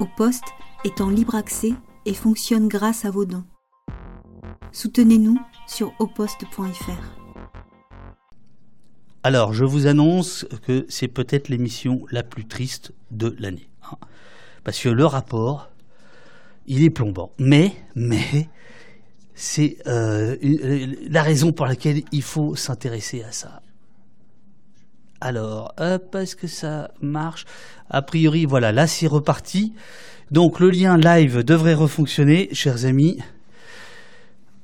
[0.00, 0.44] Au poste
[0.84, 1.74] est en libre accès
[2.06, 3.44] et fonctionne grâce à vos dons.
[4.72, 7.22] Soutenez-nous sur oposte.fr.
[9.22, 13.68] Alors, je vous annonce que c'est peut-être l'émission la plus triste de l'année.
[14.64, 15.70] Parce que le rapport,
[16.66, 17.32] il est plombant.
[17.38, 18.48] Mais, mais,
[19.34, 20.36] c'est euh,
[21.08, 23.62] la raison pour laquelle il faut s'intéresser à ça.
[25.24, 27.44] Alors, hop, est-ce que ça marche?
[27.88, 29.72] A priori, voilà, là c'est reparti.
[30.32, 33.20] Donc le lien live devrait refonctionner, chers amis.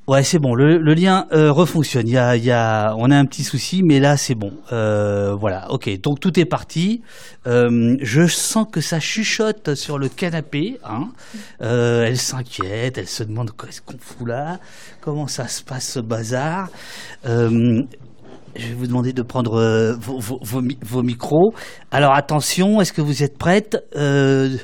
[0.08, 2.08] Ouais, c'est bon, le, lien euh, refonctionne.
[2.08, 4.52] Il y a, on a un petit souci, mais là c'est bon.
[4.72, 7.02] Euh, voilà, ok, donc tout est parti.
[7.46, 10.80] Euh, je sens que ça chuchote sur le canapé.
[10.82, 11.10] Hein.
[11.60, 14.58] Elle s'inquiète, elle se demande qu'est-ce qu'on fout là,
[15.00, 16.68] comment ça se passe ce bazar?
[18.58, 21.54] Je vais vous demander de prendre euh, vos, vos- vos mi- vos micros.
[21.92, 24.56] Alors attention, est-ce que vous êtes prête Euh,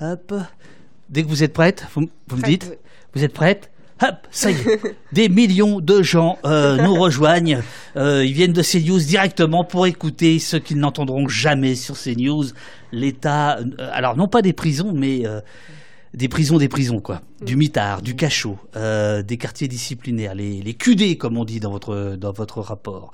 [0.00, 0.34] Hop.
[1.08, 2.02] Dès que vous êtes prête, vous,
[2.36, 2.78] me dites
[3.14, 3.70] Vous êtes prête?
[4.02, 4.80] Hop, ça y est.
[5.12, 7.60] Des millions de gens euh, nous rejoignent.
[7.96, 12.44] Euh, ils viennent de CNews directement pour écouter ce qu'ils n'entendront jamais sur CNews.
[12.92, 15.22] L'État, euh, alors non pas des prisons, mais
[16.14, 17.20] des prisons, des prisons, quoi.
[17.42, 21.70] Du mitard, du cachot, euh, des quartiers disciplinaires, les, les QD, comme on dit dans
[21.70, 23.12] votre, dans votre rapport.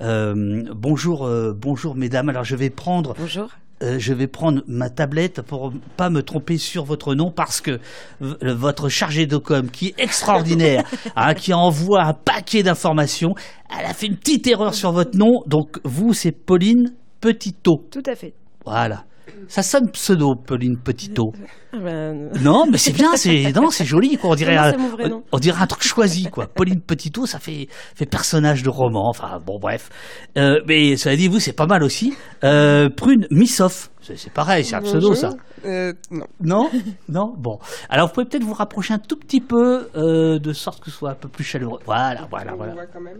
[0.00, 2.28] Euh, bonjour, euh, bonjour, mesdames.
[2.28, 3.48] Alors, je vais prendre, Bonjour.
[3.80, 7.80] je vais prendre ma tablette pour pas me tromper sur votre nom parce que
[8.20, 10.84] votre chargé de com, qui est extraordinaire,
[11.16, 13.34] hein, qui envoie un paquet d'informations,
[13.78, 15.42] elle a fait une petite erreur sur votre nom.
[15.46, 17.88] Donc, vous, c'est Pauline Petitot.
[17.90, 18.34] Tout à fait.
[18.66, 19.04] Voilà.
[19.48, 21.32] Ça sonne pseudo, Pauline Petitot.
[21.72, 24.30] Ah ben, Non, mais c'est bien, c'est non, c'est joli quoi.
[24.30, 26.46] On dirait, Non, un, on dirait un truc choisi quoi.
[26.46, 29.08] Pauline Petitot, ça fait fait personnage de roman.
[29.08, 29.90] Enfin bon, bref.
[30.38, 32.14] Euh, mais cela dit, vous c'est pas mal aussi.
[32.44, 35.30] Euh, Prune Missoff, c'est pareil, c'est un pseudo ça.
[35.64, 36.26] Euh, non.
[36.40, 36.70] Non,
[37.08, 37.34] non.
[37.38, 40.90] Bon, alors vous pouvez peut-être vous rapprocher un tout petit peu euh, de sorte que
[40.90, 41.80] ce soit un peu plus chaleureux.
[41.86, 42.72] Voilà, voilà, On voilà.
[42.74, 43.18] voit quand même.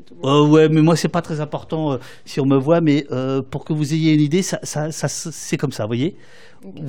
[0.00, 0.14] Tout.
[0.24, 3.42] Euh, ouais, mais moi c'est pas très important euh, si on me voit, mais euh,
[3.42, 6.16] pour que vous ayez une idée, ça, ça, ça c'est comme ça, vous voyez.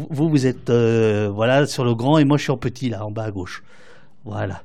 [0.09, 3.11] Vous, vous êtes voilà sur le grand et moi je suis en petit là, en
[3.11, 3.63] bas à gauche.
[4.23, 4.63] Voilà.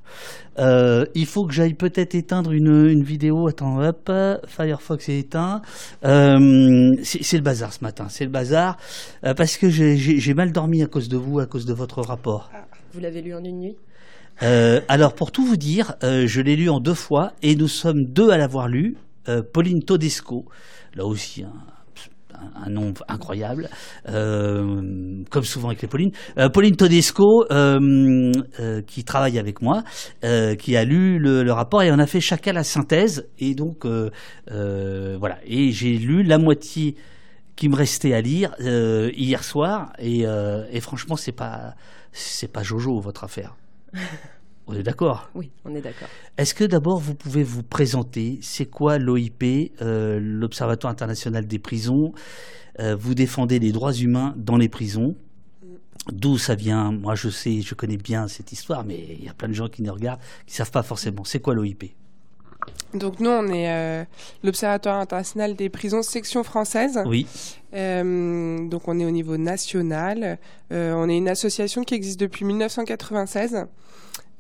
[1.14, 3.48] Il faut que j'aille peut-être éteindre une, une vidéo.
[3.48, 4.10] Attends, hop,
[4.46, 5.62] Firefox est éteint.
[6.02, 6.08] C'est
[7.36, 8.76] le bazar ce matin, c'est le bazar
[9.36, 12.50] parce que j'ai- mal dormi à cause de vous, à cause de votre rapport.
[12.94, 13.76] vous l'avez lu en une nuit?
[14.42, 17.68] Euh, alors, pour tout vous dire, euh, je l'ai lu en deux fois et nous
[17.68, 18.96] sommes deux à l'avoir lu.
[19.28, 20.46] Euh, Pauline Todesco,
[20.94, 23.68] là aussi un, nom incroyable,
[24.06, 26.10] comme souvent avec les Pauline.
[26.38, 27.44] Euh, Pauline Todesco,
[28.86, 29.82] qui travaille avec moi,
[30.58, 33.28] qui a lu le, rapport et on a fait chacun la synthèse.
[33.38, 33.84] Et donc,
[34.46, 35.38] voilà.
[35.44, 36.96] Et j'ai lu la moitié
[37.56, 40.24] qui me restait à lire hier soir et,
[40.72, 41.74] et franchement, c'est pas
[42.12, 43.54] c'est pas Jojo votre affaire.
[44.66, 45.28] On est d'accord?
[45.34, 46.06] Oui, on est d'accord.
[46.36, 48.38] Est-ce que d'abord vous pouvez vous présenter?
[48.40, 49.42] C'est quoi l'OIP,
[49.82, 52.12] euh, l'Observatoire international des prisons?
[52.78, 55.16] Euh, Vous défendez les droits humains dans les prisons.
[56.12, 56.92] D'où ça vient?
[56.92, 59.68] Moi, je sais, je connais bien cette histoire, mais il y a plein de gens
[59.68, 61.24] qui nous regardent qui savent pas forcément.
[61.24, 61.92] C'est quoi l'OIP
[62.94, 64.04] Donc nous, on est euh,
[64.42, 67.00] l'Observatoire international des prisons section française.
[67.06, 67.26] Oui.
[67.72, 70.38] Euh, donc on est au niveau national.
[70.72, 73.66] Euh, on est une association qui existe depuis 1996.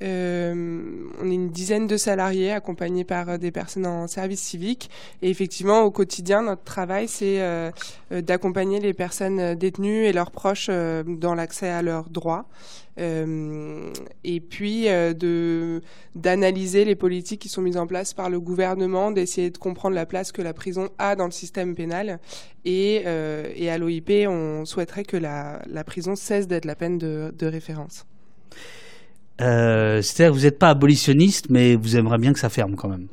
[0.02, 4.90] Euh, on est une dizaine de salariés accompagnés par euh, des personnes en service civique.
[5.20, 7.70] Et effectivement, au quotidien, notre travail, c'est euh,
[8.10, 12.46] d'accompagner les personnes détenues et leurs proches dans l'accès à leurs droits.
[12.98, 15.80] Et puis de
[16.14, 20.04] d'analyser les politiques qui sont mises en place par le gouvernement, d'essayer de comprendre la
[20.04, 22.18] place que la prison a dans le système pénal.
[22.64, 23.04] Et,
[23.54, 28.04] et à l'OIP, on souhaiterait que la, la prison cesse d'être la peine de référence.
[29.40, 32.88] Euh, C'est-à-dire que vous n'êtes pas abolitionniste, mais vous aimeriez bien que ça ferme quand
[32.88, 33.06] même.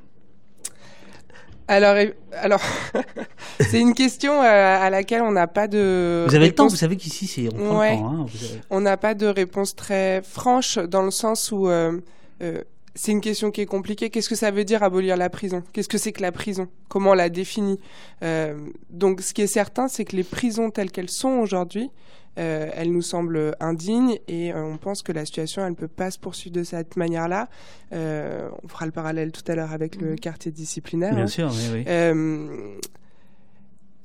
[1.69, 1.97] Alors,
[2.33, 2.61] alors
[3.59, 6.75] c'est une question euh, à laquelle on n'a pas de Vous avez le temps, vous
[6.77, 7.91] savez qu'ici, c'est on Ouais.
[8.01, 11.99] hein, avez- On n'a pas de réponse très franche dans le sens où euh,
[12.41, 12.63] euh,
[12.95, 14.09] c'est une question qui est compliquée.
[14.09, 15.61] Qu'est-ce que ça veut dire abolir la prison?
[15.73, 16.69] Qu'est-ce que c'est que la prison?
[16.87, 17.79] Comment on la définit?
[18.23, 18.55] Euh,
[18.89, 21.89] Donc, ce qui est certain, c'est que les prisons telles qu'elles sont aujourd'hui,
[22.37, 25.87] euh, elles nous semblent indignes et euh, on pense que la situation, elle ne peut
[25.87, 27.47] pas se poursuivre de cette manière-là.
[27.93, 31.13] Euh, on fera le parallèle tout à l'heure avec le quartier disciplinaire.
[31.13, 31.27] Bien hein.
[31.27, 32.77] sûr, oui, oui.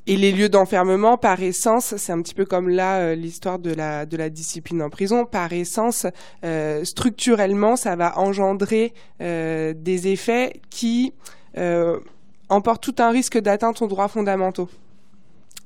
[0.08, 3.72] Et les lieux d'enfermement, par essence, c'est un petit peu comme là euh, l'histoire de
[3.72, 5.24] la de la discipline en prison.
[5.24, 6.06] Par essence,
[6.44, 11.12] euh, structurellement, ça va engendrer euh, des effets qui
[12.48, 14.68] emportent tout un risque d'atteinte aux droits fondamentaux.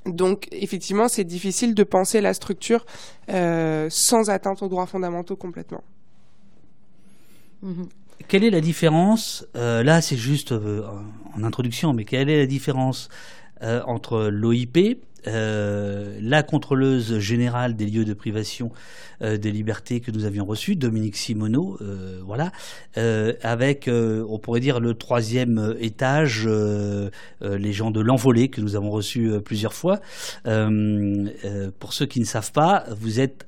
[0.06, 2.86] Donc, effectivement, c'est difficile de penser la structure
[3.28, 5.82] euh, sans atteinte aux droits fondamentaux complètement.
[7.62, 7.88] Mhm.
[8.28, 10.82] Quelle est la différence euh, Là, c'est juste euh,
[11.36, 13.08] en introduction, mais quelle est la différence
[13.62, 18.70] euh, entre l'OIP, euh, la contrôleuse générale des lieux de privation
[19.22, 22.52] euh, des libertés que nous avions reçue, Dominique Simoneau, euh, voilà,
[23.42, 26.48] avec, on pourrait dire, le troisième étage,
[27.40, 30.00] les gens de l'envolée que nous avons reçus plusieurs fois.
[30.44, 33.46] Pour ceux qui ne savent pas, vous êtes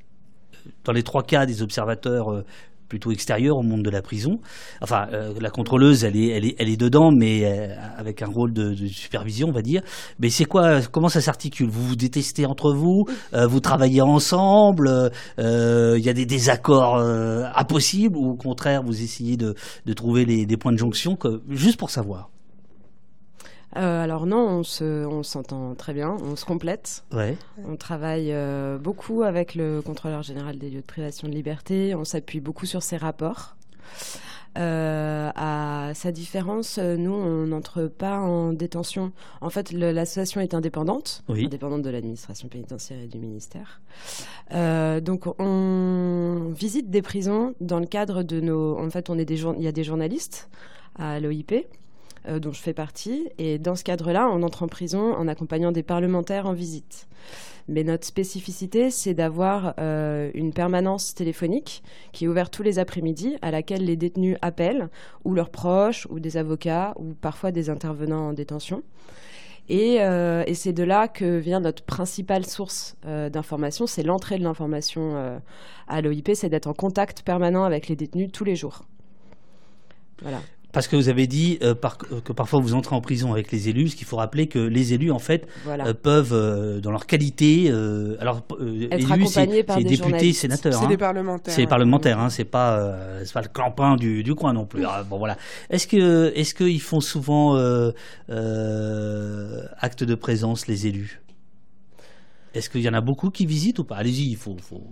[0.85, 2.45] dans les trois cas des observateurs
[2.89, 4.41] plutôt extérieurs au monde de la prison.
[4.81, 8.27] Enfin, euh, la contrôleuse, elle est, elle est, elle est dedans, mais euh, avec un
[8.29, 9.83] rôle de, de supervision, on va dire.
[10.19, 11.69] Mais c'est quoi Comment ça s'articule?
[11.69, 13.05] Vous vous détestez entre vous?
[13.35, 14.89] Euh, Vous travaillez ensemble?
[15.39, 18.17] Euh, Il y a des désaccords euh, impossibles?
[18.17, 19.55] Ou au contraire, vous essayez de,
[19.87, 22.31] de trouver les, des points de jonction que, Juste pour savoir?
[23.77, 27.05] Euh, alors non, on se, on s'entend très bien, on se complète.
[27.13, 27.37] Ouais.
[27.67, 31.95] On travaille euh, beaucoup avec le contrôleur général des lieux de privation de liberté.
[31.95, 33.57] On s'appuie beaucoup sur ses rapports.
[34.57, 39.13] Euh, à sa différence, nous, on n'entre pas en détention.
[39.41, 41.45] En fait, le- l'association est indépendante, Oui.
[41.45, 43.81] indépendante de l'administration pénitentiaire et du ministère.
[44.55, 48.79] Euh, donc, on visite des prisons dans le cadre de nos.
[48.79, 50.49] En fait, on est des jour- il y a des journalistes
[50.99, 51.67] à l'OIP.
[52.27, 55.73] Euh, dont je fais partie, et dans ce cadre-là, on entre en prison en accompagnant
[55.73, 57.07] des parlementaires en visite.
[57.69, 61.83] Mais notre spécificité, c'est d'avoir euh, une permanence téléphonique
[62.13, 64.89] qui est ouverte tous les après-midi, à laquelle les détenus appellent,
[65.25, 68.83] ou leurs proches, ou des avocats, ou parfois des intervenants en détention.
[69.69, 75.41] Et, euh, c'est de là que vient notre principale source d'information, c'est l'entrée de l'information
[75.89, 78.87] à l'OIP, c'est d'être en contact permanent avec les détenus tous les jours.
[80.23, 80.41] Voilà.
[80.71, 83.71] Parce que vous avez dit euh, par- que parfois vous entrez en prison avec les
[83.71, 85.87] élus, ce qu'il faut rappeler que les élus, en fait, voilà.
[85.87, 89.85] euh, peuvent, euh, dans leur qualité, euh, alors euh, Être élus, c'est accompagnés par c'est
[89.85, 90.75] des députés, sénateurs.
[90.75, 90.89] C'est hein.
[90.89, 91.55] des parlementaires.
[91.55, 91.71] C'est les ouais.
[91.71, 94.85] parlementaires, hein, c'est pas, euh, c'est pas le clampin du, du coin non plus.
[94.85, 95.39] Ah, bon voilà.
[95.71, 97.93] Est-ce que, est-ce qu'ils font souvent euh,
[98.29, 101.23] euh, acte de présence les élus?
[102.55, 103.97] Est-ce qu'il y en a beaucoup qui visitent ou pas?
[103.97, 104.83] Allez-y, il faut, faut.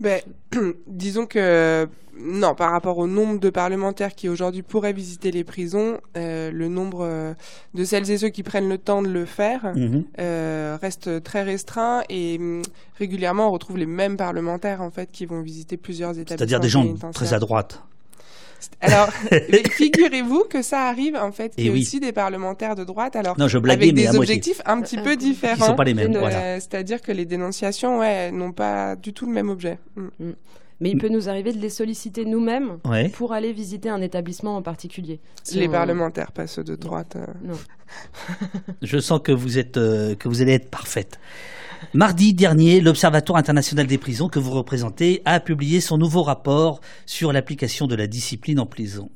[0.00, 0.20] Ben,
[0.86, 1.86] disons que
[2.22, 6.68] non, par rapport au nombre de parlementaires qui aujourd'hui pourraient visiter les prisons, euh, le
[6.68, 7.34] nombre euh,
[7.74, 10.04] de celles et ceux qui prennent le temps de le faire Mhm.
[10.18, 12.62] euh, reste très restreint et hum,
[12.98, 16.36] régulièrement on retrouve les mêmes parlementaires en fait qui vont visiter plusieurs établissements.
[16.38, 17.82] C'est-à-dire des gens très à droite.
[18.82, 19.08] Alors,
[19.70, 21.80] figurez-vous que ça arrive en fait qu'il y Eh a oui.
[21.82, 23.16] aussi des parlementaires de droite.
[23.16, 24.18] Alors Non, je blaguais, avec des moitié.
[24.18, 25.66] objectifs un petit peu différents.
[25.66, 26.14] sont pas les mêmes.
[26.14, 26.36] Euh, Voilà.
[26.42, 29.78] Euh, C'est-à-dire que les dénonciations, ouais, n'ont pas du tout le même objet.
[29.96, 30.30] Mm.
[30.82, 33.10] Mais il peut nous arriver de les solliciter nous-mêmes Ouais.
[33.10, 35.20] pour aller visiter un établissement en particulier.
[35.42, 37.16] Si Les on- parlementaires, pas ceux de droite.
[37.16, 37.26] euh.
[37.44, 37.54] Non.
[38.82, 41.18] Je sens que vous êtes, euh, que vous allez être parfaite.
[41.94, 47.32] Mardi dernier, l'Observatoire international des prisons que vous représentez a publié son nouveau rapport sur
[47.32, 49.10] l'application de la discipline en prison.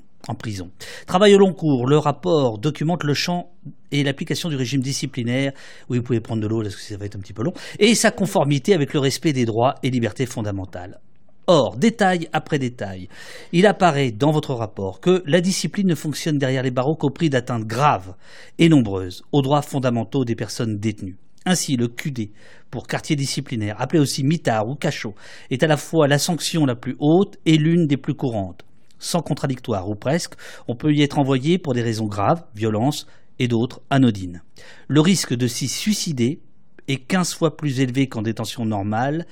[1.07, 3.53] Travail au long cours, le rapport documente le champ
[3.93, 5.53] et l'application du régime disciplinaire.
[5.91, 7.53] Oui, vous pouvez prendre de l'eau parce que ça va être un petit peu long.
[7.79, 11.01] Et sa conformité avec le respect des droits et libertés fondamentales.
[11.47, 13.11] Or, détail après détail,
[13.53, 17.29] il apparaît dans votre rapport que la discipline ne fonctionne derrière les barreaux qu'au prix
[17.29, 18.15] d'atteintes graves
[18.59, 21.19] et nombreuses aux droits fondamentaux des personnes détenues.
[21.47, 22.31] Ainsi, le QD,
[22.71, 25.15] pour quartier disciplinaire, appelé aussi mitard ou cachot,
[25.51, 28.65] est à la fois la sanction la plus haute et l'une des plus courantes.
[28.99, 30.35] Sans contradictoire ou presque,
[30.69, 33.07] on peut y être envoyé pour des raisons graves, violence,
[33.39, 34.43] et d'autres anodines.
[34.89, 36.41] Le risque de s'y suicider
[36.89, 39.27] est 15 fois plus élevé qu'en détention normale,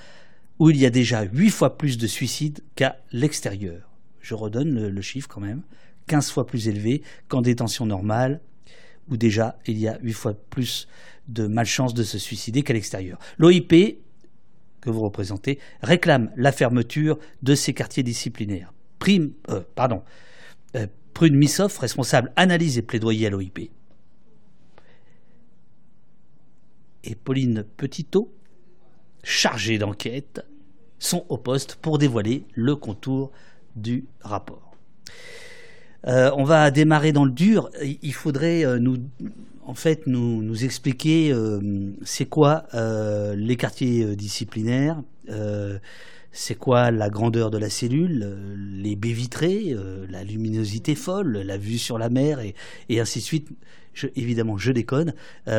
[0.59, 3.90] où il y a déjà 8 fois plus de suicides qu'à l'extérieur.
[4.21, 5.62] Je redonne le, le chiffre quand même.
[6.09, 8.40] 15 fois plus élevé qu'en détention normale,
[9.09, 10.88] où déjà il y a 8 fois plus
[11.28, 13.18] de malchance de se suicider qu'à l'extérieur.
[13.38, 13.99] L'OIP,
[14.80, 18.73] que vous représentez, réclame la fermeture de ces quartiers disciplinaires.
[19.09, 19.62] Euh,
[20.76, 23.71] euh, Prune Missoff, responsable analyse et plaidoyer à l'OIP.
[27.04, 28.32] Et Pauline Petitot,
[29.25, 30.47] chargée d'enquête,
[30.99, 33.32] sont au poste pour dévoiler le contour
[33.75, 34.76] du rapport.
[36.06, 37.71] Euh, on va démarrer dans le dur.
[38.02, 41.61] Il faudrait euh, nous, expliquer euh,
[42.04, 45.02] c'est quoi les quartiers disciplinaires,
[46.35, 49.76] c'est quoi la grandeur de la cellule, les baies vitrées,
[50.11, 52.40] la luminosité folle, la vue sur la mer
[52.88, 53.49] et, ainsi de suite.
[54.16, 55.14] Évidemment, je déconne.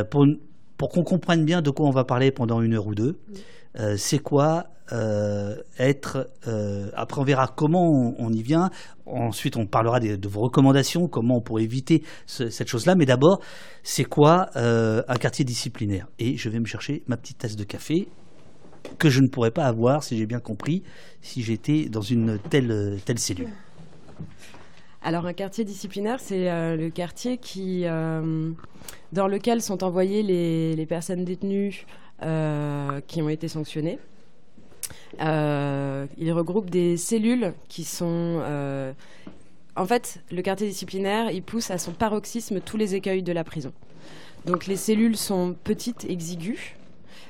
[0.09, 3.17] Pour qu'on comprenne bien de quoi on va parler pendant une heure ou deux.
[3.79, 6.29] Euh, c'est quoi euh, être.
[6.47, 8.69] euh, après, on verra comment on, y vient.
[9.05, 12.95] Ensuite, on parlera de vos recommandations, comment on pourrait éviter ce- cette chose-là.
[12.95, 13.39] Mais d'abord,
[13.81, 16.07] c'est quoi un quartier disciplinaire?
[16.19, 18.07] Et je vais me chercher ma petite tasse de café
[18.99, 20.83] que je ne pourrais pas avoir, si j'ai bien compris,
[21.21, 23.49] si j'étais dans une telle, telle cellule.
[25.01, 27.85] Alors un quartier disciplinaire, c'est le quartier qui,
[29.13, 31.85] dans lequel sont envoyées les, personnes détenues
[32.21, 33.99] qui ont été sanctionnées.
[35.21, 38.39] Euh, il regroupe des cellules qui sont...
[38.41, 38.93] euh,
[39.75, 43.43] en fait, le quartier disciplinaire, il pousse à son paroxysme tous les écueils de la
[43.43, 43.73] prison.
[44.45, 46.59] Donc les cellules sont petites, exiguës,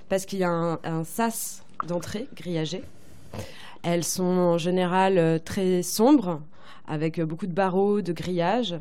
[0.10, 2.84] parce qu'il y a un, sas d'entrée grillagé.
[3.84, 6.42] Elles sont en général euh, très sombres,
[6.88, 8.76] avec euh, beaucoup de barreaux, de grillages.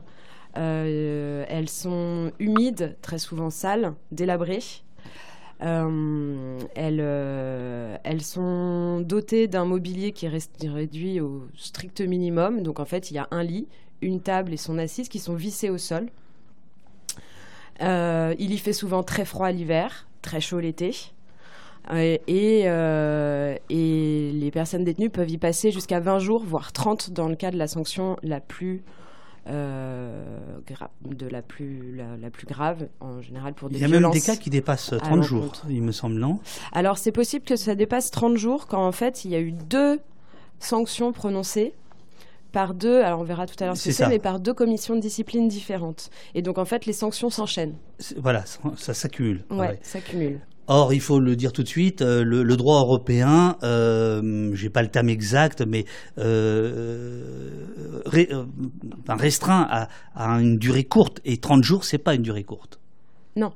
[0.57, 4.63] Euh, elles sont humides, très souvent sales, délabrées.
[5.63, 12.63] Euh, elles, euh, elles sont dotées d'un mobilier qui est réduit au strict minimum.
[12.63, 13.69] Donc en fait, il y a un lit,
[14.01, 16.09] une table et son assise qui sont vissés au sol.
[17.81, 20.95] Euh, il y fait souvent très froid l'hiver, très chaud l'été.
[21.91, 22.65] Et,
[23.71, 27.59] les personnes détenues peuvent y passer jusqu'à 20 jours, voire 30 dans le cas de
[27.59, 28.83] la sanction la plus,
[29.47, 33.99] de la plus, la, la plus grave, en général pour des Il y a même
[33.99, 34.15] violences.
[34.15, 36.39] des cas qui dépassent à 30 jours, il me semble, non?
[36.73, 39.53] Alors c'est possible que ça dépasse 30 jours quand en fait il y a eu
[39.53, 40.01] deux
[40.59, 41.75] sanctions prononcées
[42.53, 44.95] par deux, alors on verra tout à l'heure ce que c'est, mais par deux commissions
[44.95, 46.11] de discipline différentes.
[46.35, 47.75] Et donc en fait les sanctions s'enchaînent.
[48.19, 49.43] Voilà, ça, ça s'accumule.
[49.51, 49.81] Ouais, Ouais.
[50.69, 54.83] Or, il faut le dire tout de suite, euh, le, droit européen, euh, j'ai pas
[54.83, 55.85] le terme exact, mais
[56.19, 57.21] euh,
[58.15, 58.45] euh,
[59.09, 61.21] restreint à, à une durée courte.
[61.25, 62.79] Et 30 jours, c'est pas une durée courte.
[63.35, 63.53] Non.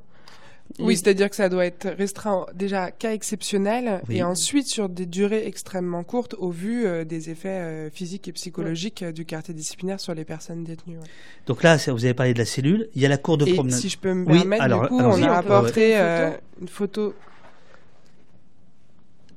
[0.78, 4.16] Oui, Les- c'est-à-dire que ça doit être restreint déjà cas exceptionnel Oui.
[4.18, 8.32] et ensuite sur des durées extrêmement courtes au vu euh, des effets euh, physiques et
[8.32, 10.99] psychologiques euh, du quartier disciplinaire sur les personnes détenues.
[10.99, 11.04] ouais.
[11.46, 12.88] Donc là, vous avez parlé de la cellule.
[12.94, 13.78] Il y a la cour de Et promenade.
[13.78, 16.40] si je peux me Oui, permettre, alors, du coup, on a apporté une euh, photo.
[16.61, 17.14] une photo.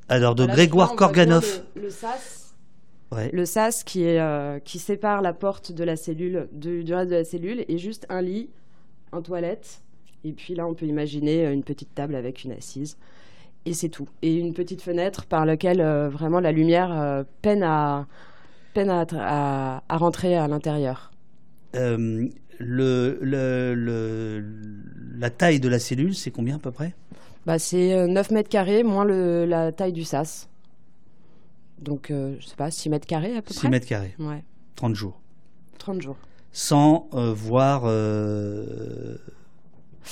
[0.10, 1.62] Alors de Voilà, Grégoire Korganov.
[1.76, 2.54] Le, le sas,
[3.12, 3.30] Ouais.
[3.34, 7.10] le sas qui, est, euh, qui sépare la porte de la cellule du, du reste
[7.10, 8.50] de la cellule et juste un lit,
[9.12, 9.82] un toilette.
[10.24, 12.98] Et puis là, on peut imaginer euh, une petite table avec une assise.
[13.66, 14.08] Et c'est tout.
[14.22, 18.08] Et une petite fenêtre par laquelle euh, vraiment la lumière euh, peine, à,
[18.74, 21.12] peine à, à- à rentrer à l'intérieur.
[21.76, 22.28] Euh,
[22.60, 24.44] le, le- le-
[25.18, 26.94] la taille de la cellule, c'est combien à peu près?
[27.46, 30.48] Bah, c'est euh, 9 mètres carrés moins le, la taille du sas.
[31.82, 33.70] Donc, euh, je sais pas, 6 mètres carrés à peu 6 près?
[33.70, 34.44] mètres carrés, Ouais,
[34.76, 35.20] 30 jours.
[35.78, 36.18] 30 jours.
[36.52, 37.84] Sans voir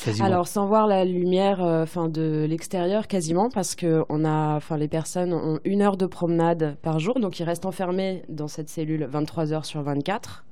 [0.06, 0.26] quasiment.
[0.26, 4.78] Alors sans voir la lumière, euh, enfin de l'extérieur quasiment, parce que on a, enfin
[4.78, 8.70] les personnes ont une heure de promenade par jour, donc ils restent enfermés dans cette
[8.70, 10.46] cellule 23 heures sur 24.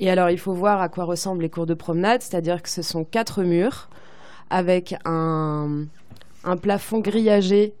[0.00, 2.82] Et alors il faut voir à quoi ressemblent les cours de promenade, c'est-à-dire que ce
[2.82, 3.88] sont quatre murs
[4.50, 5.84] avec un,
[6.44, 7.74] un plafond grillagé.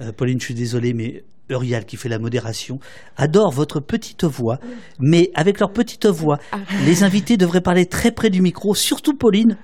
[0.00, 2.78] Euh, Pauline, je suis désolé, mais Eurial, qui fait la modération,
[3.16, 4.58] adore votre petite voix,
[4.98, 6.58] mais avec leur petite voix, Ah.
[6.84, 9.56] les invités devraient parler très près du micro, surtout Pauline.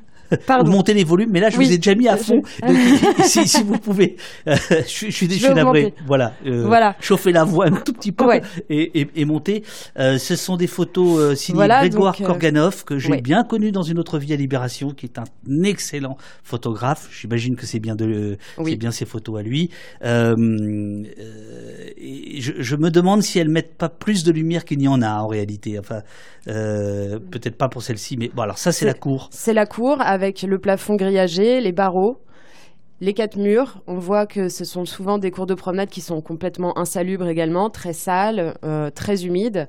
[0.64, 1.66] Monter les volumes, mais là je Oui.
[1.66, 2.42] vous ai déjà mis à fond.
[2.66, 2.76] Donc,
[3.24, 4.16] si, si vous pouvez,
[4.48, 5.84] euh, je, suis- je suis, je navré.
[5.86, 5.94] augmenter.
[6.06, 6.96] Voilà, euh, Voilà.
[7.00, 8.42] chauffer la voix un tout petit peu Ouais.
[8.68, 9.62] et, et, et monter.
[9.98, 13.20] Euh, ce sont des photos signées Voilà, Grégoire donc, Korganov que j'ai ouais.
[13.20, 15.24] bien connu dans une autre vie à Libération, qui est un
[15.62, 17.08] excellent photographe.
[17.12, 18.72] J'imagine que c'est bien de, Oui.
[18.72, 19.70] c'est bien ses photos à lui.
[21.96, 25.02] Et je, je me demande si elles mettent pas plus de lumière qu'il n'y en
[25.02, 25.78] a en réalité.
[25.78, 26.00] Enfin,
[26.46, 28.42] peut-être pas pour celle-ci, mais bon.
[28.42, 29.28] Alors ça, c'est C'est- la cour.
[29.32, 32.16] C'est la cour avec le plafond grillagé, les barreaux,
[33.00, 33.82] les quatre murs.
[33.86, 37.68] On voit que ce sont souvent des cours de promenade qui sont complètement insalubres également,
[37.68, 39.68] très sales, euh, très humides.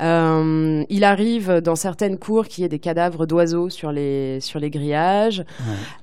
[0.00, 4.58] Euh, il arrive dans certaines cours qu'il y ait des cadavres d'oiseaux sur les, sur
[4.58, 5.44] les grillages.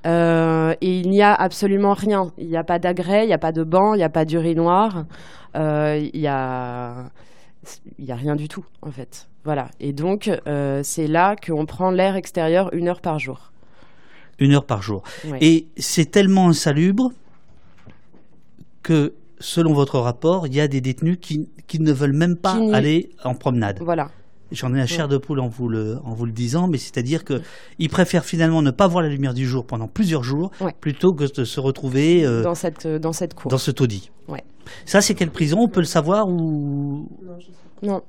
[0.06, 2.32] Euh, et il n'y a absolument rien.
[2.38, 4.24] Il n'y a pas d'agrès, il n'y a pas de banc, il n'y a pas
[4.24, 5.04] d'urinoir.
[5.54, 7.10] Il y a...
[7.96, 9.28] Il n'y a rien du tout, en fait.
[9.44, 9.68] Voilà.
[9.78, 10.28] Et donc,
[10.82, 13.51] c'est là qu'on prend l'air extérieur une heure par jour.
[14.42, 15.02] Une heure par jour.
[15.40, 17.12] Et c'est tellement insalubre
[18.82, 22.56] que, selon votre rapport, il y a des détenus qui, qui ne veulent même pas
[22.58, 23.78] Qui aller en promenade.
[23.80, 24.10] Voilà.
[24.50, 27.24] J'en ai un chair de poule en vous le, en vous le disant, mais c'est-à-dire
[27.24, 27.40] que
[27.78, 31.24] ils préfèrent finalement ne pas voir la lumière du jour pendant plusieurs jours, plutôt que
[31.24, 33.50] de se retrouver euh, Dans cette, euh, dans cette cour.
[33.50, 34.10] dans ce taudis.
[34.28, 34.44] Ouais.
[34.84, 35.58] Ça, c'est quelle prison?
[35.60, 37.08] On peut le savoir ou
[37.82, 38.02] Non,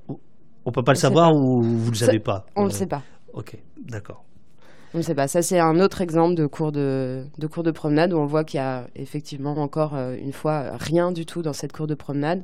[0.65, 1.35] on peut pas le savoir pas.
[1.37, 2.45] ou vous le Ça- savez pas?
[2.57, 3.03] on ne Euh, le sait pas.
[3.33, 4.25] Ok, d'accord.
[4.93, 5.27] On ne sait pas.
[5.27, 7.25] Ça, c'est un autre exemple de cours de,
[7.73, 11.53] promenade où on voit qu'il y a effectivement encore une fois rien du tout dans
[11.53, 12.43] cette cour de promenade.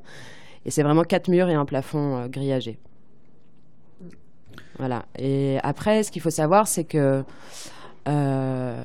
[0.65, 2.79] Et c'est vraiment quatre murs et un plafond grillagé.
[4.79, 5.05] Voilà.
[5.17, 7.23] Et après, ce qu'il faut savoir, c'est que
[8.07, 8.81] euh,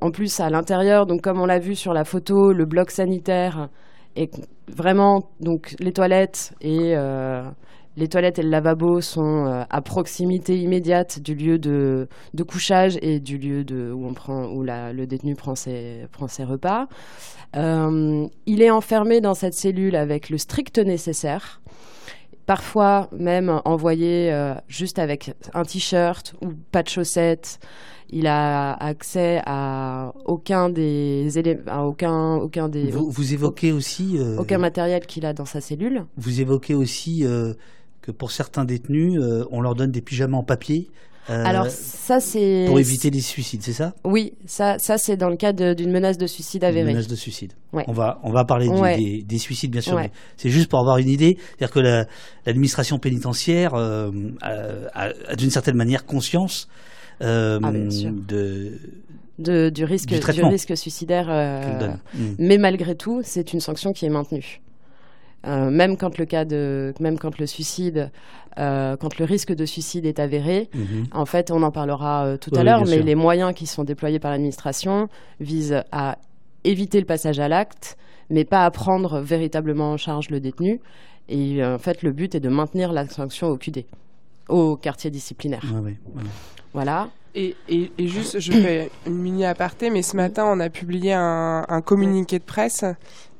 [0.00, 3.68] en plus, à l'intérieur, donc comme on l'a vu sur la photo, le bloc sanitaire
[4.16, 4.32] est
[4.68, 7.42] vraiment donc les toilettes et euh,
[8.00, 12.08] les toilettes et le lavabo sont euh, à proximité immédiate du lieu de,
[12.48, 16.44] couchage et du lieu de, où, on prend, où le détenu prend ses, prend ses
[16.44, 16.88] repas.
[17.54, 21.60] il est enfermé dans cette cellule avec le strict nécessaire
[22.50, 27.60] parfois même envoyé euh, juste avec un t-shirt ou pas de chaussettes.
[28.08, 32.90] Il a accès à aucun des éléments, aucun, aucun des.
[32.90, 34.18] Vous, évoquez aussi.
[34.18, 36.06] Euh, aucun matériel qu'il a dans sa cellule.
[36.16, 37.54] Vous évoquez aussi euh,
[38.02, 40.88] que pour certains détenus, on leur donne des pyjamas en papier
[41.28, 43.92] euh, Alors ça c'est pour éviter les suicides, c'est ça?
[44.04, 46.90] Oui, ça, ça c'est dans le cas d'une menace de suicide avérée.
[46.90, 47.52] Une menace de suicide.
[47.72, 48.68] On va on va parler
[49.24, 50.00] des, suicides bien sûr,
[50.36, 52.06] c'est juste pour avoir une idée, c'est-à-dire que
[52.46, 54.10] l'administration pénitentiaire euh,
[54.42, 56.68] a, d'une certaine manière conscience
[57.22, 58.72] euh, ah, de
[59.38, 61.28] de, du risque du, risque suicidaire,
[62.14, 62.34] mm.
[62.38, 64.60] mais malgré tout, c'est une sanction qui est maintenue.
[65.46, 68.10] Euh, même quand le cas de, même quand le suicide,
[68.58, 71.04] euh, quand le risque de suicide est avéré, mhm.
[71.12, 74.18] en fait, on en parlera euh, tout à l'heure, mais les moyens qui sont déployés
[74.18, 75.08] par l'administration
[75.40, 76.18] visent à
[76.64, 77.96] éviter le passage à l'acte,
[78.28, 80.80] mais pas à prendre véritablement en charge le détenu.
[81.30, 83.84] Et en fait, le but est de maintenir la sanction au QD,
[84.50, 85.64] au quartier disciplinaire.
[86.72, 87.08] Voilà.
[87.34, 91.12] Et, et, et, juste, je fais une mini aparté, mais ce matin, on a publié
[91.12, 92.84] un, un communiqué de presse,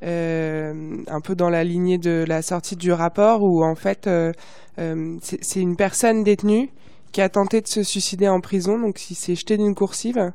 [0.03, 4.31] euh, un peu dans la lignée de la sortie du rapport, où en fait, euh,
[4.79, 6.69] euh c'est une personne détenue
[7.11, 10.31] qui a tenté de se suicider en prison, donc il s'est jeté d'une coursive,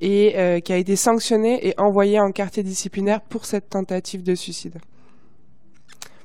[0.00, 4.34] et euh, qui a été sanctionné et envoyé en quartier disciplinaire pour cette tentative de
[4.34, 4.78] suicide.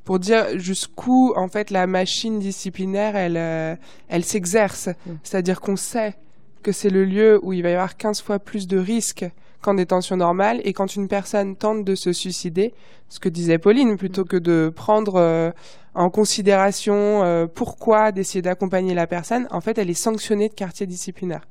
[0.10, 3.76] Pour dire jusqu'où, en fait, la machine disciplinaire, elle, euh,
[4.08, 4.88] elle s'exerce.
[4.88, 5.12] Mm.
[5.22, 6.16] C'est-à-dire qu'on sait
[6.64, 9.28] que c'est le lieu où il va y avoir 15 fois plus de risques
[9.62, 10.62] qu'en détention normale.
[10.64, 12.74] Et quand une personne tente de se suicider,
[13.08, 15.52] ce que disait Pauline, plutôt que de prendre euh,
[15.94, 20.88] en considération euh, pourquoi d'essayer d'accompagner la personne, en fait, elle est sanctionnée de quartier
[20.88, 21.42] disciplinaire.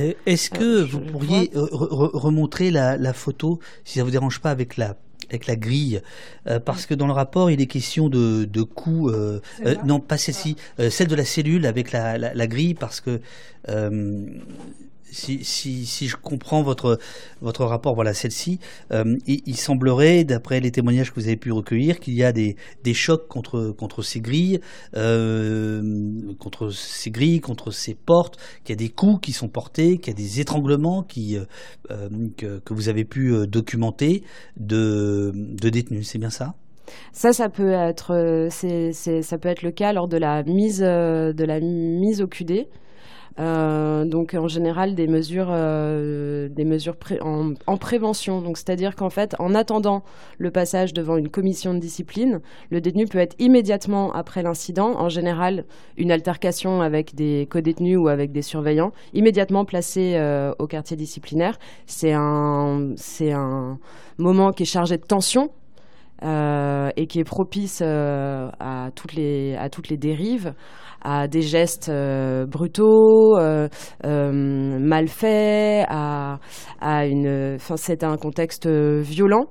[0.00, 4.76] Euh, est-ce que vous pourriez remontrer la, la, photo, si ça vous dérange pas, avec
[4.76, 4.96] la
[5.30, 6.02] avec la grille,
[6.46, 9.08] euh, parce que dans le rapport, il est question de, de coûts.
[9.08, 10.56] Euh, euh, non, pas celle-ci,
[10.90, 13.20] celle de la cellule avec la, la, la grille, parce que
[15.10, 16.98] si, je comprends votre,
[17.40, 18.58] votre rapport, voilà celle-ci,
[18.92, 22.56] euh, il, semblerait, d'après les témoignages que vous avez pu recueillir, qu'il y a des,
[22.84, 24.60] des chocs contre, contre ces grilles,
[24.96, 25.82] euh,
[26.38, 30.12] contre ces grilles, contre ces portes, qu'il y a des coups qui sont portés, qu'il
[30.12, 31.36] y a des étranglements qui,
[31.90, 34.22] euh, que, vous avez pu documenter
[34.56, 36.08] de, de détenus.
[36.08, 36.54] C'est bien ça?
[37.12, 41.60] Ça, ça peut être, ça peut être le cas lors de la mise, de la
[41.60, 42.66] mise au QD.
[43.40, 46.48] Euh, donc en général des mesures, euh,
[47.66, 48.42] en, prévention.
[48.42, 50.02] Donc c'est-à-dire qu'en fait, en attendant
[50.38, 55.08] le passage devant une commission de discipline, le détenu peut être immédiatement après l'incident, en
[55.08, 55.64] général
[55.96, 61.58] une altercation avec des co-détenus ou avec des surveillants, immédiatement placé euh, au quartier disciplinaire.
[61.86, 63.78] C'est un,
[64.18, 65.50] moment qui est chargé de tension
[66.22, 70.52] et qui est propice à toutes les dérives
[71.02, 73.68] à des gestes euh, brutaux, euh,
[74.04, 76.38] euh, mal faits, à,
[77.06, 77.54] une.
[77.56, 79.46] Enfin, c'est un contexte violent.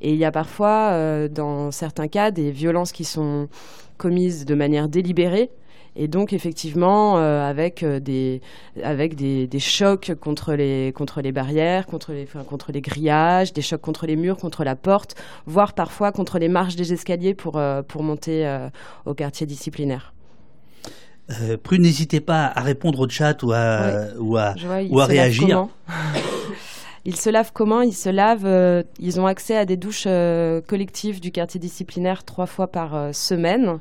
[0.00, 3.48] Et il y a parfois, dans certains cas, des violences qui sont
[3.96, 5.50] commises de manière délibérée.
[5.94, 8.40] Et donc effectivement, avec des
[8.82, 13.80] avec des, chocs contre les contre les barrières, contre les contre les grillages, des chocs
[13.80, 15.14] contre les murs, contre la porte,
[15.46, 18.68] voire parfois contre les marches des escaliers pour pour monter
[19.06, 20.12] au quartier disciplinaire.
[21.30, 24.54] Euh, Prune, n'hésitez pas à répondre au chat ou à, ou à,
[24.90, 25.68] ou à réagir.
[27.04, 30.60] Ils se lavent comment Ils se lavent, euh, ils ont accès à des douches euh,
[30.60, 33.78] collectives du quartier disciplinaire trois fois par semaine.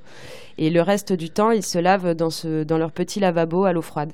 [0.58, 3.74] Et le reste du temps, ils se lavent dans, ce, dans leur petit lavabo à
[3.74, 4.12] l'eau froide.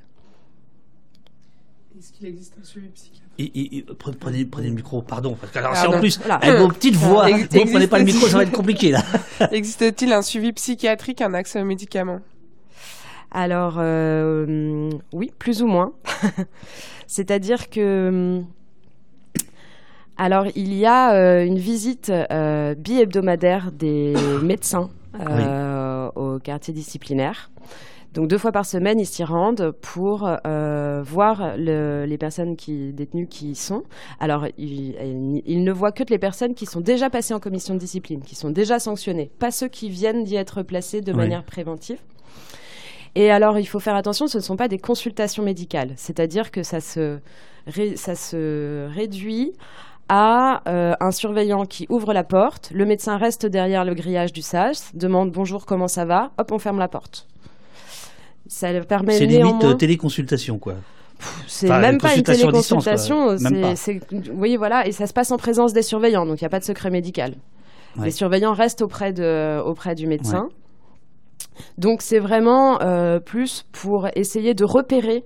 [1.98, 3.24] Est-ce qu'il existe un suivi psychiatrique?
[3.40, 3.86] Et,
[4.20, 7.38] prenez, prenez, le micro, pardon, parce que alors, en plus, avec vos petites voix, vous
[7.38, 9.04] ne prenez pas le micro, ça va être compliqué là.
[9.52, 12.22] Existe-t-il un suivi psychiatrique, un accès aux médicaments?
[13.32, 15.94] Alors, euh, oui, plus ou moins.
[17.08, 18.42] C'est-à-dire que.
[20.18, 24.90] Alors, il y a euh, une visite euh, bi-hebdomadaire des médecins
[26.16, 27.52] au quartier disciplinaire.
[28.14, 30.30] Donc deux fois par semaine, ils s'y rendent pour
[31.04, 33.84] voir les personnes qui, détenues qui y sont.
[34.20, 38.22] Alors, ils, ne voient que les personnes qui sont déjà passées en commission de discipline,
[38.22, 42.00] qui sont déjà sanctionnées, pas ceux qui viennent d'y être placés de manière préventive.
[43.16, 46.64] Et alors, il faut faire attention, ce ne sont pas des consultations médicales, c'est-à-dire que
[46.64, 47.20] ça se,
[47.96, 49.54] ça se réduit
[50.10, 54.42] à euh, un surveillant qui ouvre la porte, le médecin reste derrière le grillage du
[54.42, 57.28] SAS, demande bonjour, comment ça va, hop, on ferme la porte.
[58.48, 60.76] Ça permet C'est limite euh, téléconsultation, quoi.
[61.48, 63.36] C'est même pas une téléconsultation,
[64.36, 66.60] oui, voilà, et ça se passe en présence des surveillants, donc il n'y a pas
[66.60, 67.36] de secret médical.
[68.02, 70.50] Les surveillants restent auprès, de, auprès du médecin.
[71.78, 75.26] Donc c'est vraiment euh, plus pour essayer de repérer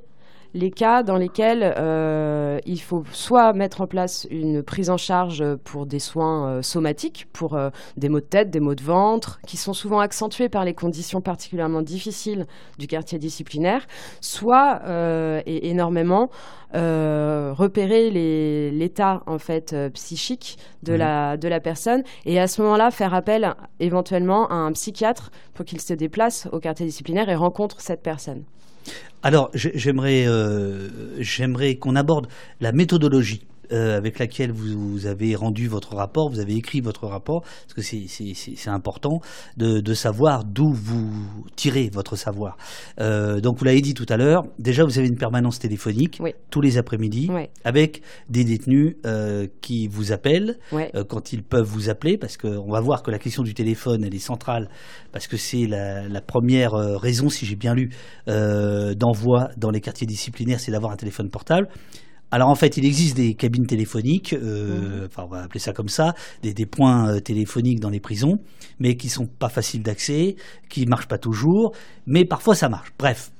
[0.53, 5.43] les cas dans lesquels euh, il faut soit mettre en place une prise en charge
[5.63, 9.39] pour des soins euh, somatiques, pour euh, des maux de tête, des maux de ventre,
[9.47, 12.45] qui sont souvent accentués par les conditions particulièrement difficiles
[12.77, 13.87] du quartier disciplinaire,
[14.19, 14.81] soit
[15.45, 16.29] et énormément
[16.73, 18.09] repérer
[18.71, 23.53] l'état en fait psychique de, la, de la personne et à ce moment-là faire appel
[23.79, 28.43] éventuellement à un psychiatre pour qu'il se déplace au quartier disciplinaire et rencontre cette personne.
[29.23, 30.89] Alors, j'aimerais, euh,
[31.77, 32.27] qu'on aborde
[32.59, 37.41] la méthodologie euh, avec laquelle vous, avez rendu votre rapport, vous avez écrit votre rapport,
[37.41, 39.19] parce que c'est important
[39.57, 42.57] de, savoir d'où vous tirez votre savoir.
[42.99, 46.61] Euh, donc vous l'avez dit tout à l'heure, déjà vous avez une permanence téléphonique tous
[46.61, 47.29] les après-midi
[47.63, 50.57] avec des détenus euh, qui vous appellent
[51.07, 54.15] quand ils peuvent vous appeler, parce qu'on va voir que la question du téléphone, elle
[54.15, 54.69] est centrale,
[55.11, 57.89] parce que c'est la, la, première raison, si j'ai bien lu,
[58.27, 61.67] d'envoi dans les quartiers disciplinaires, c'est d'avoir un téléphone portable.
[62.31, 65.05] Alors en fait, il existe des cabines téléphoniques, euh, mhm.
[65.07, 68.37] enfin on va appeler ça comme ça, des, points euh, téléphoniques dans les prisons,
[68.79, 70.37] mais qui sont pas faciles d'accès,
[70.69, 71.73] qui marchent pas toujours,
[72.07, 72.93] mais parfois ça marche.
[72.97, 73.31] Bref,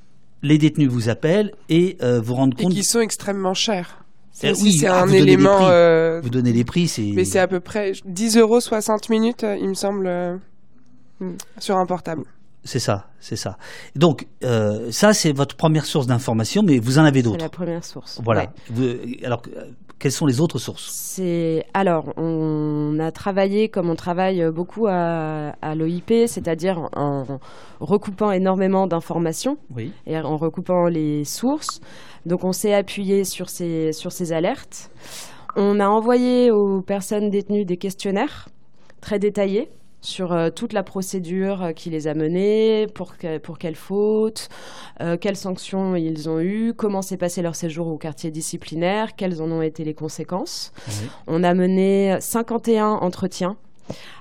[0.43, 2.73] les détenus vous appellent et euh, vous rendent compte.
[2.73, 4.04] Et qui sont extrêmement chers.
[4.34, 5.60] C'est oui, ah, un élément.
[6.21, 7.12] Vous donnez les prix, c'est.
[7.13, 10.39] Mais c'est à peu près 10 euros 60 minutes, il me semble,
[11.19, 11.36] hmm.
[11.60, 12.23] sur un portable.
[12.63, 13.58] C'est ça, c'est ça.
[13.95, 17.38] Donc, euh, ça, c'est votre première source d'information, mais vous en avez d'autres.
[17.39, 18.21] C'est la première source.
[18.24, 18.54] Voilà.
[19.24, 19.41] alors,
[19.97, 20.88] quelles sont les autres sources?
[20.91, 27.39] C'est alors, on a travaillé comme on travaille beaucoup à, l'OIP, c'est-à-dire en
[27.80, 29.58] recoupant énormément d'informations
[30.06, 31.82] et en recoupant les sources.
[32.28, 34.91] Donc, on s'est appuyé sur ces sur ces alertes.
[35.56, 38.50] On a envoyé aux personnes détenues des questionnaires
[39.02, 39.69] très détaillés
[40.02, 44.50] sur euh, toute la procédure euh, qui les a menés, pour, pour quelles fautes,
[45.00, 49.42] euh, quelles sanctions ils ont eues, comment s'est passé leur séjour au quartier disciplinaire, quelles
[49.42, 50.74] en ont été les conséquences.
[51.28, 53.58] On a mené 51 entretiens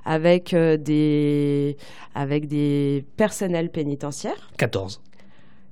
[0.04, 1.76] avec, des,
[2.14, 4.50] avec des personnels pénitentiaires.
[4.58, 5.00] 14.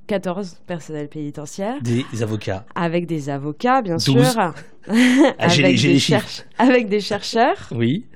[0.09, 1.77] 14 personnels pénitentiaires.
[1.83, 2.65] Des avocats.
[2.75, 4.23] Avec des avocats, bien sûr.
[4.37, 4.55] Ah,
[5.39, 6.17] avec, des
[6.59, 7.69] avec des chercheurs.
[7.71, 8.07] Oui.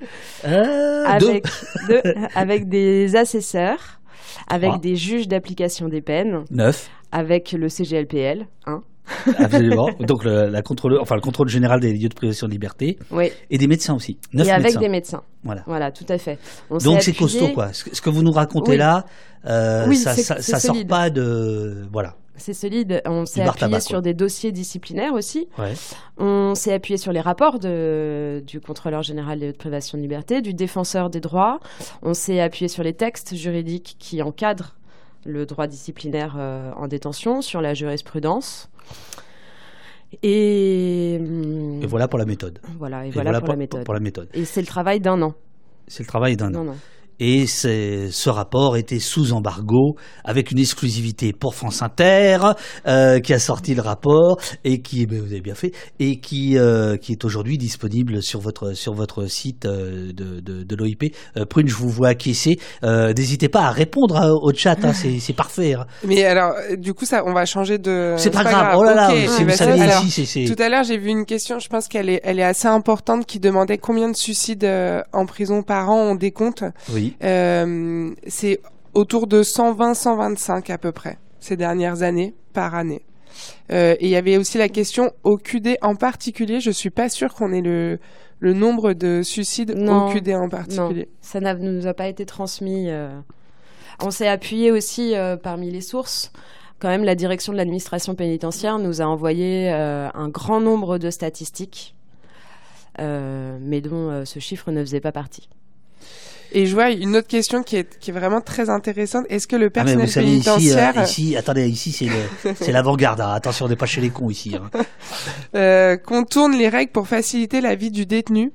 [0.43, 1.45] Euh, avec,
[2.35, 4.01] avec des assesseurs.
[4.47, 6.43] Avec des juges d'application des peines.
[6.49, 6.89] 9.
[7.11, 8.47] Avec le CGLPL.
[8.65, 8.83] 1.
[9.37, 9.89] Absolument.
[9.99, 12.97] Donc le, la contrôle, enfin le contrôle général des lieux de privation de liberté.
[13.11, 13.31] Oui.
[13.49, 14.17] Et des médecins aussi.
[14.33, 15.23] et avec des médecins.
[15.43, 15.63] Voilà.
[15.65, 16.39] Voilà, tout à fait.
[16.69, 17.73] Donc c'est costaud quoi.
[17.73, 19.05] Ce que vous nous racontez là,
[19.45, 22.15] euh, ça, ça, ça sort pas de voilà.
[22.35, 23.01] C'est solide.
[23.05, 25.47] On s'est appuyé sur des dossiers disciplinaires aussi.
[25.59, 25.73] Ouais.
[26.17, 30.01] On s'est appuyé sur les rapports de, du contrôleur général des lieux de privation de
[30.01, 31.59] liberté, du défenseur des droits.
[32.01, 34.75] On s'est appuyé sur les textes juridiques qui encadrent
[35.25, 38.69] le droit disciplinaire euh, en détention, sur la jurisprudence.
[40.21, 42.59] Et, et, voilà pour la méthode.
[42.77, 43.83] Voilà, et, voilà, pour, la méthode.
[43.83, 44.29] pour, la méthode.
[44.33, 45.33] Et c'est le travail d'un an.
[45.87, 46.75] C'est le travail d'un an
[47.23, 52.39] et ce rapport était sous embargo avec une exclusivité pour France Inter
[52.85, 56.57] euh, qui a sorti le rapport et qui ben, vous avez bien fait et qui
[56.57, 61.15] euh, qui est aujourd'hui disponible sur votre sur votre site euh, de, de, de l'OIP.
[61.49, 62.59] Prune, je vous vois acquiescer.
[62.83, 65.75] N'hésitez pas à répondre hein, au chat, hein, c'est parfait.
[65.75, 65.85] Hein.
[66.03, 68.15] Mais alors, du coup, ça, on va changer de.
[68.17, 68.75] C'est pas, grave.
[68.77, 71.59] Oh là là, vous savez, Tout à l'heure, j'ai vu une question.
[71.59, 74.67] Je pense qu'elle est elle est assez importante qui demandait combien de suicides
[75.13, 76.65] en prison par an on décompte.
[76.91, 77.12] Oui.
[77.23, 78.59] Euh, c'est
[78.93, 83.05] autour de 120-125 à peu près ces dernières années par année.
[83.71, 86.59] Euh, et il y avait aussi la question au QD en particulier.
[86.59, 87.99] Je suis pas sûre qu'on ait le,
[88.39, 91.07] le nombre de suicides au QD en particulier.
[91.09, 92.89] Non, ça ne nous a pas été transmis.
[92.89, 93.19] Euh.
[94.01, 96.31] On s'est appuyé aussi parmi les sources.
[96.79, 101.95] Quand même, la direction de l'administration pénitentiaire nous a envoyé un grand nombre de statistiques,
[102.99, 105.47] mais dont ce chiffre ne faisait pas partie.
[106.55, 109.25] Et je vois une autre question qui est, qui est vraiment très intéressante.
[109.29, 111.91] Est-ce que le Ah, personnel vous savez, ici, euh, pénitentiaire ici, attendez, ici,
[112.55, 113.21] c'est l'avant-garde.
[113.21, 113.31] hein.
[113.33, 114.55] Attention, on n'est pas chez les cons ici.
[114.55, 114.69] hein.
[115.55, 118.51] euh, contourne les règles pour faciliter la vie du détenu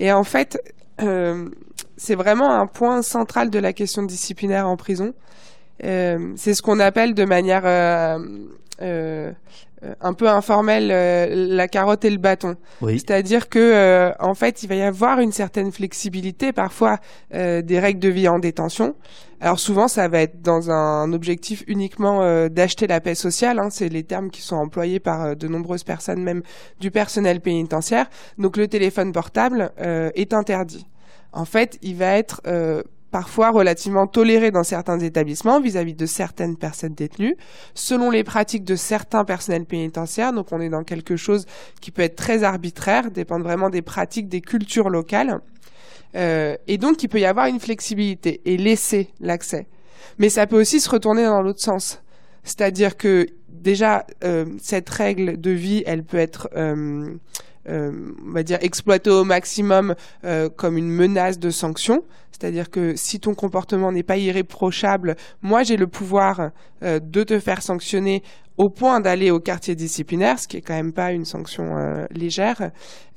[0.00, 0.58] Et en fait,
[1.02, 1.48] euh,
[1.96, 5.14] c'est vraiment un point central de la question disciplinaire en prison.
[5.84, 7.64] Euh, c'est ce qu'on appelle de manière
[10.00, 12.56] un peu informelle euh, la carotte et le bâton.
[12.80, 12.98] Oui.
[12.98, 16.98] C'est-à-dire que euh, en fait, il va y avoir une certaine flexibilité, parfois
[17.34, 18.94] euh, des règles de vie en détention.
[19.40, 23.58] Alors souvent, ça va être dans un objectif uniquement euh, d'acheter la paix sociale.
[23.58, 23.68] hein.
[23.70, 26.42] c'est les termes qui sont employés par euh, de nombreuses personnes, même
[26.80, 28.06] du personnel pénitentiaire.
[28.38, 30.86] Donc le téléphone portable euh, est interdit.
[31.32, 32.82] En fait, il va être euh,
[33.14, 37.36] parfois relativement toléré dans certains établissements vis-à-vis de certaines personnes détenues,
[37.72, 40.32] selon les pratiques de certains personnels pénitentiaires.
[40.32, 41.46] Donc on est dans quelque chose
[41.80, 45.38] qui peut être très arbitraire, dépendre vraiment des pratiques, des cultures locales.
[46.16, 49.68] Euh, et donc il peut y avoir une flexibilité et laisser l'accès.
[50.18, 52.02] Mais ça peut aussi se retourner dans l'autre sens.
[52.42, 57.14] C'est-à-dire que déjà, euh, cette règle de vie, elle peut être, euh,
[57.68, 62.02] on va dire, exploitée au maximum euh, comme une menace de sanction.
[62.30, 66.50] C'est-à-dire que si ton comportement n'est pas irréprochable, moi j'ai le pouvoir
[66.82, 68.22] euh, de te faire sanctionner
[68.56, 72.06] au point d'aller au quartier disciplinaire, ce qui est quand même pas une sanction euh,
[72.10, 72.70] légère.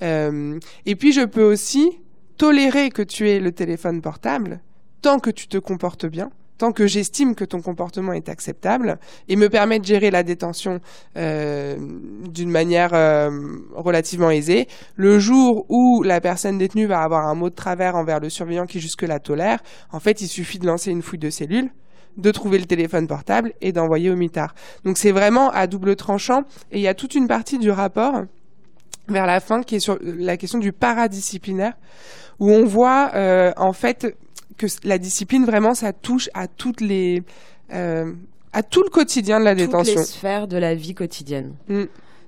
[0.04, 2.00] Euh, et puis je peux aussi
[2.38, 4.62] tolérer que tu aies le téléphone portable
[5.02, 9.36] tant que tu te comportes bien, tant que j'estime que ton comportement est acceptable et
[9.36, 10.80] me permet de gérer la détention
[11.16, 11.76] euh,
[12.30, 13.30] d'une manière euh,
[13.74, 14.68] relativement aisée.
[14.96, 18.66] Le jour où la personne détenue va avoir un mot de travers envers le surveillant
[18.66, 19.60] qui jusque-là tolère,
[19.92, 21.70] en fait, il suffit de lancer une fouille de cellules
[22.18, 24.56] de trouver le téléphone portable et d'envoyer au mitard.
[24.84, 26.42] Donc c'est vraiment à double tranchant
[26.72, 28.24] et il y a toute une partie du rapport
[29.08, 31.74] vers la fin qui est sur la question du paradisciplinaire
[32.40, 34.18] où on voit euh, en fait
[34.58, 37.24] que la discipline vraiment ça touche à toutes les
[37.74, 38.14] euh,
[38.54, 40.00] à tout le quotidien de la Toutes détention.
[40.00, 41.54] les sphères de la vie quotidienne.
[41.68, 41.84] Mm.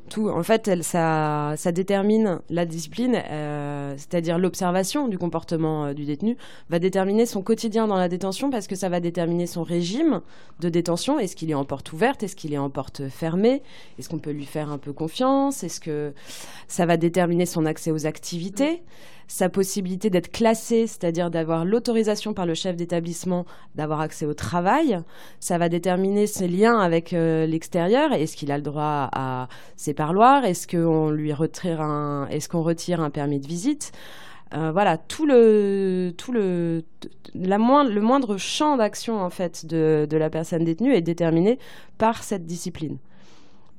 [0.09, 5.93] Tout, en fait, elle, ça, ça détermine la discipline, euh, c'est-à-dire l'observation du comportement euh,
[5.93, 6.35] du détenu,
[6.69, 10.21] va déterminer son quotidien dans la détention parce que ça va déterminer son régime
[10.61, 11.19] de détention.
[11.19, 12.23] Est-ce qu'il est en porte ouverte?
[12.23, 13.61] Est-ce qu'il est en porte fermée?
[13.99, 15.63] Est-ce qu'on peut lui faire un peu confiance?
[15.63, 16.11] Est-ce que
[16.67, 18.81] ça va déterminer son accès aux activités?
[19.29, 24.99] Sa possibilité d'être classé, c'est-à-dire d'avoir l'autorisation par le chef d'établissement d'avoir accès au travail.
[25.39, 28.11] Ça va déterminer ses liens avec euh, l'extérieur.
[28.11, 30.45] Est-ce qu'il a le droit à ses parloirs?
[30.45, 32.27] Est-ce qu'on lui retire un,
[33.13, 33.91] permis de visite?
[34.55, 36.83] Euh, Voilà, tout le, tout le,
[37.35, 41.59] moindre, le moindre champ d'action en fait de la personne détenue est déterminé
[41.99, 42.97] par cette discipline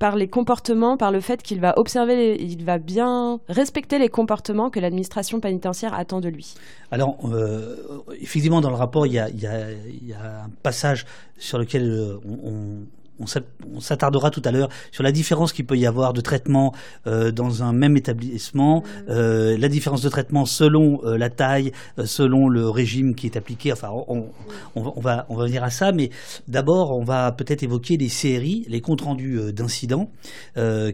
[0.01, 4.71] par les comportements, par le fait qu'il va observer, il va bien respecter les comportements
[4.71, 6.55] que l'administration pénitentiaire attend de lui.
[6.91, 7.77] Alors, euh,
[8.19, 11.05] effectivement, dans le rapport, il y a, un passage
[11.37, 12.87] sur lequel euh, on-
[13.21, 16.21] on s'att- on s'attardera tout à l'heure sur la différence qu'il peut y avoir de
[16.21, 16.73] traitement
[17.07, 21.73] euh, dans un même établissement, euh, la différence de traitement selon euh, la taille,
[22.05, 23.73] selon le régime qui est appliqué.
[23.73, 24.27] Enfin, on,
[24.75, 26.11] on va, on, va, on va venir à ça, mais
[26.49, 30.11] d'abord, on va peut-être évoquer les séries, les comptes rendus d'incidents,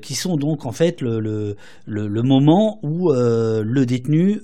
[0.03, 4.41] qui sont donc en fait le, le, le, le moment où le détenu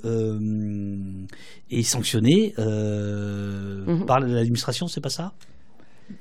[1.71, 4.07] est sanctionné Mhm.
[4.07, 5.33] par l'administration, c'est pas ça?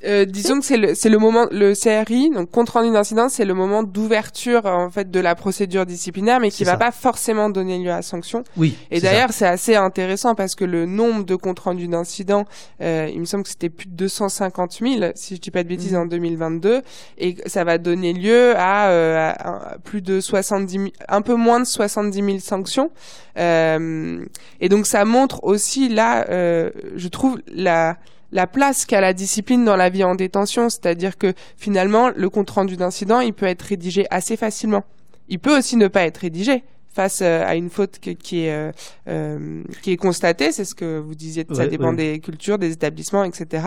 [0.06, 3.44] Euh, disons que c'est le, c'est le moment, le CRI, donc compte rendu d'incident, c'est
[3.46, 6.78] le moment d'ouverture en fait de la procédure disciplinaire, mais qui C'est va ça.
[6.78, 8.44] pas forcément donner lieu à sanction.
[8.58, 8.78] Oui.
[8.90, 12.46] Et d'ailleurs, c'est assez intéressant parce que le nombre de comptes rendus d'incidents,
[12.82, 15.68] euh, il me semble que c'était plus de 250 000, si je dis pas de
[15.70, 16.00] bêtises, Mhm.
[16.00, 16.82] en 2022,
[17.18, 21.22] et que ça va donner lieu à, euh, à- à plus de 70 000, un
[21.22, 22.92] peu moins de 70 000 sanctions.
[23.38, 24.24] Euh,
[24.60, 27.98] et donc, ça montre aussi là, euh, je trouve la
[28.32, 32.50] la place qu'a la discipline dans la vie en détention, c'est-à-dire que finalement, le compte
[32.50, 34.84] rendu d'incident, il peut être rédigé assez facilement.
[35.28, 36.64] Il peut aussi ne pas être rédigé
[36.94, 38.72] face euh, à une faute que- qui est euh,
[39.08, 40.52] euh, qui est constatée.
[40.52, 41.46] C'est ce que vous disiez.
[41.54, 41.96] Ça dépend ouais.
[42.14, 43.66] des cultures, des établissements, etc.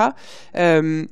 [0.56, 1.06] Euh,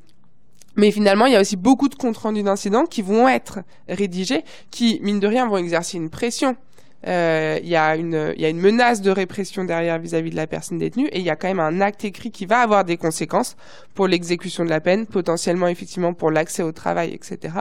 [0.77, 4.43] mais finalement, il y a aussi beaucoup de comptes rendus d'incidents qui vont être rédigés,
[4.71, 6.57] qui mine de rien vont exercer une pression.
[7.07, 10.37] Euh, Il y a une il y a une menace de répression derrière vis-à-vis de
[10.37, 12.85] la personne détenue et il y a quand même un acte écrit qui va avoir
[12.85, 13.57] des conséquences
[13.95, 17.55] pour l'exécution de la peine, potentiellement effectivement pour l'accès au travail, etc.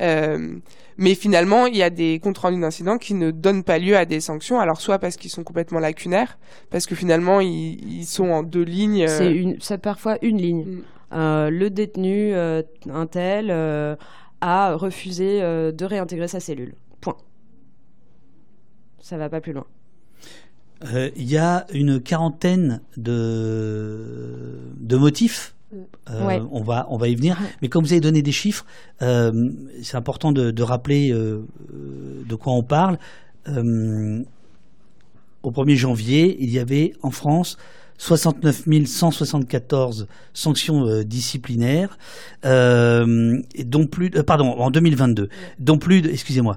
[0.00, 0.56] Euh,
[0.98, 4.04] mais finalement, il y a des comptes rendus d'incidents qui ne donnent pas lieu à
[4.04, 4.60] des sanctions.
[4.60, 6.38] Alors soit parce qu'ils sont complètement lacunaires,
[6.70, 9.02] parce que finalement ils, ils sont en deux lignes.
[9.02, 10.64] euh, C'est une, c'est parfois une ligne.
[10.64, 10.82] Mm.
[11.12, 13.50] Euh, le détenu, un tel,
[14.40, 16.74] a refusé de réintégrer sa cellule.
[17.00, 17.16] Point.
[19.08, 19.66] Ça va pas plus loin.
[20.92, 25.54] Euh, il y a une quarantaine de, de motifs.
[26.10, 26.42] Euh, Ouais.
[26.50, 27.38] on, va, on va y venir.
[27.62, 28.66] Mais comme vous avez donné des chiffres,
[29.02, 32.98] euh, c'est important de, de rappeler euh, euh, de quoi on parle.
[33.46, 34.24] Euh,
[35.44, 37.58] au 1er janvier, il y avait en France
[37.98, 41.98] 69 174 sanctions euh, disciplinaires,
[42.44, 45.28] euh, dont plus, euh, pardon, en 2022,
[45.58, 46.56] dont plus excusez-moi,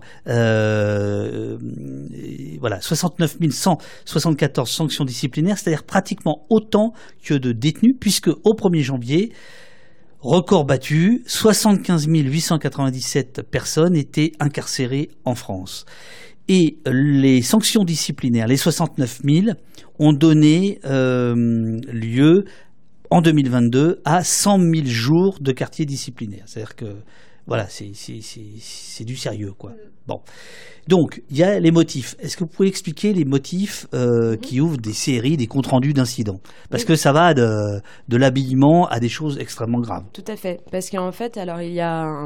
[2.60, 9.32] voilà, 69 174 sanctions disciplinaires, c'est-à-dire pratiquement autant que de détenus, puisque au 1er janvier,
[10.20, 15.86] record battu, 75 897 personnes étaient incarcérées en France.
[16.50, 19.48] Et les sanctions disciplinaires, les 69 000,
[20.00, 22.46] ont donné euh, lieu
[23.12, 26.44] en 2022 à 100 000 jours de quartier disciplinaire.
[26.48, 26.96] C'est-à-dire que
[27.46, 29.74] voilà, c'est du sérieux, quoi.
[30.08, 30.22] Bon.
[30.88, 32.16] Donc, il y a les motifs.
[32.20, 35.94] Est-ce que vous pouvez expliquer les motifs euh, qui ouvrent des séries, des comptes rendus
[35.94, 36.40] d'incidents?
[36.72, 40.06] Parce que ça va de, de l'habillement à des choses extrêmement graves.
[40.14, 40.62] Tout à fait.
[40.72, 42.26] Parce qu'en fait, alors il y a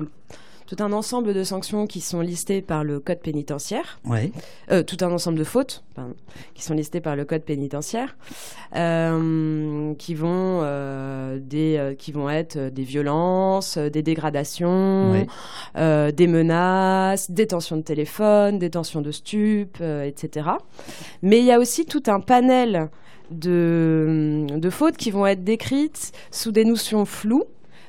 [0.76, 4.32] tout un ensemble de sanctions qui sont listées par le code pénitentiaire, Ouais.
[4.72, 6.16] euh, tout un ensemble de fautes pardon,
[6.56, 8.16] qui sont listées par le code pénitentiaire,
[8.76, 16.12] euh, qui vont euh, des qui vont être des violences, des dégradations, Ouais.
[16.12, 20.50] des menaces, détention de téléphone, détention de stupes, etc.
[21.22, 22.90] Mais il y a aussi tout un panel
[23.32, 27.46] de, de fautes qui vont être décrites sous des notions floues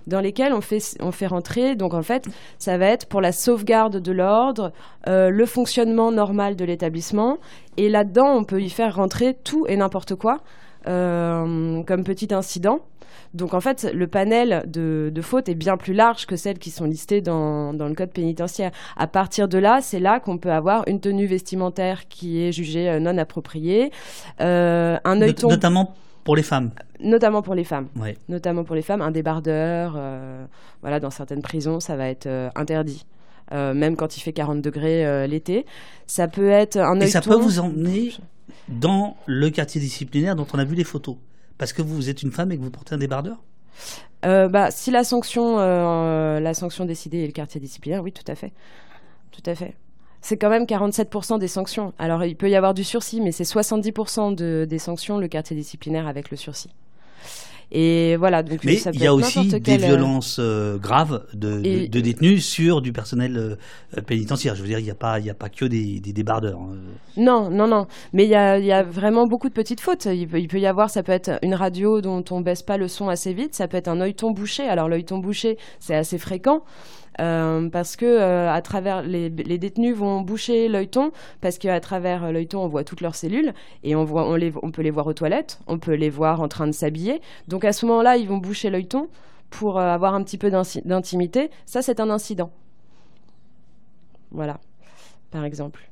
[0.06, 2.26] dans lesquelles on fait, on fait rentrer, donc en fait,
[2.58, 4.72] ça va être pour la sauvegarde de l'ordre,
[5.08, 7.38] euh, le fonctionnement normal de l'établissement,
[7.76, 10.40] et là-dedans, on peut y faire rentrer tout et n'importe quoi,
[10.86, 12.80] euh, comme petit incident.
[13.32, 16.70] Donc en fait, le panel de, de fautes est bien plus large que celles qui
[16.70, 18.70] sont listées dans, dans le code pénitentiaire.
[18.96, 22.88] À partir de là, c'est là qu'on peut avoir une tenue vestimentaire qui est jugée
[22.88, 23.90] euh, non appropriée,
[24.40, 26.70] euh, un Not- œilleton, notamment pour les femmes.
[27.04, 28.16] Notamment pour les femmes Ouais.
[28.28, 29.94] notamment pour les femmes, un débardeur.
[29.96, 30.44] euh,
[30.82, 33.06] voilà, dans certaines prisons, ça va être euh, interdit.
[33.52, 35.66] Euh, même quand il fait 40 degrés l'été.
[36.06, 38.12] Ça peut être un Et ça peut vous emmener
[38.68, 41.16] dans le quartier disciplinaire dont on a vu les photos.
[41.58, 43.42] Parce que vous êtes une femme et que vous portez un débardeur?
[44.22, 48.52] Bah, si la sanction, la sanction décidée est le quartier disciplinaire, oui, tout à fait.
[49.30, 49.74] Tout à fait.
[50.22, 51.92] C'est quand même 47% des sanctions.
[51.98, 55.54] Alors, il peut y avoir du sursis, mais c'est 70% de, des sanctions, le quartier
[55.54, 56.70] disciplinaire avec le sursis.
[57.72, 61.60] Et voilà, donc Mais il y a aussi des quel, euh, violences euh, graves de,
[61.60, 64.54] de- Et- de détenus sur du personnel euh, pénitentiaire.
[64.54, 66.58] Je veux dire, il n'y a, pas- il y a pas que des, des débardeurs.
[66.60, 66.76] hein.
[67.16, 67.86] Non, non, non.
[68.12, 70.06] Mais il y a, il y a vraiment beaucoup de petites fautes.
[70.06, 72.76] Il peut, il peut y avoir, ça peut être une radio dont on baisse pas
[72.76, 73.54] le son assez vite.
[73.54, 74.64] Ça peut être un œilleton bouché.
[74.68, 76.60] Alors l'œilleton bouché, c'est assez fréquent.
[77.20, 82.60] Euh, parce que euh, à travers les, détenus vont boucher l'œilleton parce qu'à travers l'œilleton
[82.64, 85.12] on voit toutes leurs cellules et on voit on, les, on peut les voir aux
[85.12, 87.20] toilettes, on peut les voir en train de s'habiller.
[87.48, 89.08] Donc à ce moment-là ils vont boucher l'œilleton
[89.50, 91.50] pour euh, avoir un petit peu d'intimité.
[91.66, 92.50] Ça c'est un incident.
[94.30, 94.58] Voilà,
[95.30, 95.88] par exemple.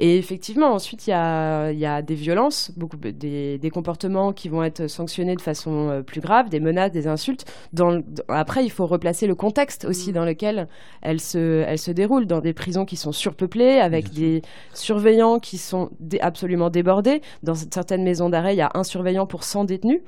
[0.00, 4.32] Et effectivement, ensuite, il y a, il y a des violences, beaucoup, des, des comportements
[4.32, 7.44] qui vont être sanctionnés de façon euh, plus grave, des menaces, des insultes.
[7.72, 10.66] Dans le- dans- après, il faut replacer le contexte aussi dans lequel
[11.00, 15.58] elles se, elles se déroulent, dans des prisons qui sont surpeuplées, avec des surveillants qui
[15.58, 17.22] sont dé- absolument débordés.
[17.44, 20.00] Dans certaines maisons d'arrêt, il y a un surveillant pour 100 détenus.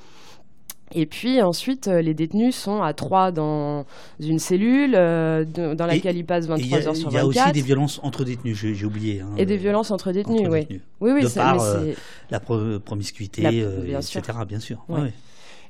[0.94, 3.84] Et puis ensuite, euh, les détenus sont à trois dans
[4.20, 6.96] une cellule euh, de- dans Et- laquelle ils passent Et 23 Il y a, heures
[6.96, 7.44] sur il y a 24.
[7.46, 9.20] aussi des violences entre détenus, j'ai oublié.
[9.20, 10.60] hein, Et des euh, violences entre détenus, entre oui.
[10.60, 10.80] détenus.
[11.00, 11.94] Oui, oui, De ça- par, mais euh,
[12.30, 14.22] La pro- promiscuité, La- bien etc.
[14.46, 14.84] Bien sûr.
[14.88, 15.00] Ouais.
[15.00, 15.12] Ouais.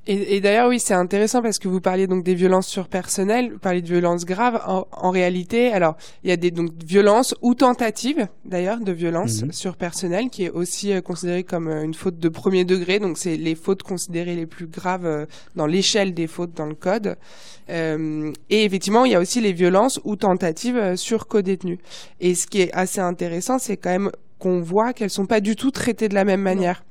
[0.08, 3.52] Et, et d'ailleurs, oui, c'est intéressant parce que vous parliez donc des violences sur personnel,
[3.52, 4.60] vous parliez de violences graves.
[4.66, 9.42] En, en réalité, alors, il y a des donc violences ou tentatives, d'ailleurs, de violences
[9.42, 9.52] Mhm.
[9.52, 13.00] sur personnel, qui est aussi euh, considérée comme euh, une faute de premier degré.
[13.00, 16.74] Donc, c'est les fautes considérées les plus graves euh, dans l'échelle des fautes dans le
[16.74, 17.16] code.
[17.68, 21.78] Et effectivement, il y a aussi les violences ou tentatives sur codétenus.
[22.20, 25.56] Et ce qui est assez intéressant, c'est quand même qu'on voit qu'elles sont pas du
[25.56, 26.84] tout traitées de la même manière.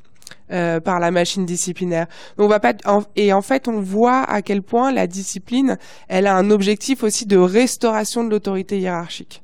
[0.52, 2.08] Euh, par la machine disciplinaire.
[2.38, 5.78] Donc, on va pas en- et en fait on voit à quel point la discipline,
[6.08, 9.42] elle a un objectif aussi de restauration de l'autorité hiérarchique.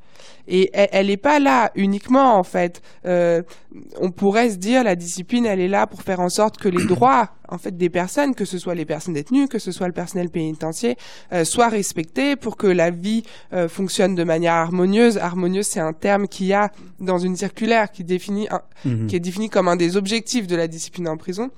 [0.47, 2.81] Et elle, elle est pas là uniquement en fait.
[3.05, 3.41] Euh,
[3.99, 6.85] on pourrait se dire la discipline, elle est là pour faire en sorte que les
[6.85, 9.93] droits en fait des personnes, que ce soit les personnes détenues, que ce soit le
[9.93, 10.95] personnel pénitentiaire,
[11.33, 13.23] euh, soient respectés pour que la vie
[13.53, 15.17] euh, fonctionne de manière harmonieuse.
[15.17, 19.07] Harmonieuse, c'est un terme qu'il y a dans une circulaire qui définit un, Mhm.
[19.07, 21.49] qui est défini comme un des objectifs de la discipline en prison.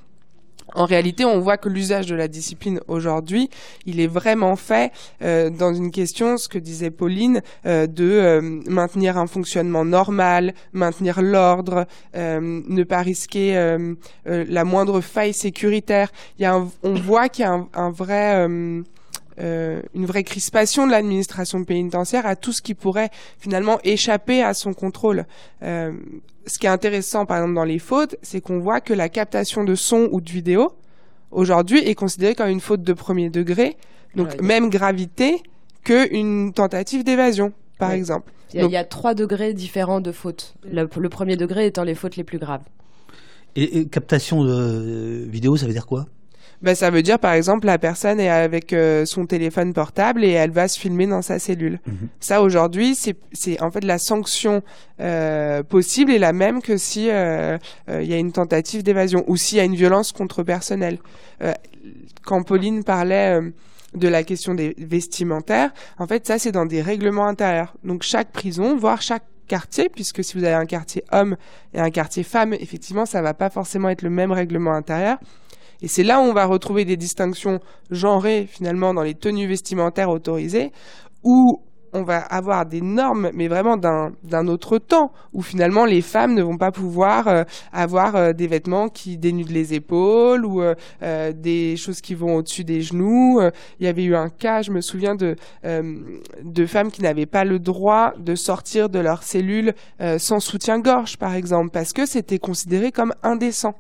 [0.76, 3.50] En réalité, on voit que l'usage de la discipline aujourd'hui,
[3.86, 8.42] il est vraiment fait euh, dans une question, ce que disait Pauline, euh, de euh,
[8.68, 13.78] maintenir un fonctionnement normal, maintenir l'ordre, ne pas risquer
[14.26, 16.12] la moindre faille sécuritaire.
[16.38, 18.48] Il y a on voit qu'il y a un, vrai
[19.38, 23.10] une vraie crispation de l'administration pénitentiaire à tout ce qui pourrait
[23.40, 25.26] finalement échapper à son contrôle.
[25.62, 29.64] ce qui est intéressant, par exemple, dans les fautes, c'est qu'on voit que la captation
[29.64, 30.74] de son ou de vidéo,
[31.32, 33.78] aujourd'hui, est considérée comme une faute de premier degré,
[34.16, 35.42] donc même gravité
[35.84, 38.32] qu'une tentative d'évasion, par exemple.
[38.54, 40.54] Il y, a, trois degrés différents de fautes.
[40.72, 42.62] Le, premier degré étant les fautes les plus graves.
[43.56, 46.06] et captation de vidéo, ça veut dire quoi?
[46.64, 50.32] Ben, ça veut dire par exemple la personne est avec euh, son téléphone portable et
[50.32, 51.80] elle va se filmer dans sa cellule.
[51.86, 52.08] Mhm.
[52.22, 54.64] Ça aujourd'hui, c'est en fait la sanction
[55.02, 57.58] euh, possible est la même que si euh,
[57.90, 61.00] il y a une tentative d'évasion ou s'il y a une violence contre personnel.
[62.24, 63.42] quand Pauline parlait
[63.94, 67.76] de la question des vestimentaires, en fait ça c'est dans des règlements intérieurs.
[67.84, 71.36] Donc chaque prison, voire chaque quartier, puisque si vous avez un quartier homme
[71.74, 75.18] et un quartier femme, effectivement, ça va pas forcément être le même règlement intérieur.
[75.84, 77.60] Et c'est là où on va retrouver des distinctions
[77.92, 80.72] genrées finalement dans les tenues vestimentaires autorisées,
[81.24, 81.62] où
[81.92, 86.42] on va avoir des normes, mais vraiment d'un autre temps, où finalement les femmes ne
[86.42, 91.76] vont pas pouvoir euh, avoir euh, des vêtements qui dénudent les épaules ou euh, des
[91.76, 93.42] choses qui vont au-dessus des genoux.
[93.80, 97.44] Il y avait eu un cas, je me souviens, de, de femmes qui n'avaient pas
[97.44, 99.74] le droit de sortir de leur cellule
[100.18, 103.76] sans soutien-gorge, par exemple, parce que c'était considéré comme indécent.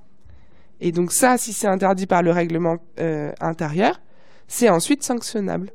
[0.85, 4.01] Et donc ça, si c'est interdit par le règlement euh, intérieur,
[4.49, 5.71] c'est ensuite sanctionnable.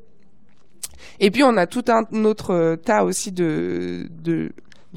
[1.19, 4.51] Et puis on a tout un autre euh, tas aussi de, de,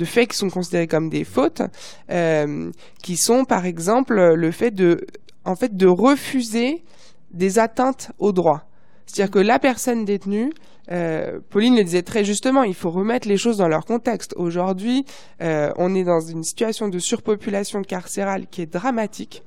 [0.05, 1.63] faits qui sont considérés comme des fautes,
[2.11, 2.71] euh,
[3.03, 5.07] qui sont par exemple le fait de,
[5.47, 6.85] en fait, de refuser
[7.31, 8.67] des atteintes aux droits.
[9.07, 10.53] C'est-à-dire que la personne détenue,
[10.91, 14.35] euh, Pauline le disait très justement, il faut remettre les choses dans leur contexte.
[14.37, 15.05] Aujourd'hui,
[15.41, 19.43] euh, on est dans une situation de surpopulation carcérale qui est dramatique.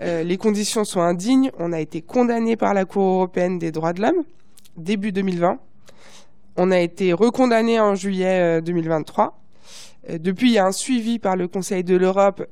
[0.00, 1.50] Euh, les conditions sont indignes.
[1.58, 4.24] On a été condamné par la Cour européenne des droits de l'homme
[4.76, 5.58] début 2020.
[6.56, 9.38] On a été recondamné en juillet 2023.
[10.18, 12.44] depuis, il y a un suivi par le Conseil de l'Europe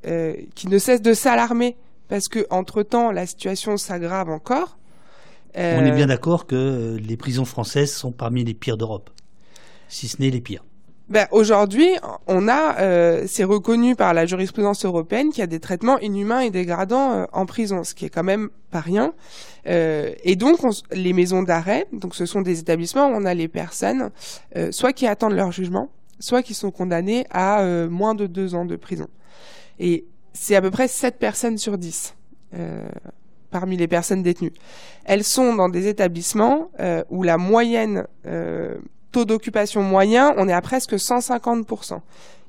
[0.55, 1.77] qui ne cesse de s'alarmer
[2.09, 4.79] parce que entre temps, la situation s'aggrave encore.
[5.55, 9.11] On est bien d'accord que euh, les prisons françaises sont parmi les pires d'Europe,
[9.89, 10.65] si ce n'est les pires.
[11.09, 11.89] Ben, aujourd'hui,
[12.27, 16.41] on a, euh, c'est reconnu par la jurisprudence européenne qu'il y a des traitements inhumains
[16.41, 19.15] et dégradants euh, en prison, ce qui est quand même pas rien.
[19.65, 20.59] et donc,
[20.93, 24.11] les maisons d'arrêt, donc ce sont des établissements où on a les personnes,
[24.71, 25.91] soit qui attendent leur jugement,
[26.21, 29.09] soit qui sont condamnées à moins de deux ans de prison.
[29.79, 32.15] Et c'est à peu près 7 personnes sur 10
[33.51, 34.53] parmi les personnes détenues.
[35.05, 38.77] Elles sont dans des établissements euh, où la moyenne euh,
[39.13, 42.01] taux d'occupation moyen, on est à presque 150%.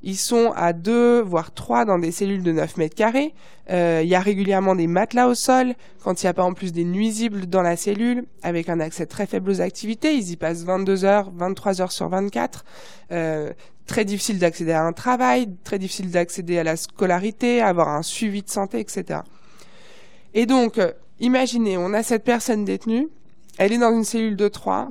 [0.02, 3.34] Ils sont à deux, voire trois dans des cellules de 9 mètres carrés.
[3.70, 5.74] Euh, il y a régulièrement des matelas au sol.
[6.02, 9.06] Quand il n'y a pas en plus des nuisibles dans la cellule, avec un accès
[9.06, 12.64] très faible aux activités, ils y passent 22 heures, 23 heures sur 24.
[13.12, 13.52] Euh,
[13.86, 18.42] très difficile d'accéder à un travail, très difficile d'accéder à la scolarité, avoir un suivi
[18.42, 19.20] de santé, etc.
[20.34, 23.08] Et donc, euh, imaginez, on a cette personne détenue,
[23.58, 24.90] elle est dans une cellule de trois,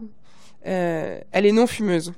[0.67, 2.13] euh, elle est non fumeuse.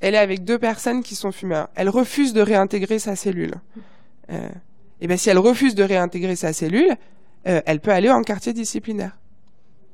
[0.00, 1.68] Elle est avec deux personnes qui sont fumeurs.
[1.74, 3.54] Elle refuse de réintégrer sa cellule.
[4.30, 4.48] Euh,
[5.00, 6.96] et bien, si elle refuse de réintégrer sa cellule,
[7.46, 9.16] euh, elle peut aller en quartier disciplinaire.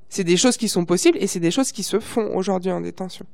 [0.08, 2.80] C'est des choses qui sont possibles et c'est des choses qui se font aujourd'hui en
[2.80, 3.26] détention.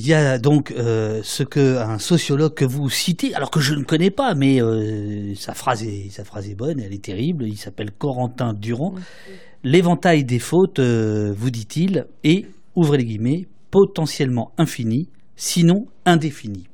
[0.00, 3.74] Il y a donc euh, ce que un sociologue que vous citez, alors que je
[3.74, 7.48] ne connais pas, mais euh, sa phrase est sa phrase est bonne, elle est terrible.
[7.48, 8.94] Il s'appelle Corentin Durand.
[9.64, 12.46] L'éventail des fautes, euh, vous dit-il, est
[12.76, 16.67] ouvrez les guillemets potentiellement infini, sinon indéfini.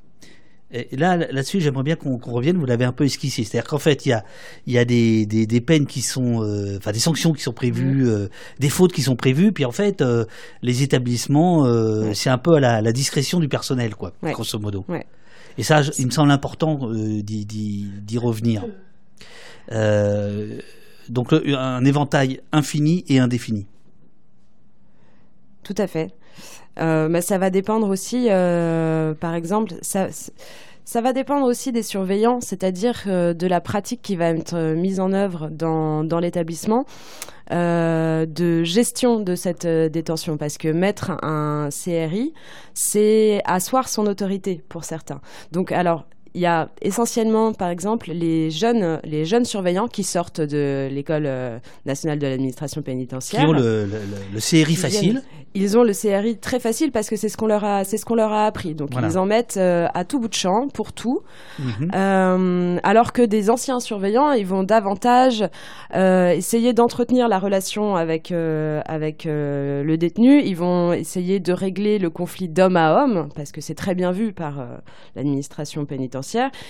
[0.75, 2.57] Et là, là-dessus, j'aimerais bien qu'on revienne.
[2.57, 3.45] Vous l'avez un peu esquissé.
[3.45, 4.25] C'est-à-dire qu'en fait, il y a,
[4.67, 8.09] y a des, des, des peines qui sont, euh, enfin, des sanctions qui sont prévues,
[8.09, 9.53] euh, des fautes qui sont prévues.
[9.53, 10.25] Puis en fait, euh,
[10.63, 11.65] les établissements,
[12.13, 14.85] c'est un peu à la, la, discrétion du personnel, quoi, grosso modo.
[15.59, 18.65] Et ça, il me semble important d'y revenir.
[21.09, 23.67] donc, un éventail infini et indéfini.
[25.63, 26.11] Tout à fait.
[26.81, 33.05] Euh, ça va dépendre aussi, euh, par exemple, ça, va dépendre aussi des surveillants, c'est-à-dire
[33.07, 36.85] euh, de la pratique qui va être mise en œuvre dans, dans l'établissement.
[37.51, 42.33] De gestion de cette détention parce que mettre un CRI,
[42.73, 45.21] c'est asseoir son autorité pour certains.
[45.53, 50.41] Donc alors, il y a essentiellement, par exemple, les jeunes, les jeunes surveillants qui sortent
[50.41, 53.43] de l'école euh, nationale de l'administration pénitentiaire.
[53.43, 54.01] Qui ont le, le,
[54.33, 55.23] le CRI facile.
[55.57, 58.05] Ils ont le CRI très facile parce que c'est ce qu'on leur a, c'est ce
[58.05, 58.75] qu'on leur a appris.
[58.75, 59.07] Donc Voilà.
[59.07, 61.21] ils en mettent euh, à tout bout de champ pour tout.
[61.61, 61.91] Mhm.
[61.95, 65.45] Euh, alors que des anciens surveillants, ils vont davantage
[65.95, 70.43] euh, essayer d'entretenir la relation avec avec le détenu.
[70.43, 74.11] Ils vont essayer de régler le conflit d'homme à homme parce que c'est très bien
[74.11, 74.55] vu par
[75.15, 76.24] l'administration pénitentiaire.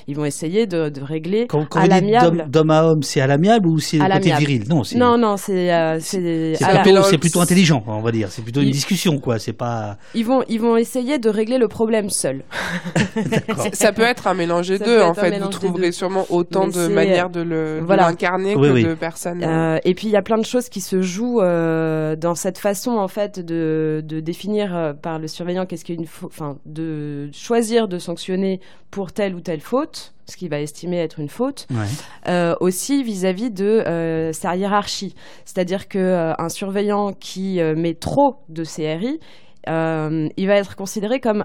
[0.08, 2.46] Ils vont essayer de, de régler Quand, quand à vous dites l'amiable.
[2.50, 4.64] d'homme- à homme, c'est à l'amiable ou c'est À le côté viril?
[4.68, 8.28] Non, c'est Non, non, c'est euh, c'est plutôt, intelligent, on va dire.
[8.30, 9.38] C'est plutôt une discussion, quoi.
[9.38, 9.96] C'est pas.
[10.14, 12.42] ils vont ils vont essayer de régler le problème seuls.
[13.72, 15.38] Ça peut être un mélange des deux, en fait.
[15.38, 15.92] Vous trouverez deux.
[15.92, 18.08] sûrement autant Mais de manières de le de voilà.
[18.08, 18.84] l'incarner Oui, que oui.
[18.84, 19.42] de personnes.
[19.42, 22.58] Euh, et puis il y a plein de choses qui se jouent euh, dans cette
[22.58, 27.88] façon en fait de, de définir euh, par le surveillant qu'est-ce qu'une enfin de choisir
[27.88, 31.86] de sanctionner pour telle ou telle faute, ce qu'il va estimer être une faute, Ouais.
[32.28, 35.14] euh, aussi vis-à-vis de euh, sa hiérarchie.
[35.44, 39.20] C'est-à-dire que euh, un surveillant qui met trop de CRI,
[39.66, 41.44] il va être considéré comme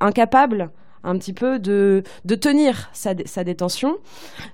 [0.00, 0.70] incapable
[1.02, 3.96] un petit peu de, de tenir sa, sa détention,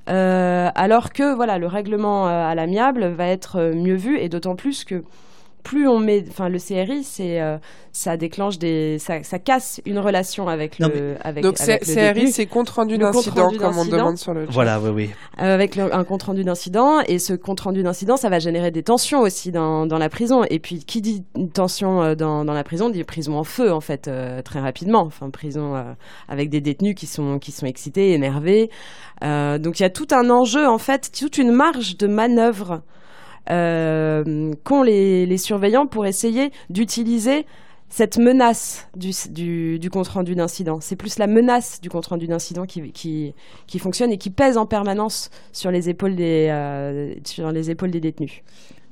[0.07, 5.03] alors que voilà le règlement à l'amiable va être mieux vu et d'autant plus que
[5.67, 7.59] plus on met, enfin le CRI, c'est euh,
[7.91, 12.07] ça déclenche des, ça, ça casse une relation avec Non, le, avec, Donc avec c'est-
[12.07, 14.53] le CRI, c'est compte rendu d'incident, comme on demande sur le chat.
[14.53, 15.11] Voilà, oui, oui.
[15.43, 18.71] Euh, avec le- un compte rendu d'incident et ce compte rendu d'incident ça va générer
[18.71, 20.45] des tensions aussi dans, dans la prison.
[20.51, 23.73] Et puis qui dit une tension euh, dans, dans la prison dit prison en feu
[23.73, 25.01] en fait euh, très rapidement.
[25.03, 25.83] Enfin prison euh,
[26.29, 28.71] avec des détenus qui sont qui sont excités énervés.
[29.25, 32.83] Euh, donc il y a tout un enjeu en fait toute une marge de manœuvre
[33.49, 37.47] qu'ont les, surveillants pour essayer d'utiliser
[37.89, 40.79] cette menace du, du, du compte rendu d'incident.
[40.81, 43.35] C'est plus la menace du compte rendu d'incident qui,
[43.79, 48.01] fonctionne et qui pèse en permanence sur les épaules des, euh, sur les épaules des
[48.01, 48.43] détenus.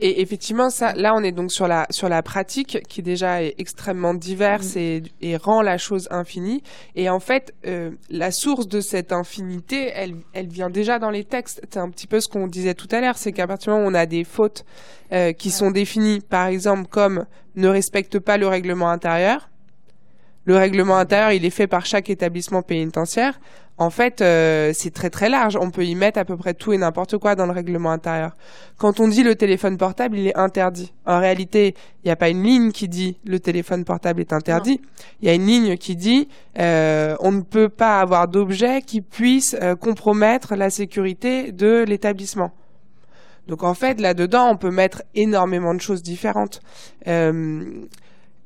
[0.01, 3.55] Et effectivement, ça, là, on est donc sur la sur la pratique qui déjà est
[3.59, 6.63] extrêmement diverse et, et rend la chose infinie.
[6.97, 11.25] Et en fait, euh, la source de cette infinité, elle elle vient déjà dans les
[11.25, 11.61] textes.
[11.71, 13.89] C'est un petit peu ce qu'on disait tout à l'heure, c'est qu'à partir du moment
[13.89, 14.65] où on a des fautes
[15.13, 19.49] euh, qui sont définies, par exemple comme ne respecte pas le règlement intérieur.
[20.47, 23.41] Le règlement intérieur, il est fait par chaque établissement pénitentiaire.
[23.77, 25.57] En fait, euh, c'est très très large.
[25.61, 28.37] On peut y mettre à peu près tout et n'importe quoi dans le règlement intérieur.
[28.77, 30.93] Quand on dit le téléphone portable, il est interdit.
[31.07, 31.75] En réalité,
[32.05, 34.81] il n'y a pas une ligne qui dit le téléphone portable est interdit.
[35.21, 36.29] Il y a une ligne qui dit
[36.61, 42.53] euh, on ne peut pas avoir d'objet qui puisse euh, compromettre la sécurité de l'établissement.
[43.49, 46.61] Donc en fait, là-dedans, on peut mettre énormément de choses différentes.
[47.09, 47.65] Euh,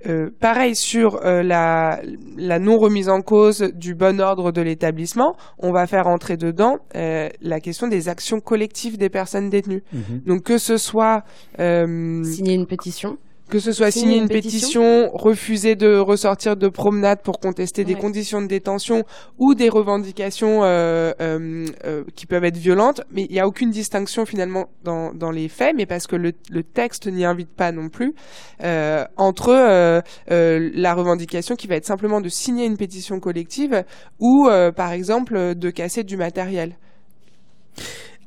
[0.06, 2.00] euh, pareil sur euh, la,
[2.36, 6.78] la non remise en cause du bon ordre de l'établissement, on va faire entrer dedans
[6.94, 9.82] euh, la question des actions collectives des personnes détenues.
[9.92, 10.22] Mhm.
[10.26, 11.24] Donc que ce soit
[11.58, 13.18] euh, Signer une pétition.
[13.48, 17.94] Que ce soit signer une une pétition, refuser de ressortir de promenade pour contester des
[17.94, 19.04] conditions de détention
[19.38, 23.70] ou des revendications euh, euh, euh, qui peuvent être violentes, mais il n'y a aucune
[23.70, 27.72] distinction finalement dans, dans les faits, mais parce que le, le texte n'y invite pas
[27.72, 28.14] non plus,
[28.62, 33.84] euh, entre euh, euh, la revendication qui va être simplement de signer une pétition collective
[34.18, 36.76] ou euh, par exemple de casser du matériel.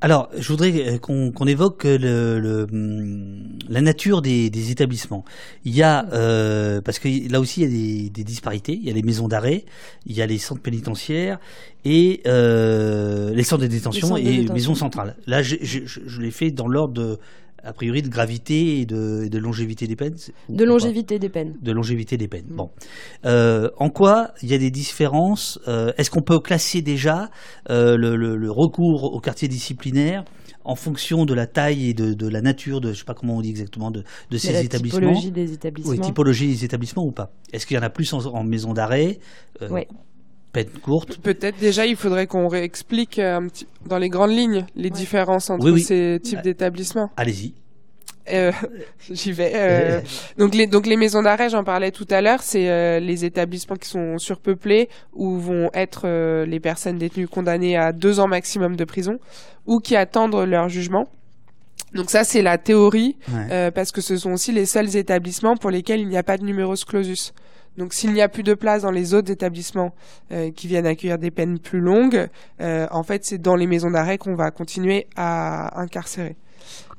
[0.03, 5.23] Alors, je voudrais euh, qu'on qu'on évoque le, le, hum, la nature des, des établissements.
[5.63, 7.69] Il y a, euh, parce que là aussi, il y a
[8.03, 8.73] des, des disparités.
[8.73, 9.63] Il y a les maisons d'arrêt,
[10.07, 11.39] il y a les centres pénitentiaires
[11.85, 14.53] et euh, les centres de détention centres de et détention.
[14.55, 15.15] maisons centrales.
[15.27, 17.19] Là, je, je, je- je l'ai fait dans l'ordre de,
[17.63, 20.15] a priori, de gravité et de, longévité des peines.
[20.49, 21.55] De longévité des peines.
[21.61, 22.45] de longévité des peines.
[22.49, 22.69] Bon,
[23.25, 27.29] Euh, en quoi il y a des différences euh, Est-ce qu'on peut classer déjà
[27.69, 30.25] euh, le, le- le recours au quartier disciplinaire
[30.63, 33.37] en fonction de la taille et de, de la nature de, je sais pas comment
[33.37, 34.03] on dit exactement, de,
[34.37, 35.91] ces la établissements typologie des établissements.
[35.91, 37.31] Oui, typologie des établissements ou pas?
[37.51, 39.19] Est-ce qu'il y en a plus en, en maison d'arrêt?
[39.69, 39.87] Ouais.
[40.53, 44.65] Peine courte Peut-être déjà il faudrait qu'on réexplique euh, un petit, dans les grandes lignes
[44.75, 45.81] les différences entre Oui, oui.
[45.81, 47.09] ces types Euh, d'établissements.
[47.17, 47.53] Allez-y.
[48.31, 48.51] Euh,
[49.09, 49.51] J'y vais.
[49.55, 50.01] euh,
[50.37, 53.77] donc les donc les maisons d'arrêt, j'en parlais tout à l'heure, c'est euh, les établissements
[53.77, 58.75] qui sont surpeuplés où vont être euh, les personnes détenues condamnées à deux ans maximum
[58.75, 59.17] de prison
[59.65, 61.07] ou qui attendent leur jugement.
[61.95, 63.47] Donc ça c'est la théorie Ouais.
[63.51, 66.37] euh, parce que ce sont aussi les seuls établissements pour lesquels il n'y a pas
[66.37, 67.33] de numerus clausus.
[67.77, 69.93] Donc s'il n'y a plus de place dans les autres établissements
[70.31, 72.27] euh, qui viennent accueillir des peines plus longues,
[72.59, 76.35] euh, en fait c'est dans les maisons d'arrêt qu'on va continuer à incarcérer.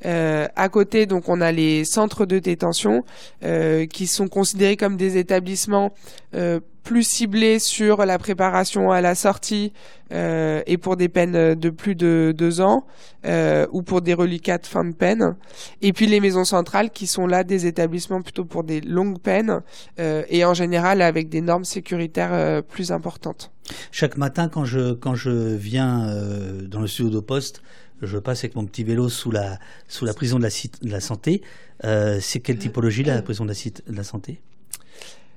[0.04, 3.04] Euh, à côté, donc, on a les centres de détention
[3.44, 5.92] euh, qui sont considérés comme des établissements
[6.34, 9.72] euh, plus ciblé sur la préparation à la sortie
[10.12, 12.84] euh, et pour des peines de plus de deux ans
[13.24, 15.36] euh, ou pour des reliquats de fin de peine.
[15.80, 19.60] Et puis les maisons centrales qui sont là des établissements plutôt pour des longues peines
[19.98, 23.50] euh, et en général avec des normes sécuritaires euh, plus importantes.
[23.90, 27.62] Chaque matin quand je quand je viens euh, dans le studio de poste,
[28.02, 29.58] je passe avec mon petit vélo sous la
[29.88, 31.42] sous la prison de la, de la santé.
[31.84, 34.40] Euh, c'est quelle typologie la prison de la, de la santé?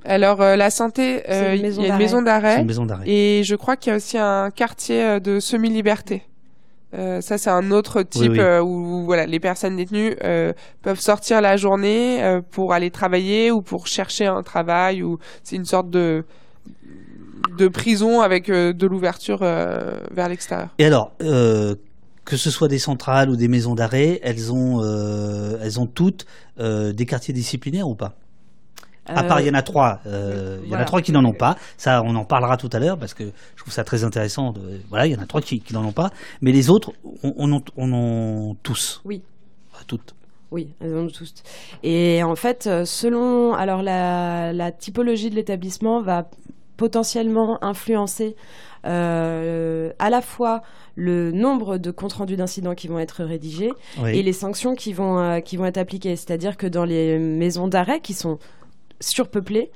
[0.05, 2.65] Alors euh, la santé, euh, il y a une maison d'arrêt.
[3.05, 6.23] Et je crois qu'il y a aussi un quartier euh, de semi-liberté.
[6.93, 8.39] Euh, ça, c'est un autre type Oui, oui.
[8.39, 13.51] euh, où, voilà, les personnes détenues euh, peuvent sortir la journée euh, pour aller travailler
[13.51, 15.03] ou pour chercher un travail.
[15.03, 16.23] Ou c'est une sorte de
[17.57, 20.69] de prison avec euh, de l'ouverture euh, vers l'extérieur.
[20.77, 21.75] Et alors, euh,
[22.25, 26.25] que ce soit des centrales ou des maisons d'arrêt, elles ont, euh, elles ont toutes
[26.59, 28.15] euh, des quartiers disciplinaires ou pas?
[29.07, 29.99] À part, il y en a trois.
[30.07, 31.57] euh, Il y en a trois qui n'en ont pas.
[31.77, 33.23] Ça, on en parlera tout à l'heure parce que
[33.55, 34.51] je trouve ça très intéressant.
[34.51, 36.09] De, voilà, il y en a trois qui, qui n'en ont pas.
[36.41, 36.91] Mais les autres,
[37.23, 39.01] on, on, en- on en tous.
[39.05, 39.21] Oui.
[39.75, 40.15] Ah, toutes.
[40.51, 41.33] Oui, elles ont tous.
[41.83, 46.29] Et en fait, euh, selon alors la, la typologie de l'établissement va
[46.77, 48.35] potentiellement influencer
[48.85, 50.61] euh, à la fois
[50.95, 54.17] le nombre de comptes rendus d'incidents qui vont être rédigés Oui.
[54.17, 56.15] et les sanctions qui vont euh, qui vont être appliquées.
[56.15, 58.39] C'est-à-dire que dans les maisons d'arrêt qui sont
[58.99, 59.71] surpeuplées,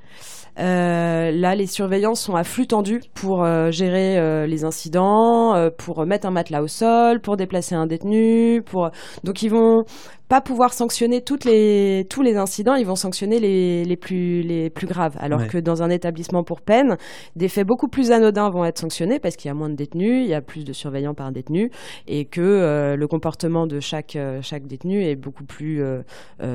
[0.59, 5.69] euh, là, les surveillants sont à flux tendu pour euh, gérer euh, les incidents, euh,
[5.69, 8.89] pour mettre un matelas au sol, pour déplacer un détenu, pour
[9.23, 9.83] donc ils vont
[10.27, 14.69] pas pouvoir sanctionner toutes les tous les incidents, ils vont sanctionner les, les plus les
[14.69, 15.15] plus graves.
[15.19, 15.47] Alors Ouais.
[15.47, 16.97] que dans un établissement pour peine,
[17.37, 20.25] des faits beaucoup plus anodins vont être sanctionnés parce qu'il y a moins de détenus,
[20.25, 21.71] il y a plus de surveillants par détenu
[22.07, 25.81] et que le comportement de chaque chaque détenu est beaucoup plus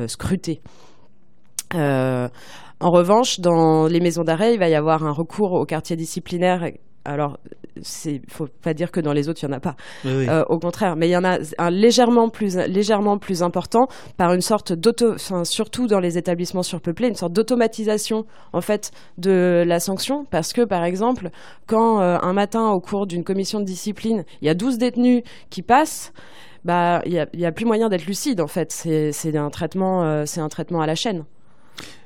[0.08, 0.60] scruté.
[1.74, 2.28] Euh,
[2.80, 6.70] en revanche, dans les maisons d'arrêt, il va y avoir un recours au quartier disciplinaire.
[7.04, 7.38] Alors,
[7.82, 9.76] c'est faut pas dire que dans les autres il y en a pas.
[10.04, 10.28] Oui.
[10.28, 14.32] Euh, au contraire, mais il y en a un légèrement plus légèrement plus important par
[14.32, 19.64] une sorte d'auto, enfin, surtout dans les établissements surpeuplés, une sorte d'automatisation en fait de
[19.66, 21.28] la sanction, parce que par exemple,
[21.66, 25.22] quand euh, un matin au cours d'une commission de discipline, il y a 12 détenus
[25.50, 26.12] qui passent.
[26.64, 28.72] Bah, il y a, il plus moyen d'être lucide en fait.
[28.72, 31.24] C'est, un traitement, euh, c'est un traitement à la chaîne.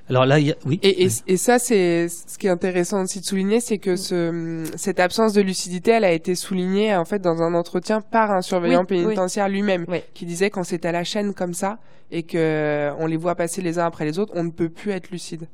[0.08, 0.80] Alors là, il y a, oui.
[0.82, 4.64] Et, et, et ça, c'est ce qui est intéressant aussi de souligner, c'est que ce,
[4.76, 8.40] cette absence de lucidité, elle a été soulignée en fait dans un entretien par un
[8.40, 9.02] surveillant Oui, oui.
[9.04, 9.98] pénitentiaire lui-même, Oui.
[10.14, 11.78] qui disait quand c'est à la chaîne comme ça
[12.10, 14.70] et que euh, on les voit passer les uns après les autres, on ne peut
[14.70, 15.46] plus être lucide.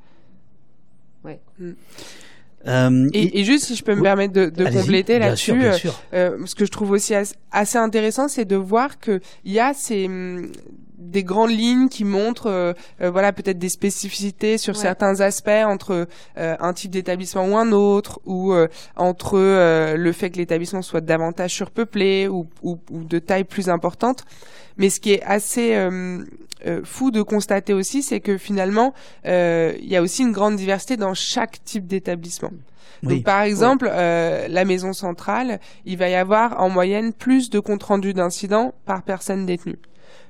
[2.67, 5.53] Euh, Et, et juste si je peux me permettre de, de compléter là-dessus,
[6.15, 9.61] euh, ce que je trouve aussi as- assez intéressant, c'est de voir que il y
[9.61, 10.09] a ces
[11.11, 14.81] des grandes lignes qui montrent, euh, euh, voilà, peut-être des spécificités sur Ouais.
[14.81, 16.07] certains aspects entre
[16.39, 20.83] euh, un type d'établissement ou un autre, ou euh, entre euh, le fait que l'établissement
[20.83, 24.25] soit davantage surpeuplé ou, ou, ou de taille plus importante.
[24.77, 26.25] Mais ce qui est assez euh,
[26.67, 28.93] euh, fou de constater aussi, c'est que finalement,
[29.27, 32.51] euh, il y a aussi une grande diversité dans chaque type d'établissement.
[33.03, 33.17] Oui.
[33.17, 37.61] Donc, par exemple, euh, la maison centrale, il va y avoir en moyenne plus de
[37.61, 39.79] comptes rendus d'incidents par personne détenue.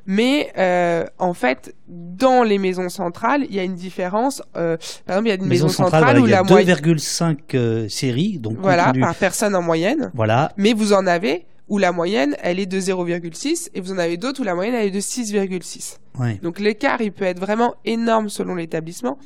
[0.07, 4.43] Mais euh, en fait, dans les maisons centrales, il y a une différence.
[4.57, 4.77] euh,
[5.07, 6.77] par exemple, il y a une maison, centrale, voilà, où il y a la moyenne,
[6.77, 10.11] 2,5 euh, séries, donc voilà, par personne en moyenne.
[10.15, 10.53] voilà.
[10.57, 14.19] Mais vous en avez où la moyenne, elle est de 0,6 et vous en avez
[14.19, 15.97] d'autres où la moyenne, elle est de 6,6.
[16.19, 16.39] Ouais.
[16.43, 19.19] Donc l'écart, il peut être vraiment énorme selon l'établissement,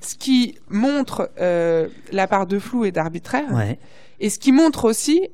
[0.00, 1.30] ce qui montre
[2.12, 3.80] la part de flou et d'arbitraire, Ouais.
[4.20, 5.28] et ce qui montre aussi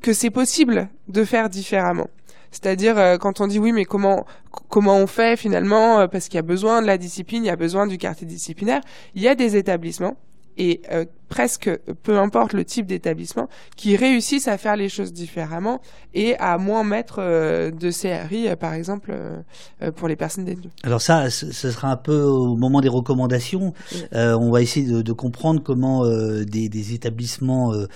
[0.00, 2.06] que c'est possible de faire différemment.
[2.50, 4.26] C'est-à-dire euh, quand on dit oui, mais comment
[4.68, 7.50] comment on fait finalement euh, parce qu'il y a besoin de la discipline, il y
[7.50, 8.80] a besoin du quartier disciplinaire.
[9.14, 10.16] Il y a des établissements
[10.56, 11.70] et euh, presque
[12.02, 15.80] peu importe le type d'établissement qui réussissent à faire les choses différemment
[16.12, 20.70] et à moins mettre euh, de CRI euh, par exemple euh, pour les personnes détenues.
[20.82, 23.72] Alors ça, ce sera un peu au moment des recommandations.
[24.12, 27.86] Euh, on va essayer de, de comprendre comment euh, des, des établissements euh,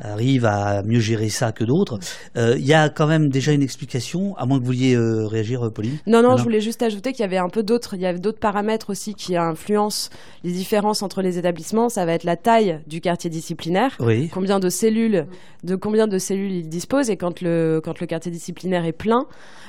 [0.00, 1.98] arrivent à mieux gérer ça que d'autres.
[2.36, 5.26] Euh, Il y a quand même déjà une explication, à moins que vous vouliez euh,
[5.26, 5.98] réagir, Pauline.
[6.06, 8.18] Non, non, je voulais juste ajouter qu'il y avait un peu d'autres, il y avait
[8.18, 10.10] d'autres paramètres aussi qui influencent
[10.42, 11.88] les différences entre les établissements.
[11.88, 14.28] Ça va être la taille du quartier disciplinaire, Oui.
[14.32, 15.26] combien de cellules,
[15.64, 19.26] de combien de cellules il dispose, et quand le quand le quartier disciplinaire est plein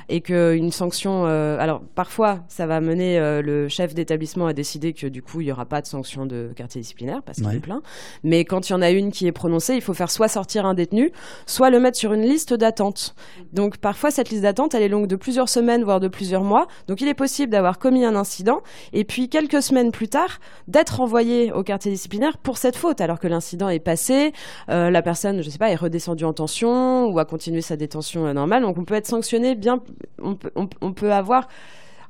[0.08, 4.92] et qu'une sanction, euh, alors parfois ça va mener euh, le chef d'établissement à décider
[4.92, 7.56] que du coup il y aura pas de sanction de quartier disciplinaire parce qu'il Ouais.
[7.56, 7.80] est plein.
[8.22, 10.66] Mais quand il y en a une qui est prononcée, il faut faire soit sortir
[10.66, 11.10] un détenu,
[11.46, 13.14] soit le mettre sur une liste d'attente.
[13.52, 16.66] Donc parfois cette liste d'attente, elle est longue de plusieurs semaines, voire de plusieurs mois.
[16.88, 18.60] Donc il est possible d'avoir commis un incident
[18.92, 20.38] et puis quelques semaines plus tard
[20.68, 23.00] d'être envoyé au quartier disciplinaire pour cette faute.
[23.04, 24.32] Alors que l'incident est passé.
[24.68, 28.32] Euh, la personne, je sais pas, est redescendue en tension ou a continué sa détention
[28.34, 28.62] normale.
[28.62, 29.78] Donc on peut être sanctionné bien,
[30.20, 31.48] on peut, on, peut avoir,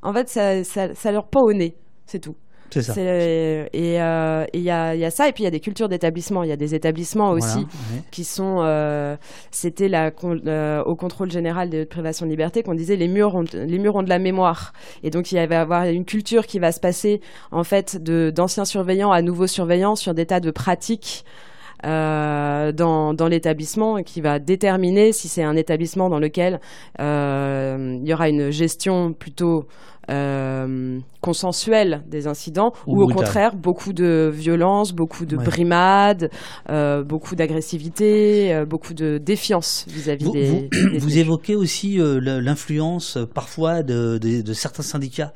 [0.02, 1.76] en fait, ça, ça, ça leur pas au nez,
[2.06, 2.36] c'est tout.
[2.82, 2.94] C'est ça.
[2.96, 5.88] Et il euh, y, a, y, a, ça, et puis il y a des cultures
[5.88, 6.42] d'établissement.
[6.42, 7.66] Il y a des établissements aussi
[8.10, 8.58] qui sont.
[8.62, 9.16] Euh,
[9.50, 13.78] C'était euh, au contrôle général de privation de liberté qu'on disait les murs, ont, les
[13.78, 14.72] murs ont de la mémoire.
[15.02, 17.20] Et donc il va y avoir une culture qui va se passer
[17.50, 21.24] en fait d'anciens surveillants à nouveaux surveillants sur des tas de pratiques.
[21.84, 26.60] Euh, dans, dans l'établissement qui va déterminer si c'est un établissement dans lequel
[26.98, 29.66] euh, il y aura une gestion plutôt
[30.10, 36.30] euh, consensuelle des incidents ou, au contraire beaucoup de violence, beaucoup de brimades,
[36.68, 43.82] euh, beaucoup d'agressivité, euh, beaucoup de défiance vis-à-vis des, vous, vous évoquez aussi l'influence parfois
[43.82, 45.32] de, de, de certains syndicats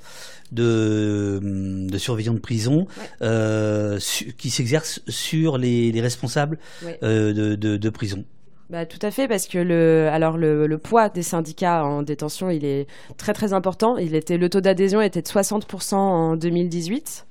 [0.53, 2.87] de, de surveillants de prison
[3.23, 3.99] euh,
[4.37, 6.59] qui s'exercent sur les, les responsables
[7.03, 8.25] euh, de, de, de, prison.
[8.71, 12.51] Bah, tout à fait, parce que le, alors le, le, poids des syndicats en détention,
[12.51, 12.87] il est
[13.17, 13.97] très très important.
[13.97, 17.27] Il était, le taux d'adhésion était de 60% en 2018.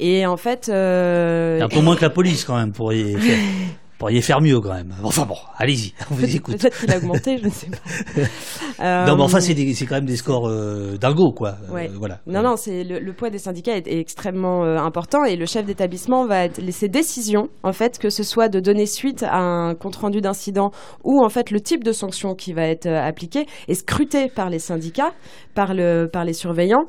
[0.00, 1.60] Et en fait, euh...
[1.60, 3.38] un peu moins que la police quand même pour y faire
[3.98, 4.94] pourriez faire mieux quand même.
[5.02, 6.58] Enfin bon, allez-y, on vous écoute.
[6.58, 9.06] Peut-être qu'il a augmenté, je ne sais pas.
[9.06, 9.54] non, mais enfin, c'est
[9.86, 11.56] quand même des scores euh, dingo, quoi.
[11.72, 12.20] Euh, voilà.
[12.26, 16.26] Non, non, c'est le, poids des syndicats est, extrêmement euh, important et le chef d'établissement
[16.26, 19.96] va être, ses décisions, en fait, que ce soit de donner suite à un compte
[19.96, 20.72] rendu d'incident
[21.04, 24.58] ou en fait le type de sanction qui va être appliqué est scruté par les
[24.58, 25.12] syndicats,
[25.54, 26.86] par le, par les surveillants,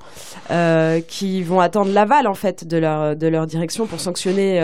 [1.08, 4.60] qui vont attendre l'aval en fait de leur de leur direction pour sanctionner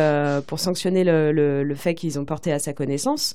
[0.48, 3.34] pour sanctionner le, le, le fait qu'ils ont porté à sa connaissance.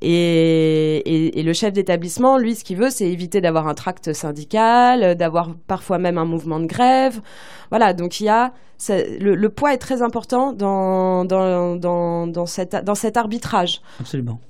[0.00, 5.54] Et, le chef d'établissement, lui, ce qu'il veut, c'est éviter d'avoir un tract syndical, d'avoir
[5.66, 7.20] parfois même un mouvement de grève.
[7.70, 8.52] Voilà, donc il y a
[8.90, 12.44] le, poids est très important dans, dans, dans, dans,
[12.84, 13.80] dans cet arbitrage.
[14.00, 14.40] Absolument.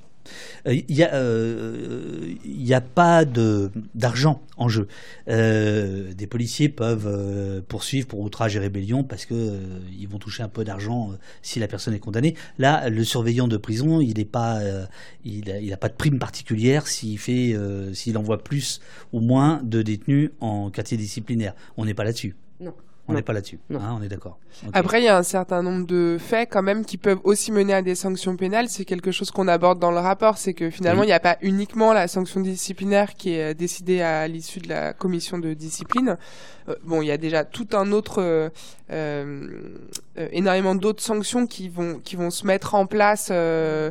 [0.66, 2.34] Il euh, n'y a, euh,
[2.70, 4.88] a, pas d'argent en jeu.
[5.28, 9.60] Euh, des policiers peuvent poursuivre pour outrage et rébellion parce que
[9.98, 11.10] ils vont toucher un peu d'argent
[11.42, 12.34] si la personne est condamnée.
[12.58, 14.60] Là, le surveillant de prison, il n'a pas,
[15.24, 18.80] il a, pas de prime particulière s'il s'il envoie plus
[19.12, 21.54] ou moins de détenus en quartier disciplinaire.
[21.76, 22.36] On n'est pas là-dessus.
[22.60, 22.74] Non.
[23.08, 24.38] On n'est pas là-dessus, hein, on est d'accord.
[24.72, 27.74] Après, il y a un certain nombre de faits quand même qui peuvent aussi mener
[27.74, 28.68] à des sanctions pénales.
[28.68, 31.36] C'est quelque chose qu'on aborde dans le rapport, c'est que finalement, il n'y a pas
[31.42, 36.16] uniquement la sanction disciplinaire qui est décidée à l'issue de la commission de discipline.
[36.68, 38.48] Euh, bon, il y a déjà tout un autre, euh,
[38.90, 39.48] euh,
[40.30, 43.26] énormément d'autres sanctions qui vont qui vont se mettre en place.
[43.26, 43.90] ce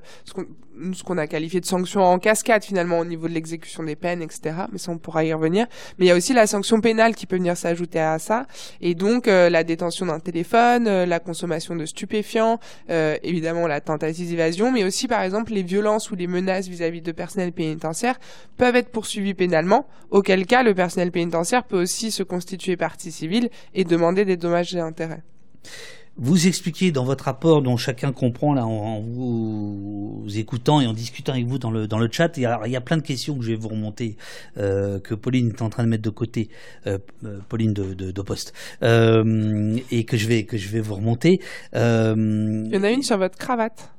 [0.94, 4.22] ce qu'on a qualifié de sanctions en cascade finalement au niveau de l'exécution des peines,
[4.22, 4.56] etc.
[4.72, 5.68] Mais ça, on pourra y revenir.
[5.98, 8.46] Mais il y a aussi la sanction pénale qui peut venir s'ajouter à ça.
[8.82, 12.60] Et donc euh, la détention d'un téléphone, euh, la consommation de stupéfiants,
[12.90, 17.02] euh, évidemment la tentative d'évasion, mais aussi par exemple les violences ou les menaces vis-à-vis
[17.02, 18.20] de personnel pénitentiaire
[18.58, 23.50] peuvent être poursuivies pénalement, auquel cas le personnel pénitentiaire peut aussi se constituer partie civile
[23.74, 25.24] et demander des dommages et intérêts.
[26.18, 31.32] Vous expliquez dans votre rapport, dont chacun comprend là en, vous, écoutant et en discutant
[31.32, 33.52] avec vous dans le dans le chat, il y a, plein de questions que je
[33.52, 34.18] vais vous remonter
[34.58, 36.50] euh, que Pauline est en train de mettre de côté,
[36.86, 38.54] euh, euh Pauline de, de, de Poste,
[38.84, 41.40] euh, et que je vais que je vais vous remonter.
[41.76, 43.92] Euh, il y en a une sur votre cravate.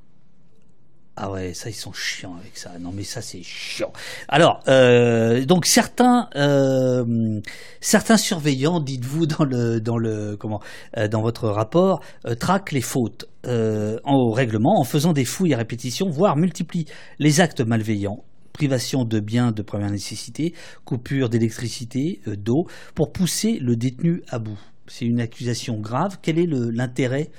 [1.15, 2.71] Ah ouais, ça ils sont chiants avec ça.
[2.81, 3.93] Non mais ça c'est chiant.
[4.29, 7.41] Alors euh, donc certains euh,
[7.83, 10.61] certains surveillants, dites-vous dans le dans le comment
[10.97, 12.01] euh, dans votre rapport,
[12.41, 16.87] traquent les fautes au règlement en faisant des fouilles à répétition, voire multiplient
[17.19, 20.55] les actes malveillants privation de biens de première nécessité,
[20.85, 24.59] coupure d'électricité, d'eau, pour pousser le détenu à bout.
[24.87, 26.19] C'est une accusation grave.
[26.21, 27.31] Quel est l'intérêt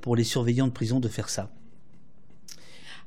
[0.00, 1.50] pour les surveillants de prison de faire ça?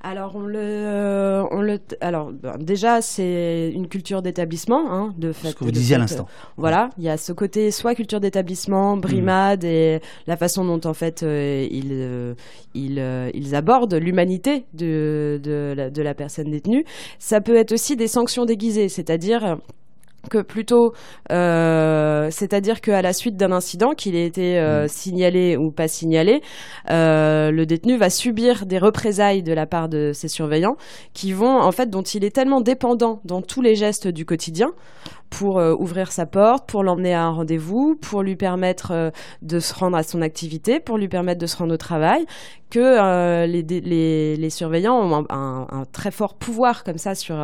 [0.01, 5.33] Alors on le, euh, on le, alors ben, déjà c'est une culture d'établissement, hein, de
[5.33, 5.49] fait.
[5.49, 6.27] Ce que vous disiez à l'instant.
[6.55, 9.01] voilà, il y a ce côté soit culture d'établissement, hmm.
[9.01, 12.33] brimade et la façon dont en fait euh, ils, euh,
[12.73, 16.85] ils, ils abordent l'humanité de, de, la, de la personne détenue.
[17.17, 19.57] Ça peut être aussi des sanctions déguisées, c'est-à-dire
[20.29, 20.93] que plutôt,
[21.31, 24.87] euh, c'est-à-dire qu'à la suite d'un incident, qu'il ait été euh, mm.
[24.87, 26.41] signalé ou pas signalé,
[26.89, 30.75] euh, le détenu va subir des représailles de la part de ses surveillants,
[31.13, 34.71] qui vont, en fait, dont il est tellement dépendant dans tous les gestes du quotidien,
[35.29, 39.11] pour ouvrir sa porte, pour l'emmener à un rendez-vous, pour lui permettre
[39.41, 42.25] de se rendre à son activité, pour lui permettre de se rendre au travail,
[42.69, 47.35] que les, les, surveillants ont un, très fort pouvoir comme ça sur,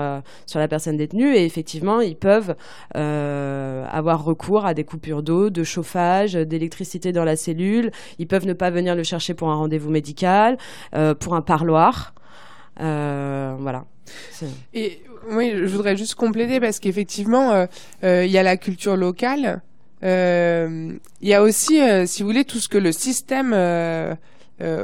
[0.45, 2.55] sur la personne détenue et effectivement ils peuvent
[2.93, 8.53] avoir recours à des coupures d'eau, de chauffage, d'électricité dans la cellule, ils peuvent ne
[8.53, 10.57] pas venir le chercher pour un rendez-vous médical,
[11.19, 12.13] pour un parloir.
[12.81, 13.86] Euh, voilà.
[14.73, 17.65] Et oui, je voudrais juste compléter parce qu'effectivement, euh,
[18.03, 19.61] euh, il y a la culture locale.
[20.01, 23.53] Il y a aussi, si vous voulez, tout ce que le système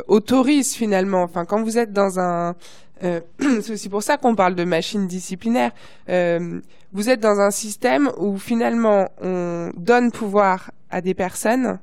[0.07, 1.21] autorise finalement.
[1.21, 2.55] Enfin, quand vous êtes dans un
[3.01, 5.71] c'est aussi pour ça qu'on parle de machine disciplinaire.
[6.07, 11.79] vous êtes dans un système où finalement on donne pouvoir à des personnes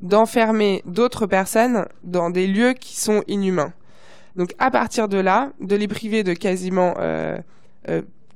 [0.00, 3.72] d'enfermer d'autres personnes dans des lieux qui sont inhumains.
[4.36, 7.38] Donc à partir de là, de les priver de quasiment euh, euh,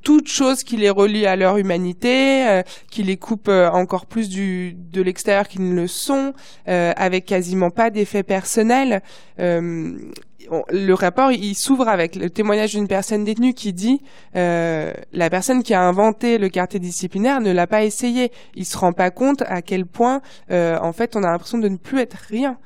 [0.02, 4.74] toute chose qui les relie à leur humanité, euh, qui les coupe encore plus du,
[4.74, 6.32] de l'extérieur qu'ils ne le sont,
[6.66, 9.02] avec quasiment pas d'effet personnel.
[9.38, 14.00] le rapport, il s'ouvre avec le témoignage d'une personne détenue qui dit
[14.34, 18.32] la personne qui a inventé le quartier disciplinaire ne l'a pas essayé.
[18.54, 21.76] Il se rend pas compte à quel point, en fait, on a l'impression de ne
[21.76, 22.58] plus être rien.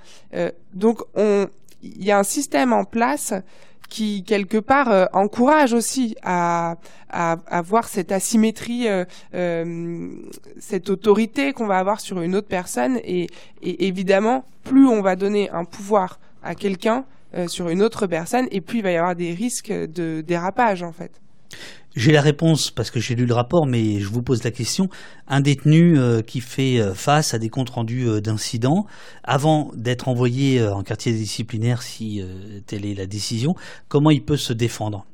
[0.72, 1.46] donc, on,
[1.84, 3.34] il y a un système en place
[3.94, 6.78] qui quelque part euh, encourage aussi à,
[7.10, 9.04] à, voir cette asymétrie, euh,
[9.36, 10.10] euh,
[10.58, 12.98] cette autorité qu'on va avoir sur une autre personne.
[13.04, 13.28] Et,
[13.62, 17.04] et, évidemment, plus on va donner un pouvoir à quelqu'un
[17.46, 20.92] sur une autre personne, et plus il va y avoir des risques de dérapage en
[20.92, 21.20] fait.
[21.96, 24.88] J'ai la réponse parce que j'ai lu le rapport, mais je vous pose la question.
[25.28, 28.86] Un détenu euh, qui fait euh, face à des comptes rendus euh, d'incidents,
[29.22, 32.22] avant d'être envoyé en quartier disciplinaire, si
[32.66, 33.54] telle est la décision,
[33.88, 35.06] comment il peut se défendre?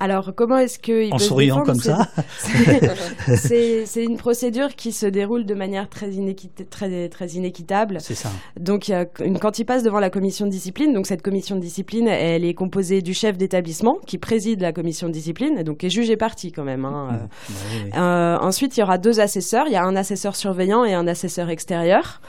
[0.00, 2.08] Alors, comment est-ce que en souriant comme ça
[3.36, 6.10] C'est une procédure qui se déroule de manière très,
[6.70, 7.98] très, très inéquitable.
[8.00, 8.30] C'est ça.
[8.58, 12.06] Donc, une, quand il passe devant la commission de discipline, donc cette commission de discipline,
[12.06, 16.16] elle est composée du chef d'établissement qui préside la commission de discipline, donc est jugé
[16.16, 16.84] parti quand même.
[16.84, 17.14] Hein, mmh.
[17.14, 17.90] euh.
[17.92, 19.66] Bah euh, ensuite, il y aura deux assesseurs.
[19.66, 22.20] Il y a un assesseur surveillant et un assesseur extérieur.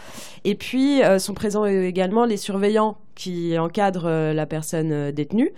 [0.45, 5.51] Et puis euh, sont présents également les surveillants qui encadrent la personne détenue.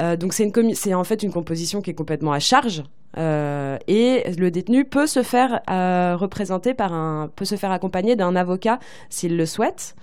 [0.00, 2.82] Euh, donc c'est en fait une composition qui est complètement à charge.
[3.18, 8.16] Euh, et le détenu peut se faire euh, représenter par un, peut se faire accompagner
[8.16, 8.78] d'un avocat
[9.10, 9.94] s'il le souhaite.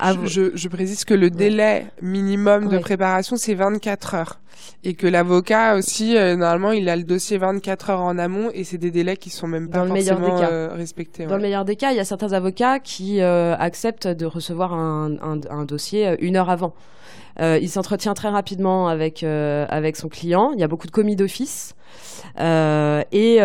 [0.00, 4.40] Je, je, précise que le délai minimum de préparation, c'est 24 heures.
[4.84, 8.78] Et que l'avocat aussi, normalement, il a le dossier 24 heures en amont et c'est
[8.78, 10.38] des délais qui sont même pas forcément
[10.74, 11.26] respectés.
[11.26, 15.16] Dans le meilleur des cas, il y a certains avocats qui acceptent de recevoir un,
[15.22, 16.74] un, un dossier une heure avant.
[17.40, 20.52] Euh, il s'entretient très rapidement avec, euh, avec son client.
[20.54, 21.74] Il y a beaucoup de commis d'office.
[22.40, 23.38] Euh, et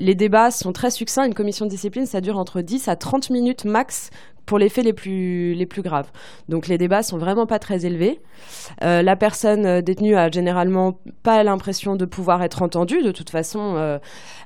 [0.00, 1.24] les débats sont très succincts.
[1.24, 4.10] Une commission de discipline, ça dure entre 10 à 30 minutes max
[4.48, 6.10] pour les faits les plus, les plus graves.
[6.48, 8.18] Donc les débats sont vraiment pas très élevés.
[8.82, 13.02] Euh, la personne euh, détenue a généralement pas l'impression de pouvoir être entendue.
[13.02, 13.74] De toute façon,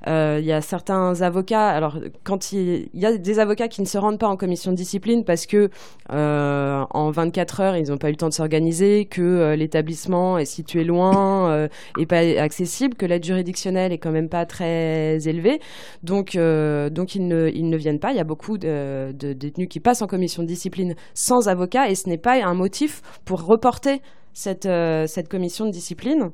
[0.08, 1.68] euh, il y a certains avocats.
[1.68, 4.76] Alors quand il, y a des avocats qui ne se rendent pas en commission de
[4.76, 5.70] discipline parce que
[6.10, 10.82] en 24 heures ils n'ont pas eu le temps de s'organiser, que l'établissement est situé
[10.82, 15.60] loin et pas accessible, que l'aide juridictionnelle est quand même pas très élevée.
[16.02, 18.10] Donc donc ils ne, ils ne viennent pas.
[18.10, 21.94] Il y a beaucoup de, détenus qui passent en commission de discipline sans avocat et
[21.94, 24.00] ce n'est pas un motif pour reporter
[24.32, 26.30] cette, euh, cette commission de discipline.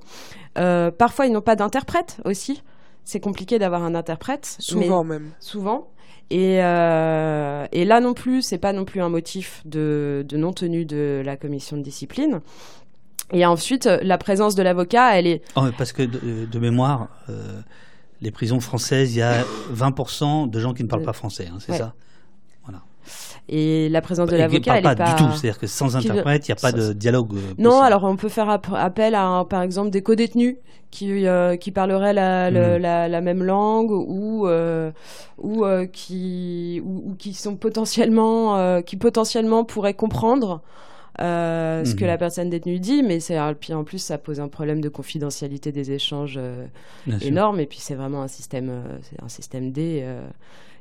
[0.56, 2.62] Euh, parfois, ils n'ont pas d'interprète aussi.
[3.04, 4.56] C'est compliqué d'avoir un interprète.
[4.58, 5.30] Souvent même.
[5.40, 5.88] Souvent.
[6.30, 10.84] Et, euh, et, là non plus, c'est pas non plus un motif de, de non-tenue
[10.84, 12.40] de la commission de discipline.
[13.32, 15.42] Et ensuite, la présence de l'avocat, elle est.
[15.56, 17.08] Oh, parce que de, mémoire,
[18.20, 19.42] les prisons françaises, il y a
[19.72, 21.94] 20% de gens qui ne parlent pas français, hein, c'est ça?
[23.48, 25.30] Et la présence de l'avocat, elle pas, pas du tout.
[25.32, 27.34] C'est-à-dire que sans interprète, il n'y a pas de dialogue.
[27.34, 30.56] Euh, non, alors on peut faire appel à, par exemple, des co-détenus
[30.90, 32.76] qui euh, qui parleraient la, mhm.
[32.76, 34.90] la, la, même langue ou euh,
[35.38, 40.60] ou qui ou, qui sont potentiellement qui potentiellement pourraient comprendre.
[41.18, 42.06] ce que mhm.
[42.06, 45.72] la personne détenue dit, mais c'est puis en plus ça pose un problème de confidentialité
[45.72, 46.38] des échanges
[47.22, 48.70] énorme et puis c'est vraiment un système
[49.02, 50.04] c'est un système D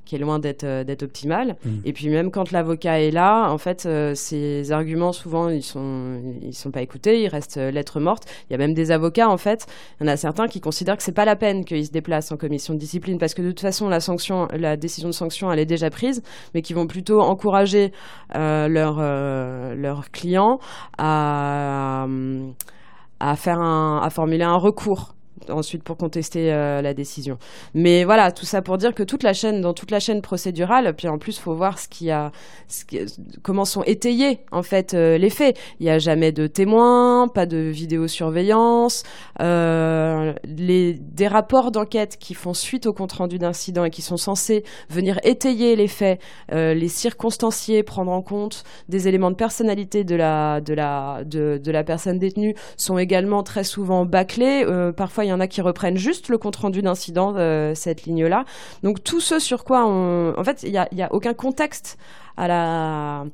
[0.08, 1.58] qui est loin d'être euh, d'être optimal.
[1.64, 1.70] Mm.
[1.86, 6.20] Et puis même quand l'avocat est là, en fait, euh, ces arguments souvent ils sont
[6.42, 8.24] ils sont pas écoutés, ils restent euh, lettres mortes.
[8.50, 9.68] Il y a même des avocats en fait,
[10.00, 12.32] il y en a certains qui considèrent que c'est pas la peine qu'ils se déplacent
[12.32, 15.52] en commission de discipline parce que de toute façon la sanction, la décision de sanction,
[15.52, 16.24] elle est déjà prise,
[16.56, 17.92] mais qui vont plutôt encourager
[18.34, 19.00] leurs
[19.76, 20.60] leurs clients
[20.98, 22.08] à
[23.20, 25.16] à faire un, à formuler un recours
[25.50, 27.38] ensuite pour contester euh, la décision.
[27.74, 30.94] Mais voilà, tout ça pour dire que toute la chaîne, dans toute la chaîne procédurale,
[30.96, 32.32] puis en plus, faut voir ce qui a,
[33.44, 35.58] comment sont étayés en fait euh, les faits.
[35.80, 39.04] Il n'y a jamais de témoins, pas de vidéosurveillance,
[39.42, 44.18] euh, les des rapports d'enquête qui font suite au compte rendu d'incident et qui sont
[44.18, 46.20] censés venir étayer les faits,
[46.52, 51.84] les circonstancier, prendre en compte des éléments de personnalité de la de la de la
[51.84, 54.66] personne détenue sont également très souvent bâclés.
[54.96, 58.46] parfois il y en a qui reprennent juste le compte-rendu d'incident, euh, cette ligne-là.
[58.84, 59.86] Donc tout ce sur quoi.
[59.86, 61.98] En fait, il n'y a, aucun contexte
[62.38, 63.26] à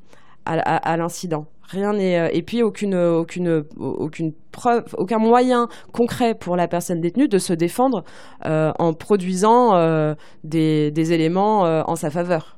[0.46, 1.46] l'incident.
[1.70, 7.28] Rien euh, et puis aucune aucune aucune preuve, aucun moyen concret pour la personne détenue
[7.28, 8.04] de se défendre
[8.46, 9.74] euh, en produisant
[10.44, 12.58] des, éléments en sa faveur.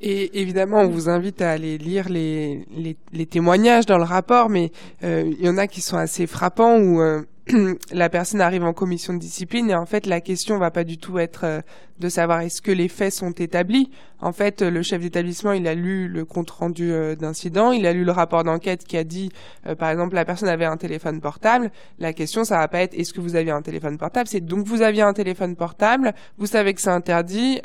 [0.00, 4.48] Et évidemment, on vous invite à aller lire les, les, les témoignages dans le rapport,
[4.48, 7.00] mais il y en a qui sont assez frappants où
[7.92, 10.98] la personne arrive en commission de discipline et en fait la question va pas du
[10.98, 11.60] tout être euh,
[11.98, 13.90] de savoir est-ce que les faits sont établis.
[14.20, 17.92] En fait, le chef d'établissement, il a lu le compte rendu euh, d'incident, il a
[17.92, 19.30] lu le rapport d'enquête qui a dit,
[19.66, 21.70] euh, par exemple, la personne avait un téléphone portable.
[21.98, 24.66] La question, ça va pas être est-ce que vous aviez un téléphone portable, c'est donc
[24.66, 27.60] vous aviez un téléphone portable, vous savez que c'est interdit,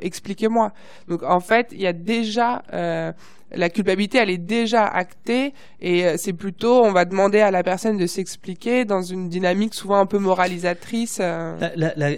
[0.00, 0.72] expliquez-moi.
[1.08, 2.62] Donc en fait, il y a déjà
[3.52, 7.62] la culpabilité, elle est déjà actée et euh, c'est plutôt, on va demander à la
[7.62, 11.18] personne de s'expliquer dans une dynamique souvent un peu moralisatrice.
[11.20, 11.56] Euh.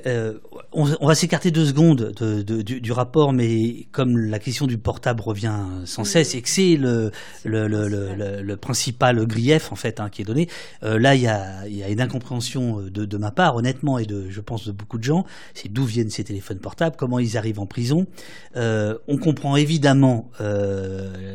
[0.06, 0.34] Euh,
[0.72, 5.54] on, va s'écarter deux secondes du, rapport, mais comme la question du portable revient
[5.84, 7.12] sans cesse et que c'est le,
[7.44, 10.48] le, principal grief en fait hein, qui est donné,
[10.82, 14.72] là il y a, une incompréhension de, ma part, honnêtement, et de, je pense de
[14.72, 15.24] beaucoup de gens.
[15.54, 18.06] C'est d'où viennent ces téléphones portables, comment ils arrivent en prison.
[18.56, 20.30] on comprend évidemment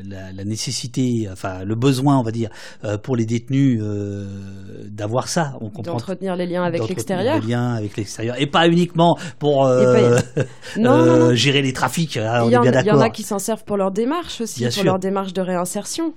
[0.06, 2.50] la, nécessité, enfin le besoin, on va dire,
[2.84, 4.26] euh, pour les détenus euh,
[4.90, 5.54] d'avoir ça.
[5.62, 7.40] On comprend d'entretenir les liens avec l'extérieur.
[7.40, 12.18] Les liens avec l'extérieur et pas uniquement pour euh, gérer les trafics.
[12.18, 12.58] Hein, il, y
[12.92, 16.14] en, a qui s'en servent pour leur démarche aussi, pour leur démarche de réinsertion.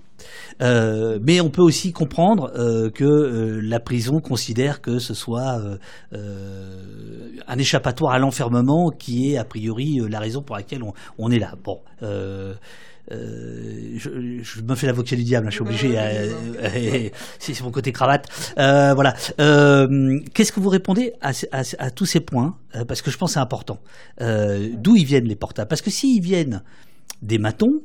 [0.61, 2.53] mais on peut aussi comprendre
[2.95, 5.61] que la prison considère que ce soit
[6.12, 11.39] un échappatoire à l'enfermement qui est a priori la raison pour laquelle on, on est
[11.39, 11.55] là.
[11.64, 11.81] Bon,
[13.13, 17.13] euh, je, me fais l'avocat du diable, hein, je suis obligé.
[17.39, 18.29] c'est mon côté cravate.
[18.59, 19.15] Euh, voilà.
[19.41, 23.35] Euh, qu'est-ce que vous répondez à, à, tous ces points Parce que je pense que
[23.35, 23.81] c'est important.
[24.19, 25.69] D'où ils viennent les portables?
[25.69, 26.63] Parce que s'ils viennent
[27.23, 27.83] des matons,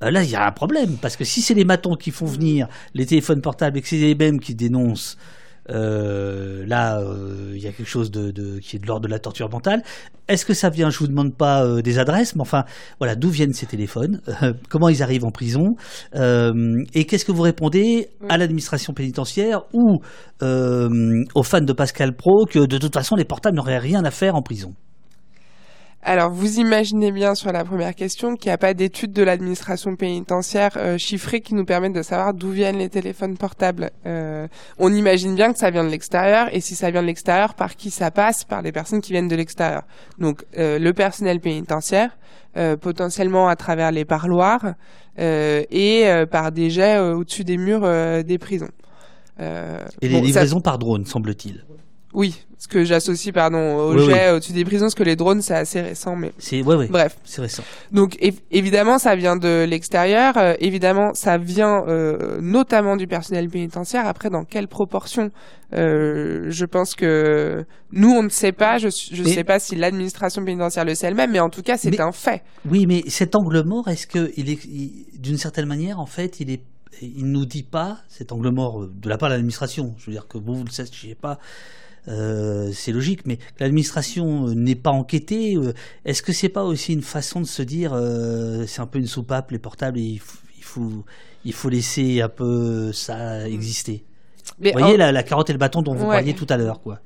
[0.00, 0.96] là, il y a un problème.
[1.00, 3.96] Parce que si c'est les matons qui font venir les téléphones portables et que c'est
[3.96, 5.22] les mêmes qui dénoncent euh,
[5.68, 9.50] là, euh, il y a quelque chose de, qui est de l'ordre de la torture
[9.50, 9.82] mentale.
[10.28, 12.64] Est-ce que ça vient, je vous demande pas euh, des adresses, mais enfin,
[12.98, 14.20] voilà, d'où viennent ces téléphones?
[14.68, 15.76] Comment ils arrivent en prison?
[16.14, 19.98] Et qu'est-ce que vous répondez à l'administration pénitentiaire ou
[20.42, 24.34] aux fans de Pascal Pro que de toute façon les portables n'auraient rien à faire
[24.34, 24.74] en prison?
[26.08, 29.96] Alors, vous imaginez bien sur la première question qu'il n'y a pas d'études de l'administration
[29.96, 33.90] pénitentiaire euh, chiffrées qui nous permettent de savoir d'où viennent les téléphones portables.
[34.06, 34.46] Euh,
[34.78, 37.74] on imagine bien que ça vient de l'extérieur, et si ça vient de l'extérieur, par
[37.74, 38.44] qui ça passe?
[38.44, 39.82] Par les personnes qui viennent de l'extérieur.
[40.20, 42.16] Donc, euh, le personnel pénitentiaire,
[42.80, 44.74] potentiellement à travers les parloirs,
[45.18, 47.82] et par des jets au-dessus des murs
[48.24, 48.70] des prisons.
[49.38, 51.66] et les livraisons par drone, semble-t-il.
[52.16, 55.54] Oui, ce que j'associe pardon au jet au-dessus des prisons, parce que les drones c'est
[55.54, 57.62] assez récent, mais c'est ouais, ouais, bref, c'est récent.
[57.92, 58.16] Donc
[58.50, 64.06] évidemment ça vient de l'extérieur, euh, évidemment ça vient euh, notamment du personnel pénitentiaire.
[64.06, 65.30] Après dans quelle proportion
[65.74, 68.78] euh, Je pense que nous on ne sait pas.
[68.78, 72.00] Je ne sais pas si l'administration pénitentiaire le sait elle-même, mais en tout cas c'est
[72.00, 72.42] un fait.
[72.66, 76.50] Oui, mais cet angle mort, est-ce que il est d'une certaine manière en fait il
[76.50, 76.62] est
[77.02, 79.94] il nous dit pas cet angle mort de la part de l'administration.
[79.98, 81.38] Je veux dire que vous vous le savez pas
[82.08, 85.56] euh, c'est logique, mais l'administration euh, n'est pas enquêtée.
[85.56, 85.72] Euh,
[86.04, 87.92] est-ce que c'est pas aussi une façon de se dire,
[88.66, 90.20] c'est un peu une soupape, les portables, il,
[90.60, 91.04] faut,
[91.44, 94.04] il faut laisser un peu ça exister
[94.60, 97.00] Vous voyez la, carotte et le bâton dont vous parliez tout à l'heure, quoi.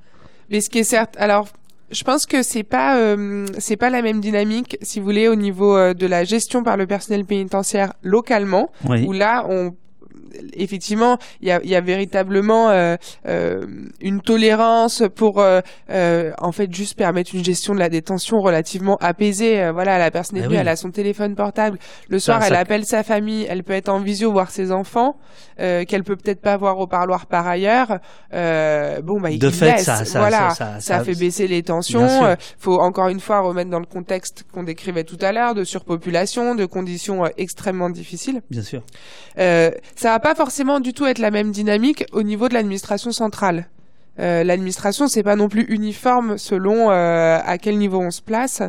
[0.50, 1.48] Mais ce qui est certes, alors
[1.92, 3.16] je pense que c'est pas
[3.58, 6.86] c'est pas la même dynamique si vous voulez au niveau de la gestion par le
[6.86, 9.74] personnel pénitentiaire localement où là on
[10.54, 13.64] effectivement, il y a, y a, véritablement euh, euh,
[14.00, 15.60] une tolérance pour, euh,
[15.90, 19.70] euh, en fait, juste permettre une gestion de la détention relativement apaisée.
[19.72, 21.78] Voilà, la personne est ah venue, elle a son téléphone portable.
[22.08, 25.16] Le soir, elle appelle sa famille, elle peut être en visio voir ses enfants,
[25.56, 27.98] qu'elle peut peut-être pas voir au parloir par ailleurs.
[28.32, 32.36] bon, bah, il de fait, ça, ça, voilà, ça, ça, fait baisser les tensions.
[32.58, 36.54] faut encore une fois remettre dans le contexte qu'on décrivait tout à l'heure de surpopulation,
[36.54, 38.40] de conditions extrêmement difficiles.
[38.50, 38.82] Bien sûr.
[39.36, 43.68] ça pas forcément du tout être la même dynamique au niveau de l'administration centrale.
[44.18, 48.62] Euh, l'administration c'est pas non plus uniforme selon euh, à quel niveau on se place.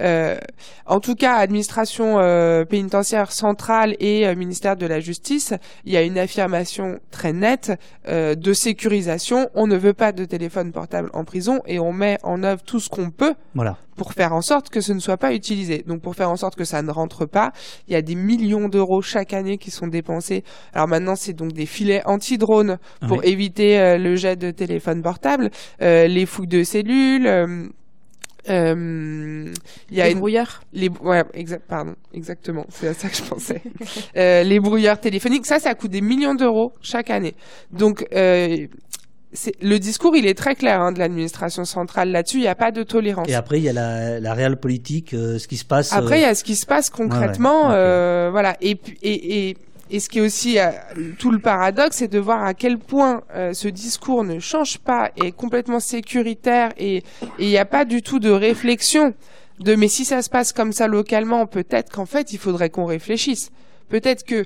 [0.00, 0.36] Euh,
[0.86, 2.18] en tout cas, administration
[2.68, 5.54] pénitentiaire centrale et ministère de la Justice,
[5.84, 7.72] il y a une affirmation très nette
[8.06, 9.50] de sécurisation.
[9.54, 12.80] On ne veut pas de téléphone portable en prison et on met en œuvre tout
[12.80, 15.84] ce qu'on peut voilà pour faire en sorte que ce ne soit pas utilisé.
[15.86, 17.52] Donc pour faire en sorte que ça ne rentre pas,
[17.86, 20.44] il y a des millions d'euros chaque année qui sont dépensés.
[20.72, 25.50] Alors maintenant, c'est donc des filets anti-drones pour éviter euh, le jet de téléphone portable,
[25.82, 27.26] euh, les fouilles de cellules.
[27.26, 27.66] Euh,
[28.48, 29.52] euh
[29.90, 30.62] il y a les brouilleurs.
[30.72, 33.62] Les ouais, exact, pardon, exactement, c'est à ça que je pensais.
[34.14, 37.34] les brouilleurs téléphoniques, ça, ça coûte des millions d'euros chaque année.
[37.72, 38.06] Donc
[39.60, 42.38] le discours, il est très clair hein, de l'administration centrale là-dessus.
[42.38, 43.28] Il n'y a pas de tolérance.
[43.28, 45.92] Et après, il y a la, la réelle politique, euh, ce qui se passe.
[45.92, 48.56] Après, il y a ce qui se passe concrètement, euh, voilà.
[48.62, 49.56] Et, et, et,
[49.90, 50.70] et, ce qui est aussi euh,
[51.18, 53.22] tout le paradoxe, c'est de voir à quel point
[53.52, 57.02] ce discours ne change pas, est complètement sécuritaire, et
[57.38, 59.14] il n'y a pas du tout de réflexion
[59.60, 62.84] de mais si ça se passe comme ça localement, peut-être qu'en fait, il faudrait qu'on
[62.86, 63.50] réfléchisse.
[63.88, 64.44] Peut-être que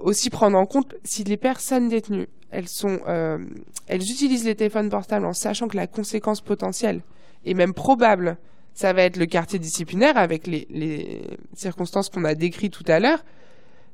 [0.00, 3.38] aussi prendre en compte si les personnes détenues euh,
[3.86, 7.00] elles utilisent les téléphones portables en sachant que la conséquence potentielle
[7.44, 8.36] est même probable,
[8.74, 11.22] ça va être le quartier disciplinaire avec les, les
[11.54, 13.24] circonstances qu'on a décrites tout à l'heure.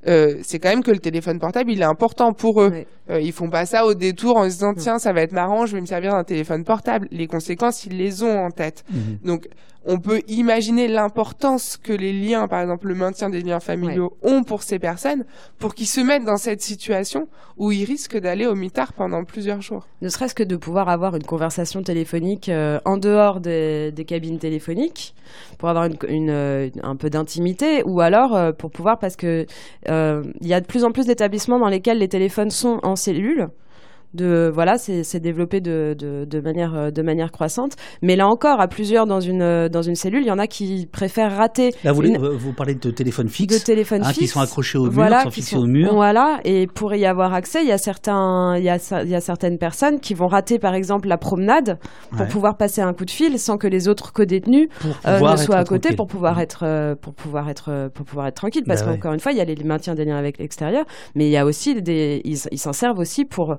[0.06, 2.84] Euh, c'est quand même que le téléphone portable, il est important pour eux.
[3.10, 5.66] Euh, ils font pas ça au détour en se disant tiens, ça va être marrant,
[5.66, 7.08] je vais me servir d'un téléphone portable.
[7.10, 8.84] Les conséquences, ils les ont en tête.
[8.90, 9.18] Mhm.
[9.24, 9.48] Donc,
[9.90, 14.42] on peut imaginer l'importance que les liens, par exemple le maintien des liens familiaux, ont
[14.44, 15.24] pour ces personnes,
[15.58, 19.62] pour qu'ils se mettent dans cette situation où ils risquent d'aller au mitard pendant plusieurs
[19.62, 19.86] jours.
[20.02, 25.14] Ne serait-ce que de pouvoir avoir une conversation téléphonique euh, en dehors des, cabines téléphoniques,
[25.56, 29.46] pour avoir une, euh, un peu d'intimité, ou alors euh, pour pouvoir, parce que
[29.86, 33.48] il y a de plus en plus d'établissements dans lesquels les téléphones sont en cellule
[34.14, 37.72] de voilà c'est développé de, de, de, manière euh, de manière croissante.
[38.02, 40.46] Mais là encore à plusieurs dans une euh, dans une cellule il y en a
[40.46, 42.02] qui préfèrent rater là vous,
[42.38, 45.24] vous parlez de téléphone fixe de téléphone hein, fixe qui sont accrochés au mur voilà,
[45.24, 45.92] sont fixés au mur.
[45.92, 49.14] Voilà et pour y avoir accès il y a certains il y a il y
[49.14, 51.78] a certaines personnes qui vont rater par exemple la promenade
[52.16, 54.68] pour pouvoir passer un coup de fil sans que les autres co-détenus
[55.06, 58.64] euh, ne soient à côté pour pouvoir être pour pouvoir être pour pouvoir être tranquille.
[58.66, 60.84] Parce bah qu'encore une fois il y a les maintiens des liens avec l'extérieur
[61.14, 63.58] mais il y a aussi des ils s'en servent aussi pour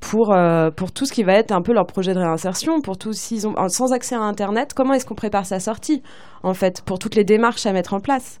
[0.00, 2.98] pour, euh, pour tout ce qui va être un peu leur projet de réinsertion, pour
[2.98, 6.02] tout ont sans accès à Internet, comment est-ce qu'on prépare sa sortie
[6.42, 8.40] en fait, pour toutes les démarches à mettre en place?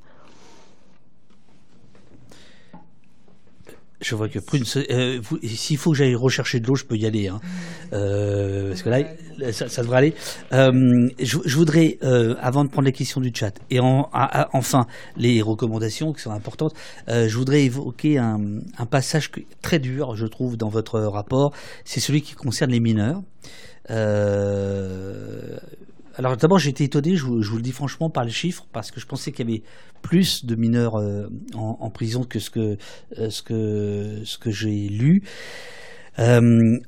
[4.00, 7.06] Je vois que Prune, euh, s'il faut que j'aille rechercher de l'eau, je peux y
[7.06, 7.28] aller.
[7.28, 7.40] Hein.
[7.94, 10.14] Euh, parce que là, ça, devrait aller.
[10.52, 11.98] Euh, je, voudrais,
[12.40, 14.86] avant de prendre les questions du chat, et enfin
[15.16, 16.74] les recommandations qui sont importantes,
[17.08, 18.38] je voudrais évoquer un,
[18.76, 19.30] un, passage
[19.62, 21.52] très dur, je trouve, dans votre rapport.
[21.84, 23.22] C'est celui qui concerne les mineurs.
[26.18, 29.00] Alors d'abord, j'ai été étonné, je vous, le dis franchement, par les chiffres, parce que
[29.00, 29.62] je pensais qu'il y avait
[30.00, 32.78] plus de mineurs euh, en, prison que ce que,
[33.18, 35.22] euh, ce que, ce que j'ai lu.
[36.18, 36.40] Euh,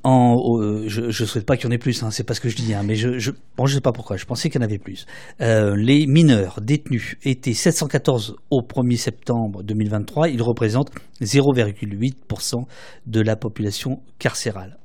[0.03, 2.57] je ne souhaite pas qu'il y en ait plus, hein, c'est pas ce que je
[2.57, 4.79] dis, hein, mais je, je, bon, sais pas pourquoi, je pensais qu'il y en avait
[4.79, 5.05] plus.
[5.41, 12.65] les mineurs détenus étaient 714 au 1er septembre 2023, ils représentent 0,8%
[13.07, 14.79] de la population carcérale.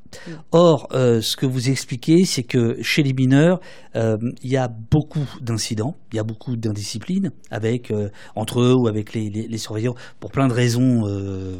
[0.51, 3.59] Or, euh, ce que vous expliquez, c'est que chez les mineurs,
[3.95, 8.73] euh, il y a beaucoup d'incidents, il y a beaucoup d'indiscipline avec euh, entre eux
[8.73, 11.01] ou avec les, surveillants pour plein de raisons,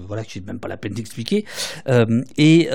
[0.07, 1.45] voilà, que n'ai même pas la peine d'expliquer.
[2.37, 2.69] et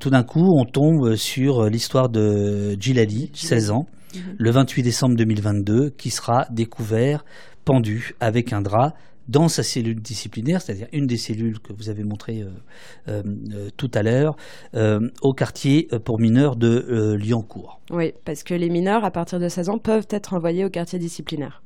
[0.00, 4.20] tout d'un coup, on tombe sur l'histoire de Gilali, 16 ans, mhm.
[4.38, 7.24] le 28 décembre 2022, qui sera découvert
[7.64, 8.94] pendu avec un drap
[9.28, 12.50] dans sa cellule disciplinaire, c'est-à-dire une des cellules que vous avez montrées euh,
[13.08, 14.36] euh, euh, tout à l'heure,
[15.22, 17.80] au quartier pour mineurs de Liancourt.
[17.90, 20.98] Oui, parce que les mineurs, à partir de 16 ans, peuvent être envoyés au quartier
[20.98, 21.61] disciplinaire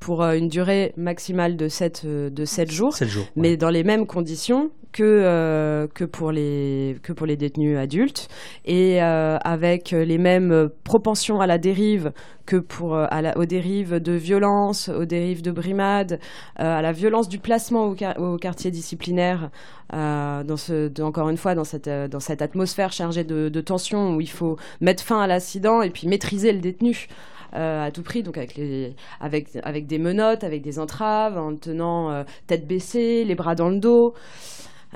[0.00, 2.96] pour une durée maximale de 7, de 7 jours,
[3.36, 8.28] mais dans les mêmes conditions que, que, pour, les, que pour les détenus adultes.
[8.64, 12.12] Et avec les mêmes propensions à la dérive
[12.50, 16.18] que pour, euh, aux dérives de violence, aux dérives de brimade,
[16.58, 19.50] euh, à la violence du placement au, quartier disciplinaire,
[19.94, 24.16] euh, dans ce, encore une fois, dans cette, dans cette atmosphère chargée de, de tension
[24.16, 27.06] où il faut mettre fin à l'accident et puis maîtriser le détenu.
[27.52, 33.34] À tout prix, donc avec, des menottes, avec des entraves, en tenant tête baissée, les
[33.34, 34.14] bras dans le dos.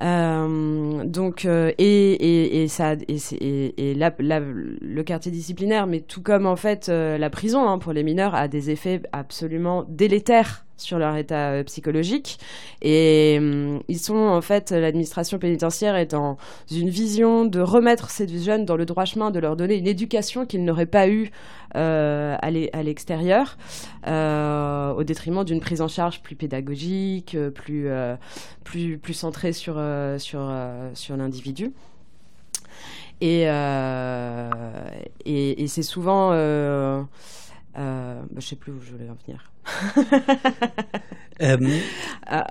[0.03, 6.47] Euh, donc euh, et, et, et, ça et, et, le quartier disciplinaire, mais tout comme
[6.47, 10.99] en fait euh, la prison hein, pour les mineurs a des effets absolument délétères sur
[10.99, 12.39] leur état euh, psychologique.
[12.83, 16.37] Et hum, ils sont, en fait, l'administration pénitentiaire est dans
[16.71, 20.47] une vision de remettre ces jeunes dans le droit chemin, de leur donner une éducation
[20.47, 21.31] qu'ils n'auraient pas eue
[21.77, 23.57] euh, à l'extérieur,
[24.07, 27.89] euh, au détriment d'une prise en charge plus pédagogique, plus,
[28.63, 29.81] plus, plus centrée sur,
[30.19, 30.53] sur,
[30.95, 31.73] sur l'individu.
[33.21, 33.43] Et,
[35.25, 36.33] et c'est souvent...
[37.77, 39.51] je ne sais plus où je voulais en venir.
[41.43, 41.57] Euh,
[42.27, 42.47] ah,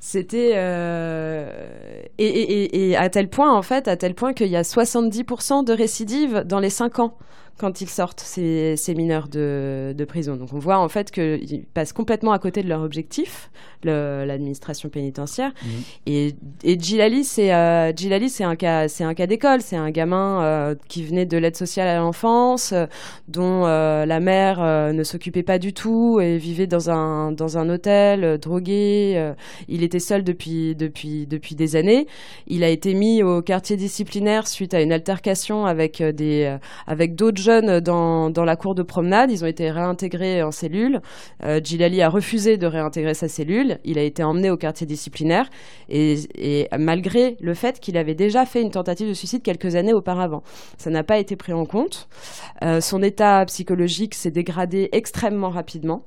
[0.00, 4.56] c'était euh, et, et, et, à tel point en fait, à tel point qu'il y
[4.56, 7.16] a 70% de récidives dans les 5 ans
[7.58, 10.36] quand ils sortent, ces, ces mineurs de, de, prison.
[10.36, 13.50] Donc on voit en fait qu'ils passent complètement à côté de leur objectif,
[13.84, 15.52] l'administration pénitentiaire.
[15.62, 15.68] Mmh.
[16.06, 17.92] Et, et Gilali, c'est euh,
[18.28, 19.60] c'est un cas, c'est un cas d'école.
[19.60, 22.86] C'est un gamin euh, qui venait de l'aide sociale à l'enfance, euh,
[23.28, 24.60] dont la mère
[24.92, 29.32] ne s'occupait pas du tout et vivait dans un dans un hôtel, drogué.
[29.68, 32.06] il était seul depuis depuis depuis des années.
[32.46, 36.56] Il a été mis au quartier disciplinaire suite à une altercation avec des
[36.86, 39.30] avec d'autres jeunes dans, la cour de promenade.
[39.30, 41.00] Ils ont été réintégrés en cellule.
[41.44, 43.78] Euh, a refusé de réintégrer sa cellule.
[43.84, 45.48] Il a été emmené au quartier disciplinaire.
[45.88, 49.94] Et, et malgré le fait qu'il avait déjà fait une tentative de suicide quelques années
[49.94, 50.42] auparavant.
[50.78, 52.08] Ça n'a pas été pris en compte.
[52.62, 56.02] Euh, son état psychologique s'est dégradé extrêmement rapidement.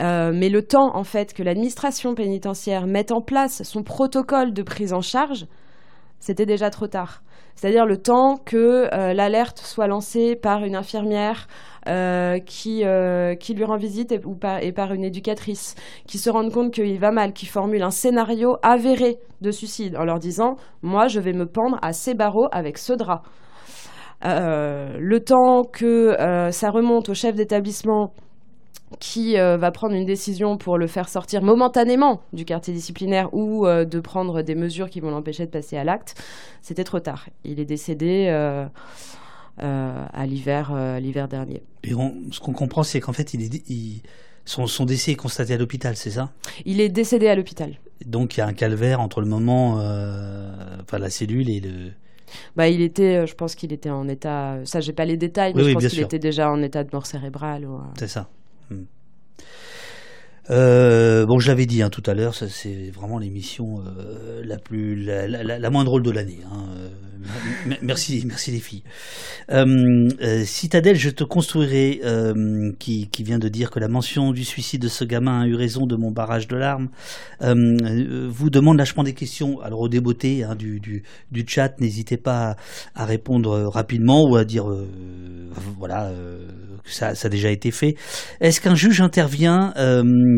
[0.00, 4.62] Euh, mais le temps, en fait, que l'administration pénitentiaire mette en place son protocole de
[4.62, 5.46] prise en charge,
[6.20, 7.22] c'était déjà trop tard.
[7.54, 11.46] C'est-à-dire le temps que euh, l'alerte soit lancée par une infirmière
[11.88, 15.74] euh, qui, euh, qui lui rend visite et, ou par, et par une éducatrice,
[16.06, 20.04] qui se rende compte qu'il va mal, qui formule un scénario avéré de suicide en
[20.04, 23.22] leur disant Moi, je vais me pendre à ces barreaux avec ce drap.
[24.22, 26.16] le temps que
[26.50, 28.12] ça remonte au chef d'établissement
[28.98, 33.66] qui euh, va prendre une décision pour le faire sortir momentanément du quartier disciplinaire ou
[33.66, 36.20] euh, de prendre des mesures qui vont l'empêcher de passer à l'acte,
[36.60, 37.28] c'était trop tard.
[37.44, 38.66] Il est décédé euh,
[39.58, 41.62] à l'hiver, l'hiver dernier.
[41.84, 41.92] Et
[42.32, 44.02] ce qu'on comprend, c'est qu'en fait, il est,
[44.44, 46.30] son, son, décès est constaté à l'hôpital, c'est ça?
[46.64, 47.78] Il est décédé à l'hôpital.
[48.04, 49.74] Donc il y a un calvaire entre le moment,
[50.82, 51.92] enfin la cellule et le.
[52.56, 54.58] Bah, il était, je pense qu'il était en état.
[54.64, 57.06] Ça, j'ai pas les détails, mais je pense qu'il était déjà en état de mort
[57.06, 57.68] cérébrale.
[57.98, 58.28] C'est ça.
[58.70, 58.86] 嗯。
[60.50, 65.28] Euh, bon, je l'avais dit hein, tout à l'heure, c'est vraiment l'émission euh, la plus la,
[65.28, 66.40] la, la, moins drôle de l'année.
[66.50, 66.64] Hein.
[66.76, 66.88] Euh,
[67.82, 68.82] merci, merci les filles.
[69.50, 70.08] Euh,
[70.44, 72.00] Citadelle, je te construirai,
[72.78, 75.54] qui, qui, vient de dire que la mention du suicide de ce gamin a eu
[75.54, 76.88] raison de mon barrage de larmes,
[77.40, 79.60] vous demande lâchement des questions.
[79.60, 82.56] Alors au débeauté hein, du, du, du, chat, n'hésitez pas
[82.94, 84.64] à, répondre rapidement ou à dire
[85.78, 86.10] voilà
[86.82, 87.96] que ça, ça, a déjà été fait.
[88.40, 89.74] Est-ce qu'un juge intervient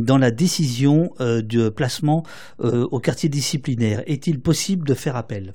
[0.05, 2.25] dans la décision de placement
[2.59, 4.03] au quartier disciplinaire.
[4.07, 5.55] Est-il possible de faire appel?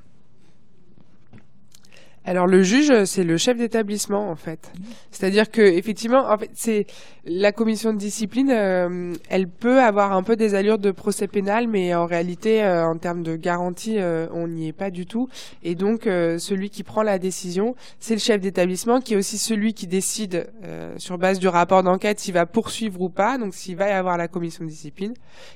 [2.28, 4.70] Alors le juge, c'est le chef d'établissement en fait.
[5.12, 6.86] C'est-à-dire que effectivement, en fait, c'est
[7.24, 11.70] la commission de discipline, euh, elle peut avoir un peu des allures de procès pénal,
[11.70, 15.30] mais en réalité, euh, en termes de garantie, euh, on n'y est pas du tout.
[15.64, 19.74] Et donc, celui qui prend la décision, c'est le chef d'établissement, qui est aussi celui
[19.74, 20.50] qui décide
[20.98, 24.18] sur base du rapport d'enquête s'il va poursuivre ou pas, donc s'il va y avoir
[24.18, 25.14] la commission de discipline,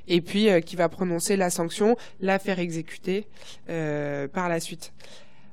[0.07, 3.27] et puis qui va prononcer la sanction, la faire exécuter
[3.67, 4.93] par la suite.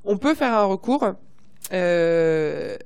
[0.04, 1.12] On peut faire un recours.
[1.72, 2.76] Euh,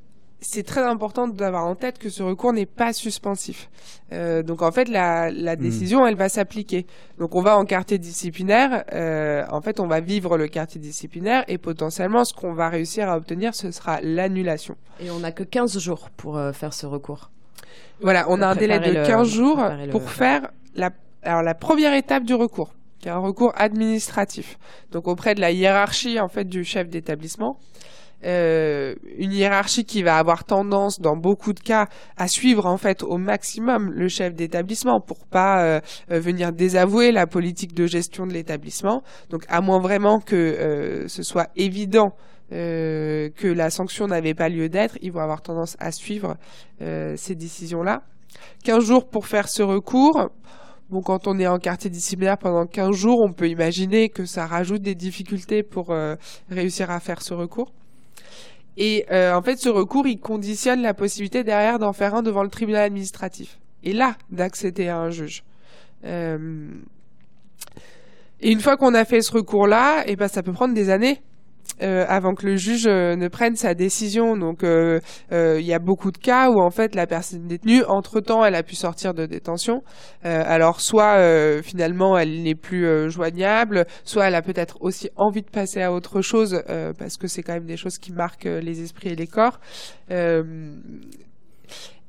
[0.41, 3.71] c'est très important d'avoir en tête que ce recours n'est pas suspensif.
[4.13, 5.57] Euh, donc en fait, la, hmm.
[5.57, 6.87] décision, elle va s'appliquer.
[7.19, 8.85] Donc on va en quartier disciplinaire.
[8.93, 13.09] Euh, en fait, on va vivre le quartier disciplinaire et potentiellement, ce qu'on va réussir
[13.09, 14.77] à obtenir, ce sera l'annulation.
[14.99, 17.31] Et on n'a que 15 jours pour faire ce recours.
[18.01, 19.63] Voilà, on a un délai de 15 jours
[19.93, 20.91] pour faire la,
[21.23, 24.59] alors, la première étape du recours qui est un recours administratif.
[24.93, 27.59] Donc auprès de la hiérarchie en fait du chef d'établissement.
[28.25, 33.03] Euh, une hiérarchie qui va avoir tendance, dans beaucoup de cas, à suivre en fait
[33.03, 35.81] au maximum le chef d'établissement pour pas euh,
[36.13, 39.03] euh, venir désavouer la politique de gestion de l'établissement.
[39.31, 42.15] Donc, à moins vraiment que euh, ce soit évident
[42.51, 46.37] que la sanction n'avait pas lieu d'être, ils vont avoir tendance à suivre
[46.81, 48.03] ces décisions-là.
[48.65, 50.29] 15 jours pour faire ce recours.
[50.93, 54.47] Bon, quand on est en quartier disciplinaire pendant 15 jours, on peut imaginer que ça
[54.47, 56.17] rajoute des difficultés pour euh,
[56.51, 57.73] réussir à faire ce recours.
[58.77, 62.43] Et euh, en fait, ce recours, il conditionne la possibilité derrière d'en faire un devant
[62.43, 63.59] le tribunal administratif.
[63.83, 65.45] Et là, d'accéder à un juge.
[66.05, 66.69] Euh...
[68.43, 71.23] Et une fois qu'on a fait ce recours-là, eh ben, ça peut prendre des années.
[71.83, 74.37] Euh, avant que le juge euh, ne prenne sa décision.
[74.37, 75.01] Donc euh,
[75.33, 78.63] il y a beaucoup de cas où en fait la personne détenue, entre-temps, elle a
[78.63, 79.83] pu sortir de détention.
[80.23, 81.19] alors soit
[81.63, 86.23] finalement elle n'est plus joignable, soit elle a peut-être aussi envie de passer à autre
[86.23, 86.63] chose
[86.99, 89.59] parce que c'est quand même des choses qui marquent les esprits et les corps.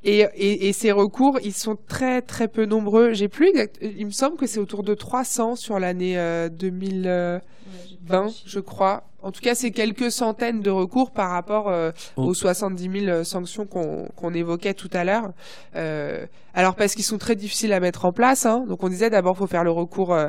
[0.06, 3.14] Et, et, et, ces recours, ils sont très très peu nombreux.
[3.14, 6.18] J'ai plus, il me semble que c'est autour de 300 sur l'année
[8.08, 9.04] 2020, je crois.
[9.22, 12.24] En tout cas, c'est quelques centaines de recours par rapport euh, oh.
[12.24, 15.32] aux 70 000 sanctions qu'on évoquait tout à l'heure.
[15.76, 18.46] Euh, alors parce qu'ils sont très difficiles à mettre en place.
[18.46, 18.66] Hein.
[18.68, 20.14] Donc on disait d'abord faut faire le recours.
[20.14, 20.28] Euh,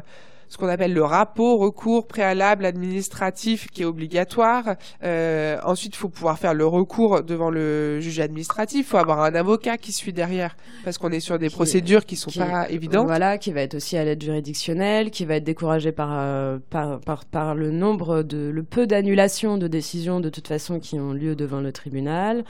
[0.54, 4.76] ce qu'on appelle le rapport recours préalable administratif qui est obligatoire.
[5.02, 8.86] Euh, ensuite, il faut pouvoir faire le recours devant le juge administratif.
[8.86, 12.14] Il faut avoir un avocat qui suit derrière parce qu'on est sur des procédures qui
[12.14, 13.06] sont pas évidentes.
[13.06, 17.00] Voilà, qui va être aussi à l'aide juridictionnelle, qui va être découragé par, euh, par,
[17.00, 21.12] par, par, le nombre de le peu d'annulations de décisions de toute façon qui ont
[21.12, 22.44] lieu devant le tribunal.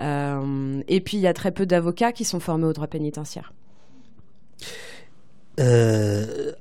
[0.00, 3.52] Euh, et puis il y a très peu d'avocats qui sont formés au droit pénitentiaire.
[5.58, 6.52] Euh,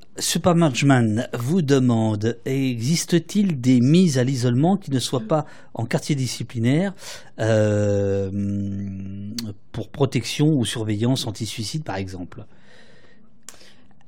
[1.33, 6.93] vous demande existe-t-il des mises à l'isolement qui ne soient pas en quartier disciplinaire
[7.39, 8.31] euh,
[9.73, 12.45] pour protection ou surveillance anti-suicide par exemple?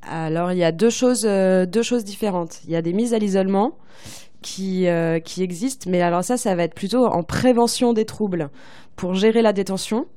[0.01, 2.61] Alors il y a deux choses, euh, deux choses différentes.
[2.65, 3.77] Il y a des mises à l'isolement
[4.41, 8.49] qui, euh, qui existent, mais alors ça, ça va être plutôt en prévention des troubles
[8.95, 10.07] pour gérer la détention.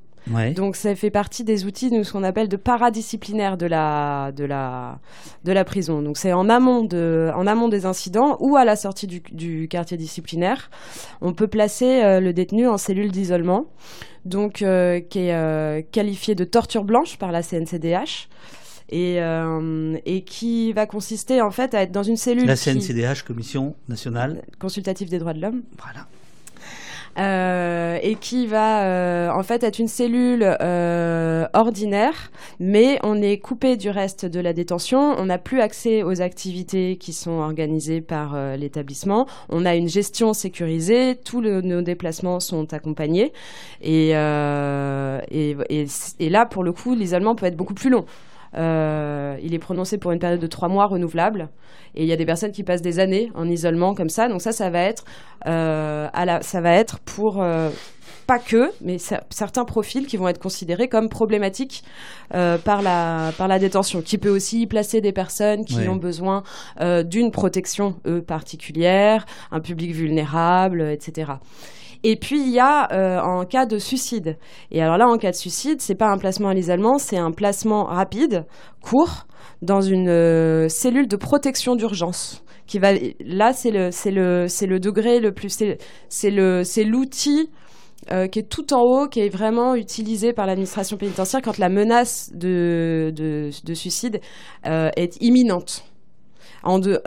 [0.54, 4.44] Donc ça fait partie des outils de ce qu'on appelle de paradisciplinaire de la de
[4.44, 4.98] la
[5.44, 6.02] de la prison.
[6.02, 9.68] Donc c'est en amont de en amont des incidents ou à la sortie du, du
[9.68, 10.70] quartier disciplinaire,
[11.20, 13.66] on peut placer euh, le détenu en cellule d'isolement,
[14.24, 18.28] donc euh, qui est euh, qualifié de torture blanche par la CNCDH.
[18.92, 19.20] Et,
[20.04, 22.46] et, qui va consister en fait à être dans une cellule.
[22.46, 25.62] La CNCDH, Commission nationale consultative des droits de l'homme.
[25.78, 26.08] Voilà.
[27.18, 32.30] Euh, et qui va euh, en fait être une cellule euh, ordinaire,
[32.60, 35.16] mais on est coupé du reste de la détention.
[35.18, 39.26] On n'a plus accès aux activités qui sont organisées par l'établissement.
[39.48, 41.16] On a une gestion sécurisée.
[41.16, 43.32] Tous nos déplacements sont accompagnés.
[43.82, 48.04] Et, et, là, pour le coup, l'isolement peut être beaucoup plus long.
[48.56, 51.48] Euh, il est prononcé pour une période de trois mois renouvelable.
[51.94, 54.28] Et il y a des personnes qui passent des années en isolement comme ça.
[54.28, 55.04] Donc ça, ça va être,
[55.46, 57.70] euh, à la, ça va être pour euh,
[58.26, 61.82] pas que, mais certains profils qui vont être considérés comme problématiques
[62.30, 66.44] par, la, par la détention, qui peut aussi placer des personnes qui ont besoin
[66.80, 71.32] d'une protection eux, particulière, un public vulnérable, etc.
[72.02, 74.38] Et puis il y a euh, en cas de suicide.
[74.70, 77.30] Et alors là, en cas de suicide, c'est pas un placement à l'isolement, c'est un
[77.30, 78.46] placement rapide,
[78.82, 79.26] court,
[79.62, 82.42] dans une euh, cellule de protection d'urgence.
[82.66, 82.92] Qui va
[83.24, 85.50] là, c'est le c'est le c'est le degré le plus
[86.08, 87.50] c'est le c'est l'outil
[88.12, 91.68] euh, qui est tout en haut, qui est vraiment utilisé par l'administration pénitentiaire quand la
[91.68, 94.20] menace de, de, de suicide
[94.66, 95.84] euh, est imminente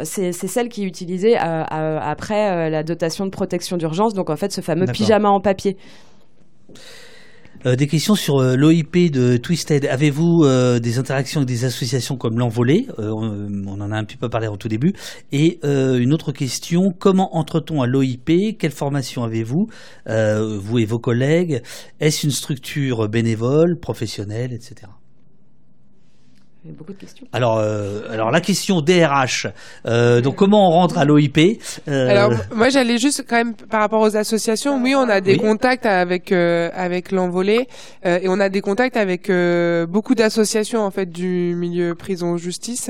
[0.04, 4.30] c'est celle qui est utilisée euh, euh, après euh, la dotation de protection d'urgence, donc
[4.30, 5.78] en fait ce fameux pyjama en papier.
[7.66, 9.86] des questions sur l'OIP de Twisted.
[9.86, 10.46] Avez-vous
[10.80, 14.58] des interactions avec des associations comme l'Envolée on, en a un petit peu parlé au
[14.58, 14.94] tout début.
[15.32, 19.68] Et une autre question, comment entre-t-on à l'OIP Quelle formation avez-vous,
[20.08, 21.62] vous et vos collègues?
[22.00, 24.88] Est-ce une structure bénévole, professionnelle, etc
[26.72, 27.28] beaucoup de questions.
[27.34, 29.48] Alors, euh, alors la question DRH.
[29.86, 31.38] Euh, donc, comment on rentre à l'OIP
[31.88, 32.10] euh...
[32.10, 34.82] Alors, moi, j'allais juste quand même par rapport aux associations.
[34.82, 37.68] Oui, on a des contacts avec euh, avec l'envolée
[38.06, 39.30] euh, et on a des contacts avec
[39.90, 42.90] beaucoup d'associations en fait du milieu prison justice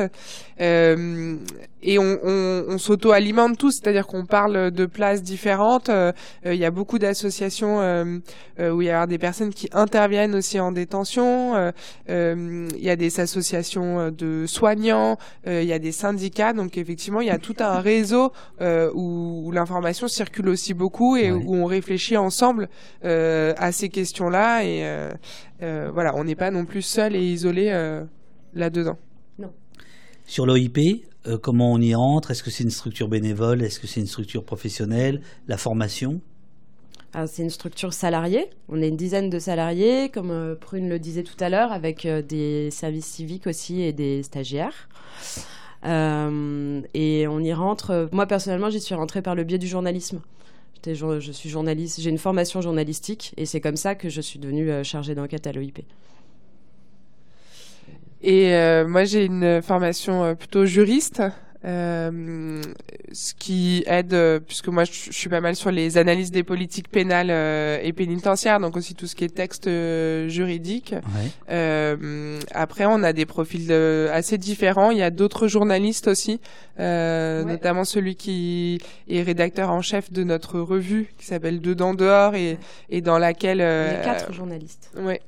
[0.60, 5.90] et on, on, on s'auto-alimente tous, c'est-à-dire qu'on parle de places différentes.
[6.46, 7.80] Il y a beaucoup d'associations
[8.60, 11.72] où il y a des personnes qui interviennent aussi en détention.
[12.08, 15.18] Il y a des associations euh, de soignants,
[15.48, 18.32] euh, il y a des syndicats, donc effectivement il y a tout un réseau
[18.62, 22.70] euh, où, l'information circule aussi beaucoup et où on réfléchit ensemble
[23.04, 25.10] à ces questions-là et
[25.60, 27.70] voilà, on n'est pas non plus seul et isolé
[28.56, 28.98] là-dedans.
[30.26, 30.80] Sur l'OIP,
[31.42, 32.32] comment on y entre?
[32.32, 33.62] Est-ce que c'est une structure bénévole?
[33.62, 35.22] Est-ce que c'est une structure professionnelle?
[35.48, 36.22] La formation?
[37.28, 38.50] C'est une structure salariée.
[38.70, 42.08] On est une dizaine de salariés, comme euh, Prune le disait tout à l'heure, avec
[42.08, 44.90] euh, des services civiques aussi et des stagiaires.
[45.86, 48.10] Euh, et on y rentre.
[48.12, 50.22] Moi personnellement, j'y suis rentrée par le biais du journalisme.
[50.86, 54.84] Je suis journaliste, j'ai une formation journalistique et c'est comme ça que je suis devenue
[54.84, 55.80] chargée d'enquête à l'OIP.
[58.24, 58.52] Et
[58.88, 61.22] moi, j'ai une formation plutôt juriste.
[61.66, 62.62] Euh,
[63.14, 66.90] ce qui aide, euh, puisque moi je, suis pas mal sur les analyses des politiques
[66.90, 69.70] pénales euh, et pénitentiaires, donc aussi tout ce qui est texte
[70.28, 70.94] juridique.
[71.48, 74.92] après, on a des profils assez différents.
[74.92, 76.42] Il y a d'autres journalistes aussi,
[76.78, 82.58] notamment celui qui est rédacteur en chef de notre revue qui s'appelle Dedans dehors et,
[82.90, 83.60] et dans laquelle.
[83.60, 84.92] il y a quatre journalistes.
[84.98, 85.22] Ouais.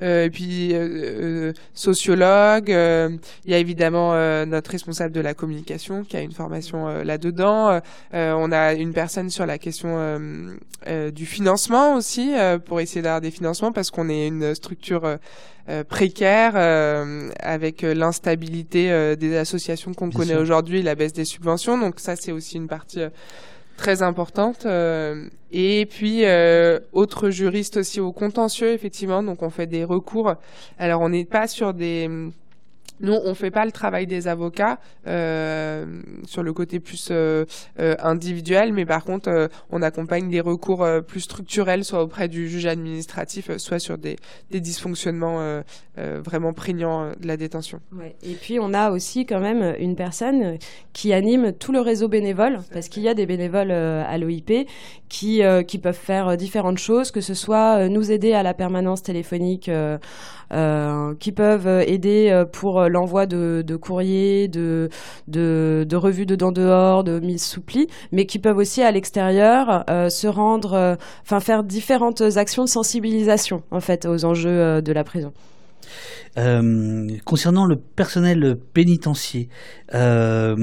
[0.00, 2.68] Euh, et puis euh, euh, sociologue.
[2.68, 4.12] il y a évidemment
[4.46, 7.80] notre responsable de la communication qui a une formation là-dedans.
[8.12, 10.20] on a une personne sur la question
[11.12, 12.32] du financement aussi
[12.66, 15.18] pour essayer d'avoir des financements parce qu'on est une structure
[15.88, 16.56] précaire
[17.40, 21.78] avec l'instabilité des associations qu'on connaît aujourd'hui, la baisse des subventions.
[21.78, 23.00] Donc ça, c'est aussi une partie
[23.82, 24.64] très importante.
[24.64, 29.24] Euh, et puis, euh, autre juriste aussi au contentieux, effectivement.
[29.24, 30.34] Donc, on fait des recours.
[30.78, 32.08] Alors, on n'est pas sur des
[33.02, 35.84] nous, on fait pas le travail des avocats euh,
[36.24, 37.44] sur le côté plus euh,
[37.80, 42.66] euh, individuel, mais par contre, on accompagne des recours plus structurels, soit auprès du juge
[42.66, 44.16] administratif, soit sur des,
[44.50, 45.62] dysfonctionnements
[45.96, 47.80] vraiment prégnants de la détention.
[48.22, 50.58] Et puis, on a aussi quand même une personne
[50.92, 54.68] qui anime tout le réseau bénévole, parce qu'il y a des bénévoles à l'OIP
[55.12, 59.70] qui, qui peuvent faire différentes choses, que ce soit nous aider à la permanence téléphonique
[60.52, 64.90] euh, qui peuvent aider euh, pour l'envoi de, courriers, de,
[65.26, 67.62] de, de, revues de dents dehors, de mise sous
[68.10, 73.62] mais qui peuvent aussi à l'extérieur euh, se rendre, enfin faire différentes actions de sensibilisation
[73.70, 75.32] en fait aux enjeux de la prison.
[76.38, 79.46] Euh, concernant le personnel pénitentiaire,
[79.94, 80.56] euh,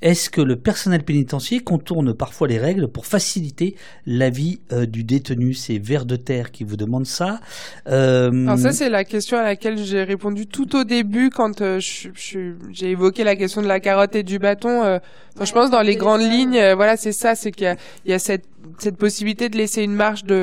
[0.00, 3.74] est-ce que le personnel pénitentiaire contourne parfois les règles pour faciliter
[4.06, 5.54] la vie euh, du détenu?
[5.54, 7.40] C'est Vert de Terre qui vous demande ça.
[7.86, 13.24] Alors ça, c'est la question à laquelle j'ai répondu tout au début quand j'ai évoqué
[13.24, 15.00] la question de la carotte et du bâton.
[15.40, 18.44] je pense dans les grandes lignes, voilà, c'est ça, c'est qu'il y, y a cette
[18.78, 20.34] cette possibilité de laisser une marge de,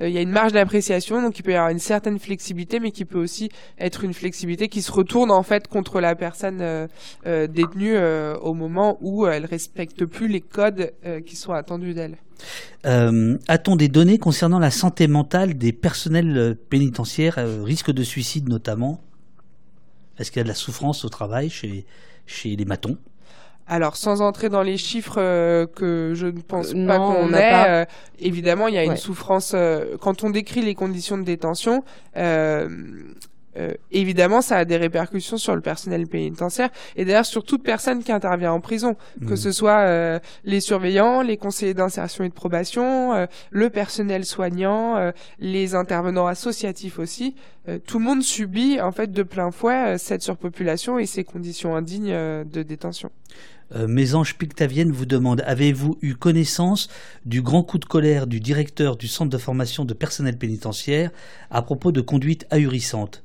[0.00, 2.80] euh, il y a une marge d'appréciation, donc il peut y avoir une certaine flexibilité,
[2.80, 6.60] mais qui peut aussi être une flexibilité qui se retourne en fait contre la personne
[6.60, 6.86] euh,
[7.26, 7.96] euh, détenue
[8.40, 10.92] au moment où elle respecte plus les codes
[11.26, 12.16] qui sont attendus d'elle.
[12.84, 19.00] A-t-on des données concernant la santé mentale des personnels pénitentiaires, risque de suicide notamment?
[20.18, 21.84] Est-ce qu'il y a de la souffrance au travail chez
[22.44, 22.98] les matons?
[23.66, 27.68] Alors, sans entrer dans les chiffres euh, que je ne pense euh, pas qu'on ait,
[27.68, 27.84] euh,
[28.18, 29.54] évidemment, il y a une souffrance.
[30.00, 31.82] quand on décrit les conditions de détention,
[33.90, 38.12] évidemment, ça a des répercussions sur le personnel pénitentiaire et d'ailleurs sur toute personne qui
[38.12, 38.96] intervient en prison,
[39.26, 39.36] que mmh.
[39.36, 46.26] ce soit les surveillants, les conseillers d'insertion et de probation, le personnel soignant, les intervenants
[46.26, 47.34] associatifs aussi.
[47.86, 52.44] tout le monde subit en fait de plein fouet cette surpopulation et ces conditions indignes
[52.44, 53.10] de détention.
[53.74, 56.88] Euh, Mésange Pictavienne vous demande Avez-vous eu connaissance
[57.24, 61.10] du grand coup de colère du directeur du centre de formation de personnel pénitentiaire
[61.50, 63.22] à propos de conduite ahurissante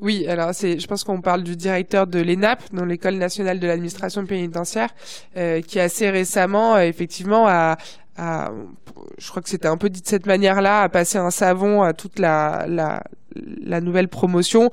[0.00, 3.66] oui, alors c'est, je pense qu'on parle du directeur de l'ENAP, dans l'École nationale de
[3.66, 4.90] l'administration pénitentiaire,
[5.36, 7.76] euh, qui assez récemment, euh, effectivement, a,
[8.16, 11.94] je crois que c'était un peu dit de cette manière-là, a passé un savon à
[11.94, 12.64] toute la,
[13.80, 14.70] nouvelle promotion.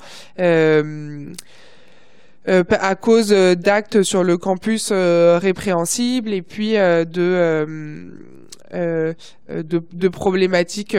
[2.47, 7.65] Euh, à cause euh, d'actes sur le campus euh, répréhensibles et puis de,
[8.72, 9.15] de,
[9.49, 10.97] de problématiques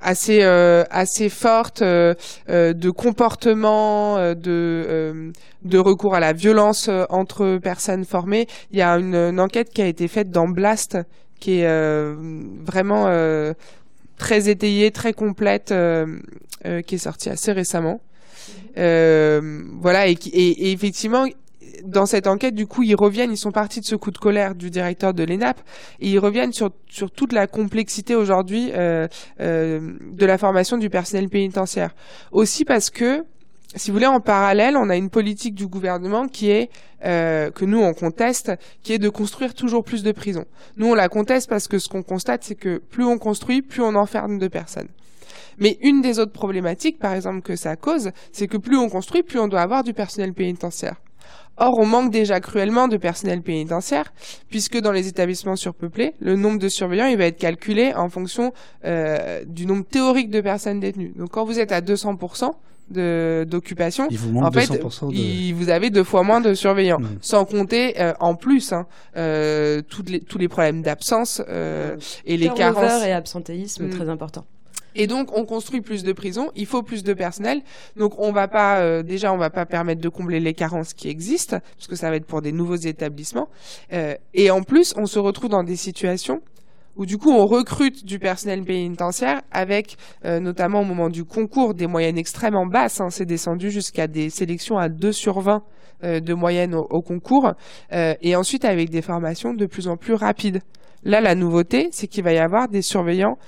[0.00, 5.32] assez assez fortes de comportement de
[5.62, 8.48] de recours à la violence entre personnes formées.
[8.72, 10.98] Il y a une, une, enquête qui a été faite dans Blast
[11.38, 12.14] qui est
[12.64, 13.06] vraiment
[14.16, 15.72] très étayée très complète
[16.86, 18.00] qui est sortie assez récemment
[18.78, 20.16] euh, voilà, et,
[20.72, 21.26] effectivement,
[21.84, 24.54] dans cette enquête, du coup, ils reviennent, ils sont partis de ce coup de colère
[24.54, 25.60] du directeur de l'ENAP,
[26.00, 29.08] et ils reviennent sur, sur toute la complexité aujourd'hui euh,
[29.40, 31.94] euh, de la formation du personnel pénitentiaire.
[32.30, 33.24] Aussi parce que,
[33.74, 36.70] si vous voulez, en parallèle, on a une politique du gouvernement qui est
[37.04, 38.52] que nous on conteste,
[38.84, 40.44] qui est de construire toujours plus de prisons.
[40.76, 43.82] Nous on la conteste parce que ce qu'on constate, c'est que plus on construit, plus
[43.82, 44.86] on enferme de personnes.
[45.58, 49.22] Mais une des autres problématiques, par exemple, que ça cause, c'est que plus on construit,
[49.22, 50.96] plus on doit avoir du personnel pénitentiaire.
[51.58, 54.12] Or, on manque déjà cruellement de personnel pénitentiaire,
[54.48, 58.52] puisque dans les établissements surpeuplés, le nombre de surveillants, il va être calculé en fonction
[58.84, 61.12] euh, du nombre théorique de personnes détenues.
[61.16, 62.52] Donc, quand vous êtes à 200%,
[62.90, 64.82] d'occupation, en fait,
[65.54, 67.18] vous avez deux fois moins de surveillants, mmh.
[67.20, 72.36] sans compter euh, en plus hein, euh, toutes les, tous les problèmes d'absence euh, et
[72.36, 73.90] les carences et absentéisme mmh.
[73.90, 74.44] très important.
[74.94, 77.62] Et donc on construit plus de prisons, il faut plus de personnel.
[77.96, 81.08] Donc on va pas euh, déjà on va pas permettre de combler les carences qui
[81.08, 83.48] existent parce que ça va être pour des nouveaux établissements.
[83.92, 86.40] Euh, et en plus on se retrouve dans des situations
[86.96, 89.96] où du coup on recrute du personnel pénitentiaire avec
[90.26, 93.00] euh, notamment au moment du concours des moyennes extrêmement basses.
[93.00, 95.62] Hein, c'est descendu jusqu'à des sélections à 2 sur 20
[96.02, 97.52] de moyenne au, au concours
[97.92, 100.60] et ensuite avec des formations de plus en plus rapides.
[101.04, 103.38] Là, la nouveauté, c'est qu'il va y avoir des surveillants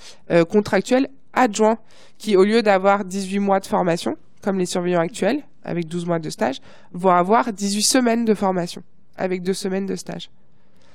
[0.48, 1.78] contractuels adjoints
[2.18, 6.18] qui, au lieu d'avoir 18 mois de formation, comme les surveillants actuels, avec 12 mois
[6.18, 6.60] de stage,
[6.92, 8.82] vont avoir 18 semaines de formation,
[9.16, 10.30] avec 2 semaines de stage.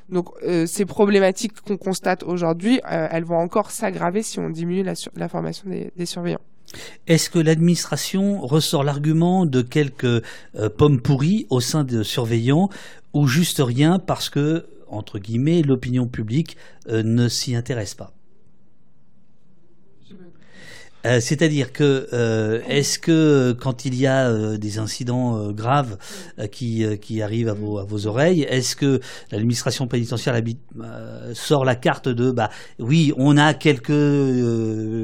[0.10, 4.84] Donc euh, ces problématiques qu'on constate aujourd'hui, euh, elles vont encore s'aggraver si on diminue
[4.84, 6.42] la, formation des, surveillants.
[7.08, 10.22] Est-ce que l'administration ressort l'argument de quelques euh,
[10.76, 12.70] pommes pourries au sein de surveillants
[13.14, 16.58] ou juste rien parce que, entre guillemets, l'opinion publique
[16.88, 18.14] ne s'y intéresse pas?
[21.06, 25.98] Euh, c'est-à-dire que euh, est-ce que quand il y a euh, des incidents graves
[26.52, 29.00] qui, qui arrivent à vos, à vos oreilles, est-ce que
[29.32, 30.40] l'administration pénitentiaire
[31.34, 32.50] sort la carte de bah
[32.80, 33.88] oui on a quelques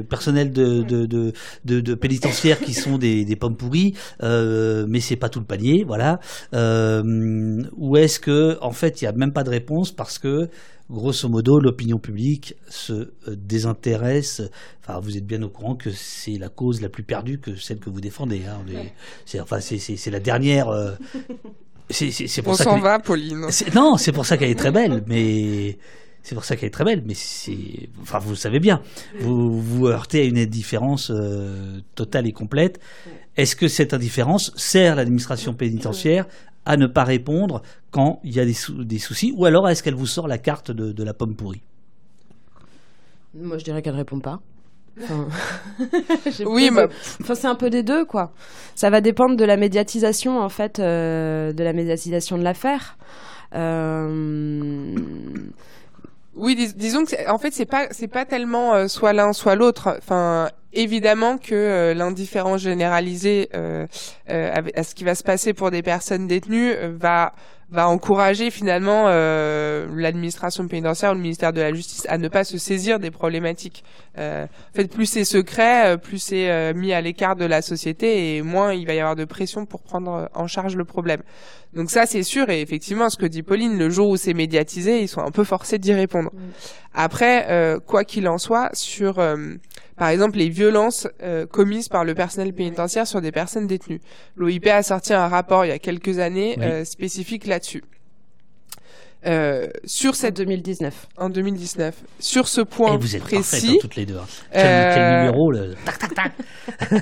[0.08, 1.32] personnels de, de, de,
[1.64, 5.84] de, de pénitentiaires qui sont des, des pommes pourries, mais c'est pas tout le panier,
[5.84, 6.20] voilà.
[6.52, 10.48] ou est-ce que en fait il y a même pas de réponse parce que
[10.90, 14.42] grosso modo, l'opinion publique se euh, désintéresse.
[14.80, 17.78] Enfin, vous êtes bien au courant que c'est la cause la plus perdue que celle
[17.78, 18.42] que vous défendez.
[18.46, 18.60] Hein.
[19.24, 20.68] C'est enfin, c'est la dernière.
[20.68, 20.92] Euh,
[21.90, 23.46] c'est pour On s'en va, Pauline.
[23.74, 25.78] Non, c'est pour ça qu'elle est très belle, mais
[26.26, 28.82] c'est pour ça qu'elle est très belle, mais c'est, enfin, vous le savez bien,
[29.20, 32.80] vous vous heurtez à une indifférence euh, totale et complète.
[33.36, 36.26] Est-ce que cette indifférence sert l'administration pénitentiaire
[36.66, 39.94] à ne pas répondre quand il y a des, des soucis Ou alors est-ce qu'elle
[39.94, 41.62] vous sort la carte de, la pomme pourrie?
[43.34, 44.40] Moi, je dirais qu'elle ne répond pas.
[46.46, 46.86] oui, mais...
[47.20, 48.32] enfin, c'est un peu des deux, quoi.
[48.74, 52.96] Ça va dépendre de la médiatisation, en fait, euh, de la médiatisation de l'affaire.
[53.54, 54.94] Euh...
[56.34, 59.96] Oui, disons que en fait c'est pas c'est pas tellement euh, soit l'un soit l'autre.
[59.96, 63.86] Enfin, évidemment que euh, l'indifférence généralisée euh,
[64.28, 67.32] à ce qui va se passer pour des personnes détenues va
[67.68, 72.44] va encourager finalement euh, l'administration pénitentiaire ou le ministère de la Justice à ne pas
[72.44, 73.82] se saisir des problématiques.
[74.18, 77.62] Euh, en fait, plus c'est secret, euh, plus c'est euh, mis à l'écart de la
[77.62, 81.22] société et moins il va y avoir de pression pour prendre en charge le problème.
[81.72, 82.48] Donc ça, c'est sûr.
[82.50, 85.42] Et effectivement, ce que dit Pauline, le jour où c'est médiatisé, ils sont un peu
[85.42, 86.30] forcés d'y répondre.
[86.94, 89.20] Après, quoi qu'il en soit, sur
[89.96, 94.00] par exemple les violences euh, commises par le personnel pénitentiaire sur des personnes détenues.
[94.36, 97.82] L'OIP a sorti un rapport il y a quelques années euh, spécifique là-dessus.
[99.26, 101.08] Euh, sur cette 2019.
[101.16, 101.96] En 2019.
[102.20, 104.18] Sur ce point Et vous êtes précis, hein, toutes les deux.
[104.18, 104.26] Hein.
[104.52, 105.74] Quel, numéro le...
[105.84, 106.32] tac tac tac.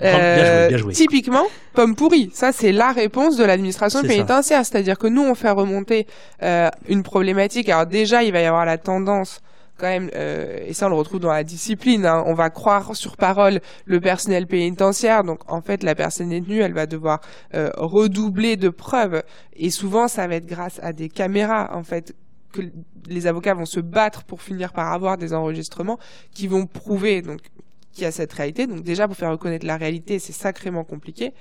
[0.00, 0.94] bien joué, bien joué.
[0.94, 1.44] Typiquement,
[1.74, 2.30] pomme pourrie.
[2.32, 6.06] Ça c'est la réponse de l'administration pénitentiaire, c'est-à-dire que nous on fait remonter
[6.88, 7.68] une problématique.
[7.68, 9.42] Alors déjà il va y avoir la tendance
[9.82, 13.60] euh, et ça on le retrouve dans la discipline, hein, on va croire sur parole
[13.84, 17.20] le personnel pénitentiaire, donc en fait la personne détenue, elle va devoir
[17.54, 19.22] euh, redoubler de preuves,
[19.54, 22.14] et souvent ça va être grâce à des caméras, en fait,
[22.52, 22.62] que
[23.08, 25.98] les avocats vont se battre pour finir par avoir des enregistrements
[26.32, 27.22] qui vont prouver
[27.92, 28.66] qu'il y a cette réalité.
[28.66, 31.32] Donc déjà pour faire reconnaître la réalité, c'est sacrément compliqué.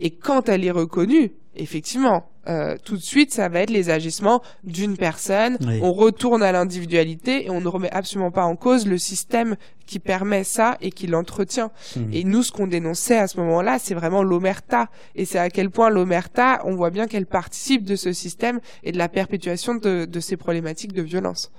[0.00, 4.42] Et quand elle est reconnue, effectivement, euh, tout de suite, ça va être les agissements
[4.64, 5.58] d'une personne.
[5.82, 9.56] On retourne à l'individualité et on ne remet absolument pas en cause le système
[9.86, 11.70] qui permet ça et qui l'entretient.
[11.96, 12.00] Mmh.
[12.12, 14.88] Et nous, ce qu'on dénonçait à ce moment-là, c'est vraiment l'omerta.
[15.14, 18.92] Et c'est à quel point l'omerta, on voit bien qu'elle participe de ce système et
[18.92, 21.52] de la perpétuation de, de ces problématiques de violence.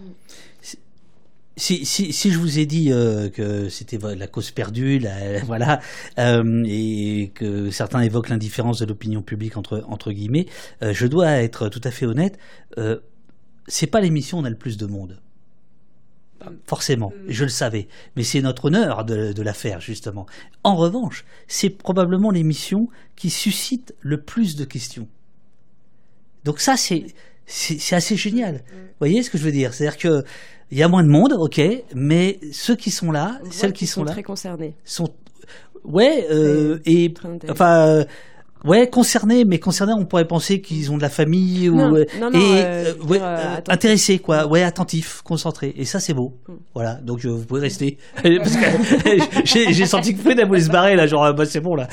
[1.56, 5.82] Si, si, si je vous ai dit euh, que c'était la cause perdue, la, voilà,
[6.18, 10.48] euh, et que certains évoquent l'indifférence de l'opinion publique entre entre guillemets,
[10.82, 12.40] euh, je dois être tout à fait honnête.
[12.80, 13.00] Euh,
[13.68, 15.22] c'est pas l'émission où on a le plus de monde,
[16.66, 17.14] forcément.
[17.16, 17.32] Mm.
[17.32, 20.26] Je le savais, mais c'est notre honneur de, de la faire justement.
[20.64, 25.08] En revanche, c'est probablement l'émission qui suscite le plus de questions.
[26.46, 27.06] Donc ça, c'est
[27.46, 28.56] c'est assez génial.
[28.56, 28.60] Mm.
[28.60, 29.74] Vous voyez ce que je veux dire?
[29.74, 30.24] C'est-à-dire que
[30.72, 31.62] il y a moins de monde, ok,
[31.94, 34.76] mais ceux qui sont là, celles qui, sont, sont, là, très concernés.
[34.84, 35.14] Sont,
[35.84, 37.14] ouais, euh, et
[37.50, 38.06] enfin,
[38.66, 42.06] Ouais, concernés, mais concernés, on pourrait penser qu'ils ont de la famille ou non, euh,
[42.20, 46.34] non, non, et euh, ouais, euh, intéressés quoi, ouais, attentifs, concentrés, et ça c'est beau.
[46.48, 46.54] Hmm.
[46.74, 51.08] Voilà, donc vous pouvez rester parce que j'ai senti que vous voulez se barrer là,
[51.08, 51.88] genre bah, c'est bon là.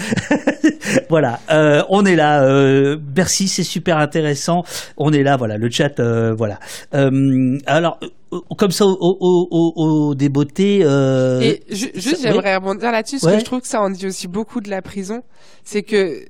[1.10, 1.40] voilà,
[1.88, 2.96] on est là.
[3.16, 4.62] merci, c'est super intéressant.
[4.96, 6.00] On est là, voilà, le chat,
[6.36, 6.58] voilà.
[7.66, 7.98] alors
[8.56, 10.80] comme ça, au, au, au, au des beautés.
[10.84, 13.34] Euh, Et ju- juste, j'aimerais rebondir là-dessus, parce Ouais.
[13.34, 15.22] que je trouve que ça en dit aussi beaucoup de la prison.
[15.64, 16.22] C'est que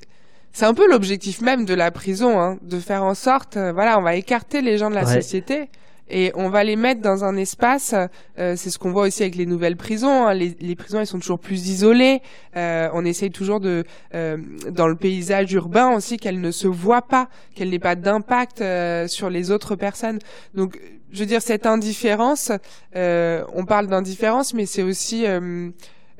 [0.53, 3.99] c'est un peu l'objectif même de la prison, hein, de faire en sorte, euh, voilà,
[3.99, 5.15] on va écarter les gens de la Ouais.
[5.15, 5.69] société.
[6.13, 7.95] Et on va les mettre dans un espace,
[8.37, 10.27] euh, c'est ce qu'on voit aussi avec les nouvelles prisons.
[10.27, 10.35] hein.
[10.35, 12.21] Les, les prisons, elles sont toujours plus isolées.
[12.57, 13.85] Euh, on essaye toujours de,
[14.17, 14.37] euh,
[14.73, 19.07] dans le paysage urbain aussi, qu'elles ne se voient pas, qu'elles n'aient pas d'impact euh,
[19.07, 20.19] sur les autres personnes.
[20.53, 20.81] Donc,
[21.13, 22.51] je veux dire, cette indifférence,
[22.97, 25.25] euh, on parle d'indifférence, mais c'est aussi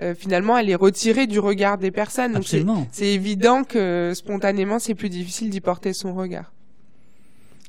[0.03, 2.33] euh, finalement, elle est retirée du regard des personnes.
[2.33, 2.87] Donc, c'est Absolument.
[2.93, 6.53] c'est évident que spontanément, c'est plus difficile d'y porter son regard.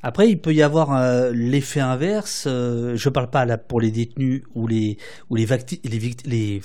[0.04, 2.46] Après, il peut y avoir euh, l'effet inverse.
[2.48, 4.96] euh, je parle pas là pour les détenus ou les
[5.30, 6.60] ou les vacti- les, vict- les,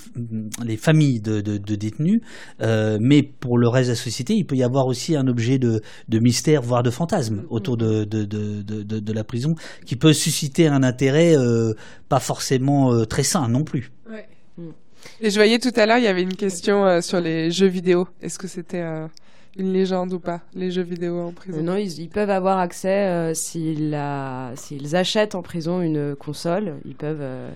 [0.65, 2.22] les familles de, de, de détenus,
[2.64, 5.60] euh, mais pour le reste de la société, il peut y avoir aussi un objet
[5.60, 9.53] de, de mystère, voire de fantasme autour de, de, de, de, de- de la prison,
[9.85, 11.76] qui peut susciter un intérêt euh,
[12.10, 13.91] pas forcément euh, très sain non plus.
[15.19, 17.68] Et je voyais tout à l'heure, il y avait une question euh, sur les jeux
[17.68, 18.07] vidéo.
[18.22, 19.07] Est-ce que c'était euh,
[19.57, 21.57] une légende ou pas, les jeux vidéo en prison?
[21.57, 27.52] Euh, non, ils, peuvent avoir accès s'ils achètent en prison une console, ils peuvent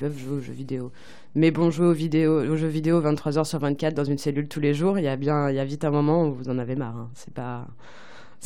[0.00, 0.92] jouer aux jeux vidéo.
[1.34, 1.86] Mais bon, jouer
[2.26, 5.08] aux, jeux vidéo 23 heures sur 24 dans une cellule tous les jours, il y
[5.08, 6.96] a y a vite un moment où vous en avez marre.
[6.96, 7.10] hein.
[7.14, 7.66] C'est pas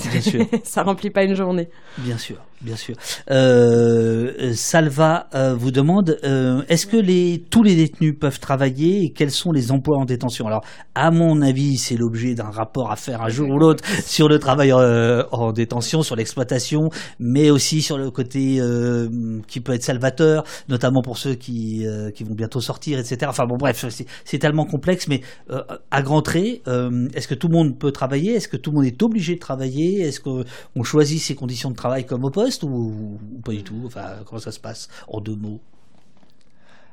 [0.05, 0.45] Bien sûr.
[0.65, 1.69] ça remplit pas une journée.
[1.99, 2.95] Bien sûr, bien sûr.
[3.31, 9.11] Euh, Salva euh, vous demande euh, est-ce que les tous les détenus peuvent travailler et
[9.13, 10.47] quels sont les emplois en détention?
[10.47, 10.63] Alors,
[10.95, 14.39] à mon avis, c'est l'objet d'un rapport à faire un jour ou l'autre sur le
[14.39, 19.09] travail euh, en détention, sur l'exploitation, mais aussi sur le côté euh,
[19.49, 23.31] qui peut être salvateur, notamment pour ceux qui euh, qui vont bientôt sortir, etc.
[23.31, 27.49] Enfin bon, bref, c'est- tellement complexe, mais euh, à grands traits, euh, est-ce que tout
[27.49, 28.35] le monde peut travailler?
[28.35, 29.86] Est-ce que tout le monde est obligé de travailler?
[29.95, 33.83] Est-ce qu'on choisit ses conditions de travail comme au poste ou, ou pas du tout?
[33.87, 35.61] Enfin, comment ça se passe en deux mots?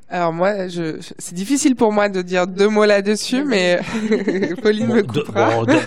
[0.09, 3.79] Alors moi, je, je- c'est difficile pour moi de dire deux mots là-dessus, mais
[4.61, 5.49] Pauline me deux, coupera.
[5.55, 5.79] bon, deux-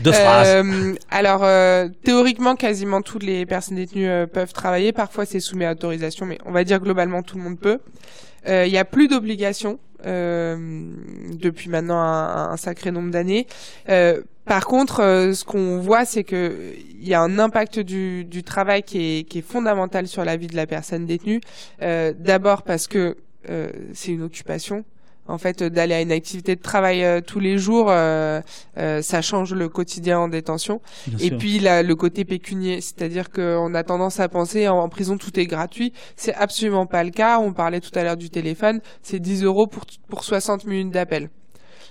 [0.00, 0.46] deux phrases.
[0.64, 4.92] Euh, alors, euh, théoriquement, quasiment toutes les personnes détenues euh, peuvent travailler.
[4.92, 7.80] Parfois, c'est soumis à autorisation, mais on va dire globalement, tout le monde peut.
[8.48, 10.56] Euh, Il n'y a plus d'obligation euh,
[11.34, 13.46] depuis maintenant un, un sacré nombre d'années.
[14.48, 18.24] Euh, par contre, euh, ce qu'on voit, c'est que il y a un impact du,
[18.24, 21.40] du travail qui est, qui est fondamental sur la vie de la personne détenue.
[21.82, 23.16] Euh, D'abord parce que
[23.50, 24.84] euh, c'est une occupation.
[25.30, 28.40] En fait, euh, d'aller à une activité de travail euh, tous les jours, euh,
[28.78, 30.80] euh, ça change le quotidien en détention.
[31.06, 31.38] Bien Et sûr.
[31.38, 35.38] puis là, le côté pécunier, c'est-à-dire qu'on a tendance à penser en, en prison tout
[35.38, 35.92] est gratuit.
[36.16, 37.38] C'est absolument pas le cas.
[37.40, 41.28] On parlait tout à l'heure du téléphone, c'est 10 euros pour pour 60 minutes d'appel.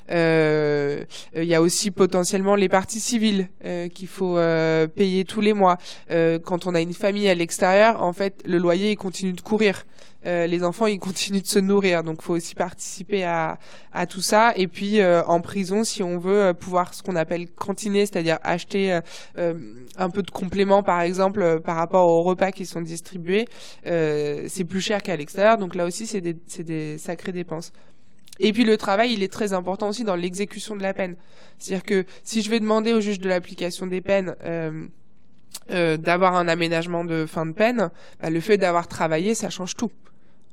[0.10, 1.04] Euh,
[1.36, 5.54] Il y a aussi potentiellement les parties civiles euh, qu'il faut euh, payer tous les
[5.54, 5.78] mois.
[6.10, 9.84] Quand on a une famille à l'extérieur, en fait, le loyer il continue de courir.
[10.26, 13.60] Euh, les enfants ils continuent de se nourrir, donc faut aussi participer à,
[13.94, 14.52] à tout ça.
[14.56, 19.00] Et puis euh, en prison, si on veut pouvoir ce qu'on appelle cantiner, c'est-à-dire acheter
[19.36, 23.46] un peu de compléments, par exemple, par rapport aux repas qui sont distribués,
[23.84, 25.58] c'est plus cher qu'à l'extérieur.
[25.58, 27.72] Donc là aussi, c'est des, des sacrées dépenses.
[28.40, 31.16] Et puis le travail, il est très important aussi dans l'exécution de la peine.
[31.58, 34.86] C'est-à-dire que si je vais demander au juge de l'application des peines euh,
[35.72, 37.90] euh, d'avoir un aménagement de fin de peine,
[38.22, 39.92] bah, le fait d'avoir travaillé, ça change tout.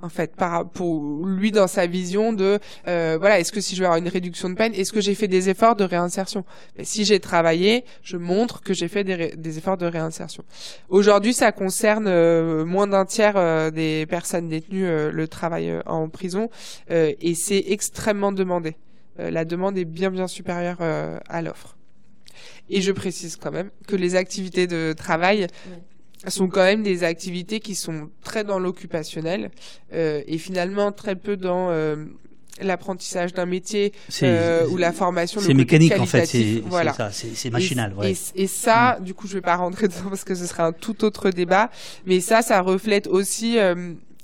[0.02, 2.58] En fait, par, pour lui dans sa vision de
[2.88, 5.14] euh, voilà, est-ce que si je vais avoir une réduction de peine, est-ce que j'ai
[5.14, 6.44] fait des efforts de réinsertion?
[6.76, 10.44] Mais Si j'ai travaillé, je montre que j'ai fait des, des efforts de réinsertion.
[10.90, 15.80] Aujourd'hui, ça concerne euh, moins d'un tiers euh, des personnes détenues euh, le travail euh,
[15.86, 16.50] en prison
[16.90, 18.76] euh, et c'est extrêmement demandé.
[19.16, 21.76] La demande est bien bien supérieure à l'offre.
[22.68, 25.46] Et je précise quand même que les activités de travail
[26.30, 29.50] sont quand même des activités qui sont très dans l'occupationnel
[29.92, 31.96] euh, et finalement très peu dans euh,
[32.60, 33.92] l'apprentissage d'un métier
[34.22, 35.40] euh, ou la formation.
[35.40, 36.92] c'est mécanique en fait, c'est voilà.
[36.92, 37.92] c'est ça, c'est c'est machinal.
[37.92, 38.12] Et, ouais.
[38.12, 38.14] Mm.
[38.36, 40.72] et- et ça, du coup, je vais pas rentrer dedans parce que ce serait un
[40.72, 41.70] tout autre débat.
[42.06, 43.56] Mais ça, ça reflète aussi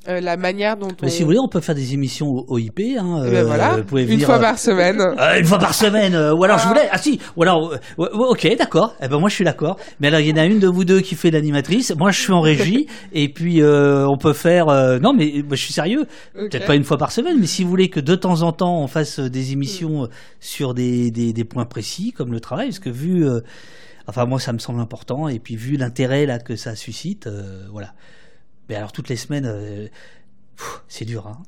[0.08, 1.04] euh, euh, la manière dont on.
[1.04, 2.80] Mais si vous voulez, on peut faire des émissions au OIP.
[2.98, 5.00] Hein, Eh ben euh, voilà, vous pouvez une venir, fois euh, par semaine.
[5.20, 6.68] Euh, une fois par semaine, euh, ou alors je Ah.
[6.68, 6.88] voulais.
[6.90, 8.94] Ah si, ou alors, euh, ok, d'accord.
[9.02, 9.76] Eh ben moi je suis d'accord.
[10.00, 11.94] Mais alors il y en a une de vous deux qui fait l'animatrice.
[11.98, 12.86] Moi je suis en régie.
[13.12, 14.68] et puis euh, on peut faire.
[14.68, 16.06] euh, non mais moi, je suis sérieux.
[16.34, 18.82] Peut-être pas une fois par semaine, mais si vous voulez que de temps en temps
[18.82, 20.06] on fasse euh, des émissions euh,
[20.40, 23.40] sur des, des, des points précis comme le travail, parce que vu, euh,
[24.06, 27.64] enfin moi ça me semble important, et puis vu l'intérêt là que ça suscite, euh,
[27.70, 27.92] voilà.
[28.70, 29.88] Mais alors toutes les semaines, euh,
[30.86, 31.26] c'est dur.
[31.26, 31.42] Hein.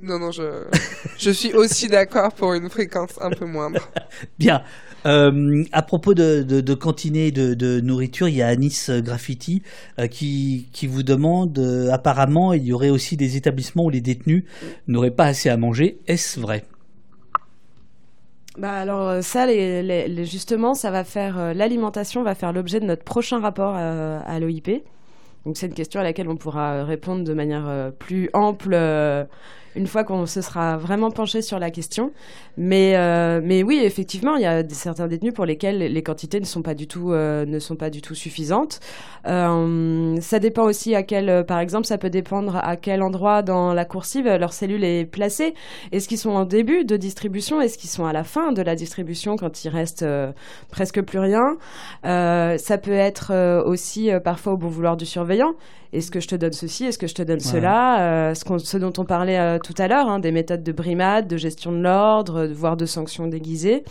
[0.00, 0.64] Non, non, je,
[1.16, 3.80] je suis aussi d'accord pour une fréquence un peu moindre.
[4.40, 4.64] Bien.
[5.06, 9.62] Euh, à propos de, de, de cantiner de, de, nourriture, il y a Anis Graffiti
[10.00, 14.00] euh, qui, qui vous demande, euh, apparemment, il y aurait aussi des établissements où les
[14.00, 14.42] détenus
[14.88, 16.00] n'auraient pas assez à manger.
[16.08, 16.64] Est-ce vrai?
[18.58, 23.04] Bah alors ça, les, les, justement, ça va faire l'alimentation va faire l'objet de notre
[23.04, 24.82] prochain rapport à, à l'OIP.
[25.44, 28.74] Donc c'est une question à laquelle on pourra répondre de manière plus ample
[29.78, 32.12] une fois qu'on se sera vraiment penché sur la question.
[32.56, 36.44] Mais, euh, mais oui, effectivement, il y a certains détenus pour lesquels les quantités ne
[36.44, 38.80] sont pas du tout, euh, ne sont pas du tout suffisantes.
[39.26, 43.72] Euh, ça dépend aussi à quel, par exemple, ça peut dépendre à quel endroit dans
[43.72, 45.54] la coursive leur cellule est placée.
[45.92, 47.60] Est-ce qu'ils sont en début de distribution?
[47.60, 50.04] Est-ce qu'ils sont à la fin de la distribution quand il reste
[50.70, 51.56] presque plus rien?
[52.02, 55.54] Ça peut être aussi parfois au bon vouloir du surveillant.
[55.92, 58.92] Est-ce que je te donne ceci Est-ce que je te donne cela ce, ce, dont
[58.98, 62.76] on parlait tout à l'heure, hein, des méthodes de brimade, de gestion de l'ordre, voire
[62.76, 63.84] de sanctions déguisées.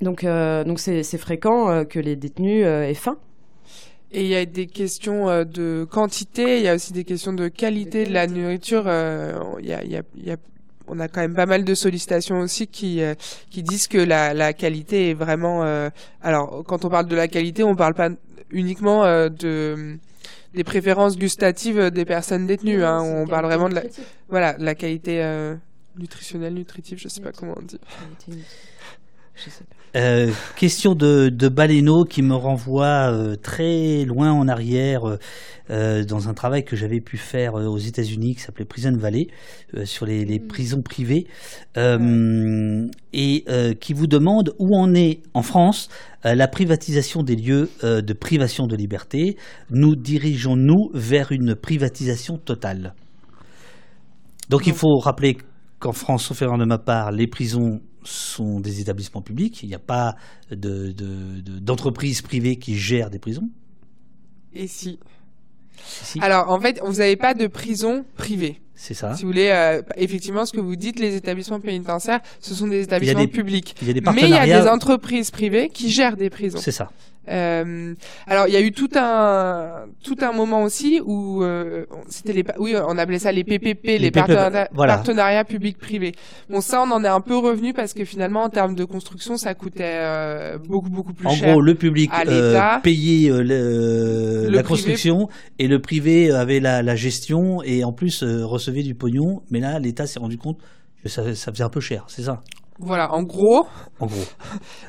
[0.00, 3.16] Donc, euh, donc c'est, fréquent euh, que les détenus euh, aient faim.
[4.12, 7.48] Et il y a des questions de quantité, il y a aussi des questions de
[7.48, 8.84] qualité de la nourriture.
[9.58, 10.36] Il y a, y a,
[10.86, 13.02] on a quand même pas mal de sollicitations aussi qui
[13.50, 15.64] qui disent que la, la qualité est vraiment.
[16.22, 18.10] alors, quand on parle de la qualité, on parle pas
[18.52, 19.98] uniquement de
[20.54, 22.84] des préférences gustatives des personnes détenues.
[22.84, 23.02] Hein.
[23.02, 23.82] On parle vraiment de la,
[24.28, 25.56] voilà, la qualité euh,
[25.96, 27.80] nutritionnelle, nutritive, je sais pas comment on dit.
[29.96, 35.02] Euh, question de, de Baleno qui me renvoie euh, très loin en arrière
[35.70, 39.28] euh, dans un travail que j'avais pu faire aux États-Unis qui s'appelait Prison Valley
[39.84, 40.48] sur les, les, mm.
[40.48, 41.28] prisons privées
[41.76, 43.44] et
[43.80, 45.88] qui vous demande où en est en France
[46.24, 49.36] la privatisation des lieux de privation de liberté.
[49.70, 52.94] Nous dirigeons-nous vers une privatisation totale?
[54.50, 55.38] Donc il faut rappeler
[55.78, 59.62] qu'en France, sauf erreur de ma part, les prisons sont des établissements publics.
[59.62, 60.16] Il n'y a pas
[60.50, 63.48] d'entreprise de, privée qui gère des prisons.
[64.54, 64.98] Et si,
[66.20, 68.60] Alors, en fait, vous n'avez pas de prison privée.
[68.76, 69.14] C'est ça.
[69.14, 72.82] Si vous voulez, euh, effectivement, ce que vous dites, les établissements pénitentiaires, ce sont des
[72.82, 73.74] établissements publics.
[73.80, 76.58] Il y a des Mais il y a des entreprises privées qui gèrent des prisons.
[76.58, 76.90] C'est ça.
[77.28, 77.94] Euh,
[78.26, 82.44] alors il y a eu tout un tout un moment aussi où euh, c'était les
[82.58, 86.12] oui on appelait ça les PPP les, partenariats, publics-privés.
[86.50, 89.36] Bon ça on en est un peu revenu parce que finalement en termes de construction
[89.36, 91.48] ça coûtait euh, beaucoup beaucoup plus cher.
[91.48, 95.28] En gros le public euh, payait le, la construction
[95.58, 99.42] et le privé avait la, la gestion et en plus recevait du pognon.
[99.50, 100.58] Mais là l'État s'est rendu compte
[101.02, 102.42] que ça, ça faisait un peu cher, c'est ça?
[102.80, 103.66] Voilà, en gros.
[104.00, 104.24] En gros.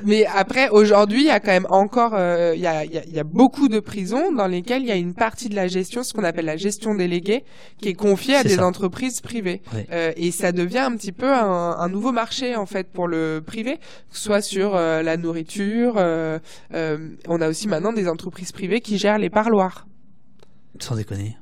[0.04, 3.04] Mais après, aujourd'hui, il y a quand même encore, euh, il y, a, y, a,
[3.04, 6.02] y, a, beaucoup de prisons dans lesquelles il y a une partie de la gestion,
[6.02, 7.44] ce qu'on appelle la gestion déléguée,
[7.80, 9.62] qui est confiée à des entreprises privées.
[9.92, 13.40] Euh, et ça devient un petit peu un, un, nouveau marché en fait pour le
[13.44, 13.78] privé,
[14.10, 15.94] soit sur euh, la nourriture.
[15.96, 16.38] Euh,
[17.28, 19.86] on a aussi maintenant des entreprises privées qui gèrent les parloirs.
[20.80, 21.36] Sans déconner.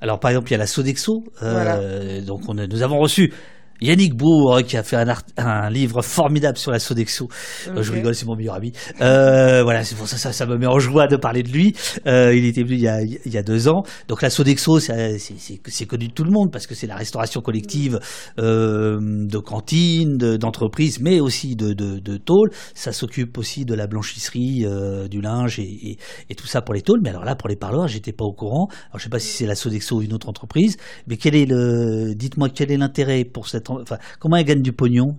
[0.00, 1.24] Alors par exemple, il y a la Sodexo.
[1.42, 3.32] Euh, donc on nous avons reçu
[3.80, 7.28] Yannick Bourg qui a fait un, un livre formidable sur la Sodexo.
[7.68, 8.72] Euh, je rigole, c'est mon meilleur ami.
[9.00, 11.74] Euh, voilà, c'est pour ça, ça, ça me met en joie de parler de lui.
[12.06, 13.82] Euh, il était venu il y, a, il y a deux ans.
[14.08, 17.98] Donc la Sodexo, c'est connu de tout le monde parce que c'est la restauration collective
[18.38, 22.50] euh, de cantines, d'entreprises, mais aussi de, de, de tôles.
[22.74, 25.98] Ça s'occupe aussi de la blanchisserie, euh, du linge et, et,
[26.28, 27.00] et, tout ça pour les tôles.
[27.02, 28.68] Mais alors là, pour les parloirs, j'étais pas au courant.
[28.90, 30.76] Alors je sais pas si c'est la Sodexo ou une autre entreprise,
[31.06, 33.69] mais quel est le, dites-moi quel est l'intérêt pour cette
[34.18, 35.16] comment elle gagne du pognon?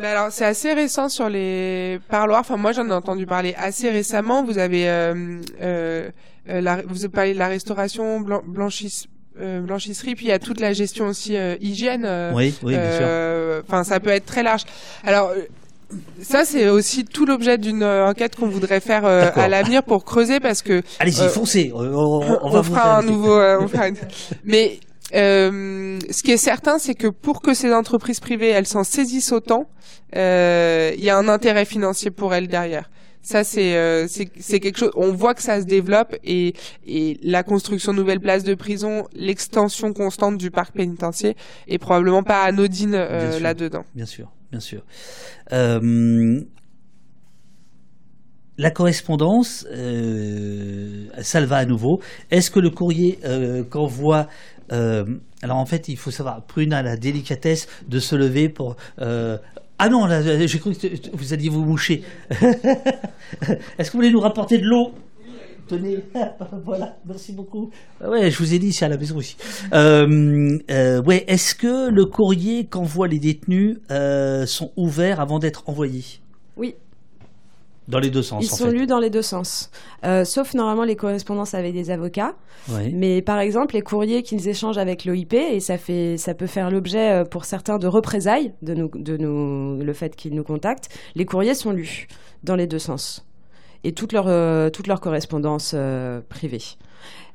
[0.00, 2.40] Alors c'est assez récent sur les parloirs.
[2.40, 4.42] Enfin moi j'en ai entendu parler assez récemment.
[4.44, 6.10] Vous avez euh, euh,
[6.48, 9.06] euh la, vous parlé de la restauration blanchisse,
[9.40, 12.08] euh, blanchisserie, puis il y a toute la gestion aussi hygiène.
[12.34, 13.62] oui, oui, bien sûr.
[13.66, 14.64] Enfin ça peut être très large.
[15.04, 15.32] Alors
[16.20, 20.60] ça, c'est aussi tout l'objet d'une enquête qu'on voudrait faire à l'avenir pour creuser parce
[20.60, 20.82] que.
[20.98, 21.70] Allez-y, foncez.
[21.72, 23.38] On, on, on fera un nouveau.
[23.38, 23.96] on fera une...
[24.44, 24.80] Mais
[25.14, 29.32] euh, ce qui est certain, c'est que pour que ces entreprises privées, elles s'en saisissent
[29.32, 29.68] autant,
[30.16, 32.88] euh, il y a un intérêt financier pour elles derrière.
[33.22, 34.90] Ça, c'est euh, c'est quelque chose.
[34.96, 36.52] On voit que ça se développe et,
[36.86, 41.32] et la construction de nouvelles places de prison, l'extension constante du parc pénitentiaire
[41.66, 43.84] est probablement pas anodine euh, là-dedans.
[43.94, 44.82] Bien sûr, bien sûr.
[45.52, 46.38] Euh,
[48.56, 52.00] la correspondance, euh, ça le va à nouveau.
[52.30, 54.28] Est-ce que le courrier euh, qu'envoie
[54.72, 55.04] euh,
[55.42, 58.76] alors en fait, il faut savoir, Prune a la délicatesse de se lever pour...
[59.00, 59.38] Euh,
[59.78, 62.02] ah non, j'ai cru que vous alliez vous moucher.
[62.30, 64.92] Est-ce que vous voulez nous rapporter de l'eau?
[65.66, 65.98] Tenez,
[66.64, 67.70] voilà, merci beaucoup.
[68.00, 69.36] Ah ouais, je vous ai dit, c'est à la maison aussi.
[69.72, 73.78] Euh, ouais, est-ce que le courrier qu'envoient les détenus
[74.46, 76.04] sont ouverts avant d'être envoyés?
[76.56, 76.76] Oui.
[77.86, 78.42] Dans les deux sens.
[78.42, 79.70] Ils sont lus dans les deux sens.
[80.04, 82.34] Euh, sauf normalement les correspondances avec des avocats.
[82.92, 86.70] Mais par exemple, les courriers qu'ils échangent avec l'OIP, et ça, fait, ça peut faire
[86.70, 90.88] l'objet euh, pour certains de représailles, de, nous, de nous, le fait qu'ils nous contactent,
[91.14, 92.06] les courriers sont lus
[92.42, 93.26] dans les deux sens.
[93.84, 96.62] Et toute leur, euh, toute leur correspondance euh, privée.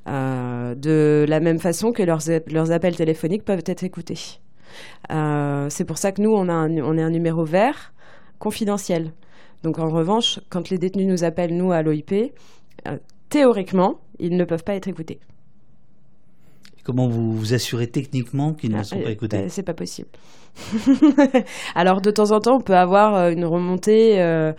[0.08, 4.40] Euh, de la même façon que leurs, leurs appels téléphoniques peuvent être écoutés.
[5.10, 7.94] C'est pour ça que nous, on, a un, on est un numéro vert
[8.40, 9.12] confidentiel.
[9.64, 12.12] Donc en revanche, quand les détenus nous appellent, nous, à l'OIP,
[12.88, 12.98] euh,
[13.30, 15.20] théoriquement, ils ne peuvent pas être écoutés.
[16.90, 19.74] Comment vous vous assurez techniquement qu'ils ne sont Ah, pas euh, écoutés bah, C'est pas
[19.76, 20.08] possible.
[21.76, 24.52] Alors de temps en temps, on peut avoir euh, une remontée, euh,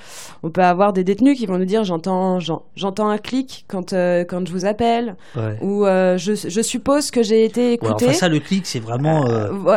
[0.45, 3.93] on peut avoir des détenus qui vont nous dire j'entends j'en- j'entends un clic quand
[3.93, 5.59] euh, quand je vous appelle Ouais.
[5.61, 8.07] ou euh, je, je suppose que j'ai été Ouais, écouté.
[8.07, 9.25] enfin, ça, le clic, c'est vraiment.
[9.51, 9.73] vo-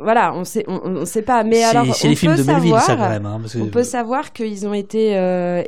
[0.00, 2.82] voilà, on sait on, on sait pas mais alors on les films peut de savoir,
[2.82, 3.24] ça, quand même.
[3.26, 5.16] hein, parce que- on peut savoir qu'ils ont été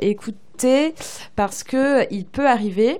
[0.01, 0.93] écoutés
[1.35, 2.99] parce que il peut arriver.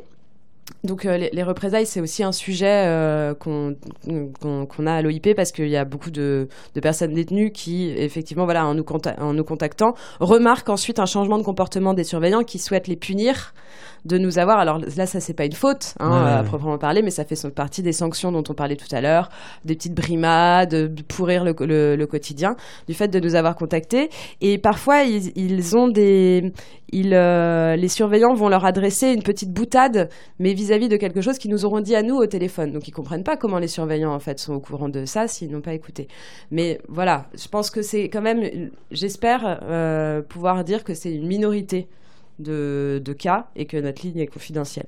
[0.84, 3.76] Donc euh, les, les représailles, c'est aussi un sujet euh, qu'on
[4.88, 8.65] a à l'OIP parce qu'il y a beaucoup de, de personnes détenues qui, effectivement, voilà,
[8.65, 8.85] en nous,
[9.19, 13.53] en nous contactant, remarquent ensuite un changement de comportement des surveillants qui souhaitent les punir
[14.06, 14.60] de nous avoir.
[14.60, 16.47] Alors là, ça c'est pas une faute hein, Ouais, à ouais.
[16.47, 19.30] proprement parler, mais ça fait partie des sanctions dont on parlait tout à l'heure,
[19.65, 22.56] des petites brimades, de pourrir le, le- le quotidien,
[22.88, 24.10] du fait de nous avoir contactés.
[24.39, 26.53] Et parfois, ils, ils ont des,
[26.93, 30.09] euh, les surveillants vont leur adresser une petite boutade,
[30.39, 32.71] mais vis-à-vis de quelque chose qu'ils nous auront dit à nous au téléphone.
[32.71, 35.51] Donc ils comprennent pas comment les surveillants en fait sont au courant de ça s'ils
[35.51, 36.07] n'ont pas écouté.
[36.51, 41.27] Mais voilà, je pense que c'est quand même, j'espère euh, pouvoir dire que c'est une
[41.27, 41.87] minorité
[42.39, 44.87] de cas et que notre ligne est confidentielle.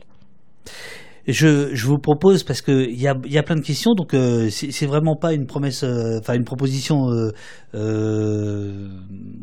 [1.27, 4.13] Je, je vous propose parce que il y a, y a plein de questions, donc
[4.13, 7.29] euh, c'est vraiment pas une promesse, euh, enfin une proposition euh,
[7.75, 8.87] euh,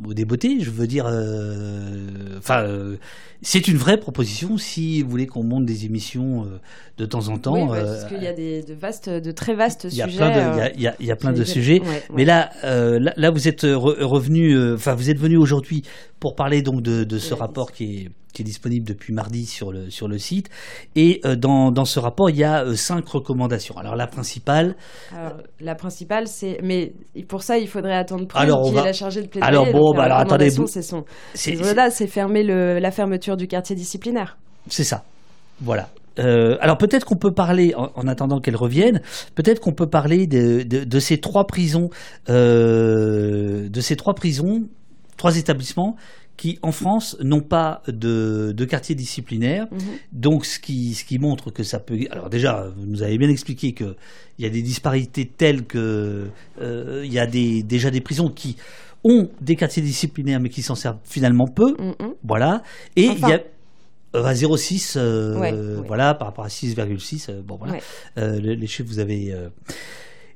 [0.06, 0.58] au débeauté.
[0.60, 2.96] Je veux dire, euh, enfin euh,
[3.42, 6.58] c'est une vraie proposition si vous voulez qu'on monte des émissions euh,
[6.98, 7.70] de temps en temps.
[7.70, 10.16] oui, parce qu'il y a des, de vastes, de très vastes il y a sujets.
[10.18, 11.80] plein de, il y a, y y a plein de sujets.
[11.80, 12.02] Ouais, ouais.
[12.14, 15.82] Mais là, euh, là, là, vous êtes re- revenu, euh, enfin, vous êtes venu aujourd'hui
[16.18, 19.72] pour parler donc de, de ce rapport qui est, qui est disponible depuis mardi sur
[19.72, 20.48] le sur le site.
[20.96, 23.76] Et euh, dans dans ce rapport, il y a euh, cinq recommandations.
[23.78, 24.76] Alors la principale,
[25.16, 26.58] Alors, la principale, c'est.
[26.62, 26.92] Mais
[27.28, 29.48] pour ça, il faudrait attendre Prune, Alors, qui va- est la chargée de plaidoyer.
[29.56, 31.04] Alors, bon, bah, alors, attendez, c'est son.
[31.34, 34.38] c'est fermer le, la fermeture du quartier disciplinaire.
[34.68, 35.04] c'est ça.
[35.60, 35.88] Voilà.
[36.20, 39.00] Euh, alors peut-être qu'on peut parler, en, en attendant qu'elle revienne,
[39.36, 41.90] peut-être qu'on peut parler de, de, de ces trois prisons,
[42.28, 44.68] euh, de ces trois prisons,
[45.18, 45.96] trois établissements
[46.38, 49.66] qui, en France, n'ont pas de, de quartier disciplinaire.
[49.72, 49.78] Mhm.
[50.12, 51.98] Donc, ce qui, ce qui montre que ça peut.
[52.10, 53.94] Alors, déjà, vous nous avez bien expliqué qu'il
[54.38, 56.28] y a des disparités telles que.
[56.62, 58.56] euh, Il y a des, déjà des prisons qui
[59.04, 61.76] ont des quartiers disciplinaires, mais qui s'en servent finalement peu.
[61.78, 62.14] Mhm.
[62.24, 62.62] Voilà.
[62.96, 63.30] Et il Enfin.
[63.30, 63.40] y a.
[64.14, 65.86] euh, à 0,6, euh, Ouais, ouais.
[65.88, 67.82] voilà, par rapport à 6,6, euh, bon voilà, Ouais.
[68.18, 69.34] Euh, les chiffres vous avez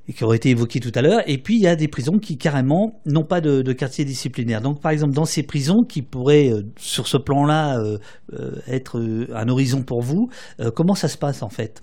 [0.09, 1.21] euh, qui ont été évoqués tout à l'heure.
[1.27, 4.61] Et puis il y a des prisons qui carrément n'ont pas de, de quartier disciplinaire.
[4.61, 7.99] Donc par exemple dans ces prisons qui pourraient euh, sur ce plan-là euh,
[8.33, 9.01] euh, être
[9.35, 10.29] un horizon pour vous,
[10.75, 11.83] comment ça se passe en fait?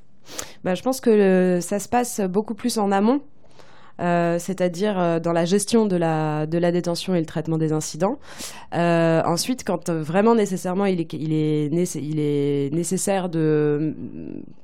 [0.63, 3.21] Bah, je pense que ça se passe beaucoup plus en amont.
[3.99, 7.73] Euh, c'est-à-dire euh, dans la gestion de la, de la détention et le traitement des
[7.73, 8.17] incidents.
[8.73, 13.95] Euh, ensuite, quand vraiment nécessairement il est, il est, nécessaire de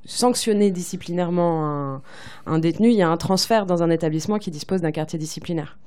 [0.06, 2.02] sanctionner disciplinairement
[2.46, 5.78] un détenu, il y a un transfert dans un établissement qui dispose d'un quartier disciplinaire.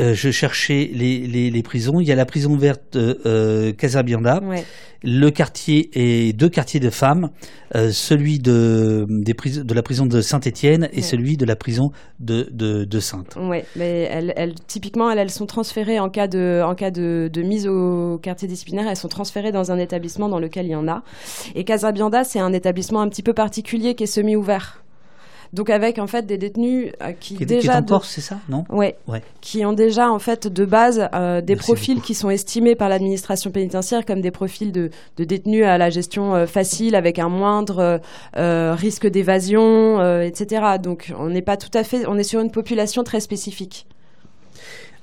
[0.00, 2.00] Euh, Je cherchais les, les, les prisons.
[2.00, 4.62] Il y a la prison verte euh, euh, Casabianda, Ouais.
[5.02, 7.30] le quartier et deux quartiers de femmes,
[7.74, 11.02] euh, celui de, des pris- de la prison de Saint-Étienne et Ouais.
[11.02, 11.90] celui de la prison
[12.20, 13.36] de, de, de Sainte.
[13.40, 17.30] Ouais, mais elles, elles- typiquement, elles, elles sont transférées en cas de, en cas de,
[17.32, 18.86] de mise au quartier disciplinaire.
[18.88, 21.02] Elles sont transférées dans un établissement dans lequel il y en a.
[21.54, 24.82] Et Casabianda, c'est un établissement un petit peu particulier qui est semi-ouvert.
[25.52, 27.88] Donc avec en fait des détenus euh, qui, Qui, est- qui est déjà en de-
[27.88, 28.64] Corse, c'est ça Non?
[28.68, 28.96] Ouais.
[29.06, 29.22] Ouais.
[29.40, 32.06] Qui ont déjà en fait de base euh, des Merci profils beaucoup.
[32.06, 36.34] qui sont estimés par l'administration pénitentiaire comme des profils de, de détenus à la gestion
[36.34, 38.00] euh, facile avec un moindre
[38.34, 40.62] risque d'évasion, etc.
[40.82, 43.86] Donc on n'est pas tout à fait, on est sur une population très spécifique.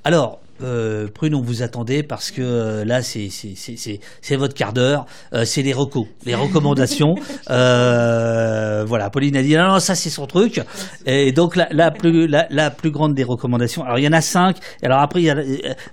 [0.04, 5.06] Alors, euh, Prune, on vous attendait parce que euh, là, c'est c'est votre quart d'heure.
[5.32, 7.14] Euh, c'est les recos, les recommandations.
[7.50, 10.60] Euh, voilà, Pauline a dit non, non ça c'est son truc.
[11.04, 13.82] Et donc la, la plus la, la, plus grande des recommandations.
[13.82, 14.56] Alors il y en a cinq.
[14.82, 15.36] Alors après, il y a,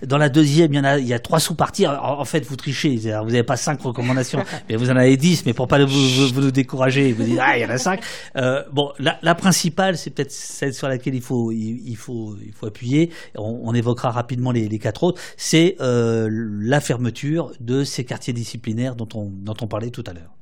[0.06, 1.88] dans la deuxième, il y en a il y a trois sous-parties.
[1.88, 2.96] En, fait, vous trichez.
[2.96, 5.46] Vous n'avez pas cinq recommandations, mais vous en avez dix.
[5.46, 7.78] Mais pour pas vous, vous, vous nous décourager, vous dites ah il y en a
[7.78, 8.02] cinq.
[8.72, 12.68] bon, la, la principale, c'est peut-être celle sur laquelle il faut il, faut il faut
[12.68, 13.12] appuyer.
[13.38, 18.96] On, on évoquera rapidement les, quatre autres, c'est euh, la fermeture de ces quartiers disciplinaires
[18.96, 20.36] dont on, dont on parlait tout à l'heure.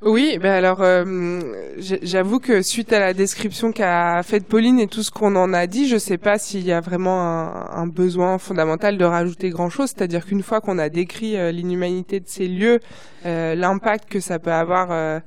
[0.00, 1.40] Oui, ben alors euh,
[1.80, 5.66] j'avoue que suite à la description qu'a faite Pauline et tout ce qu'on en a
[5.66, 9.70] dit, je ne sais pas s'il y a vraiment un, besoin fondamental de rajouter grand
[9.70, 9.88] chose.
[9.88, 12.78] C'est-à-dire qu'une fois qu'on a décrit euh, l'inhumanité de ces lieux,
[13.24, 15.20] l'impact que ça peut avoir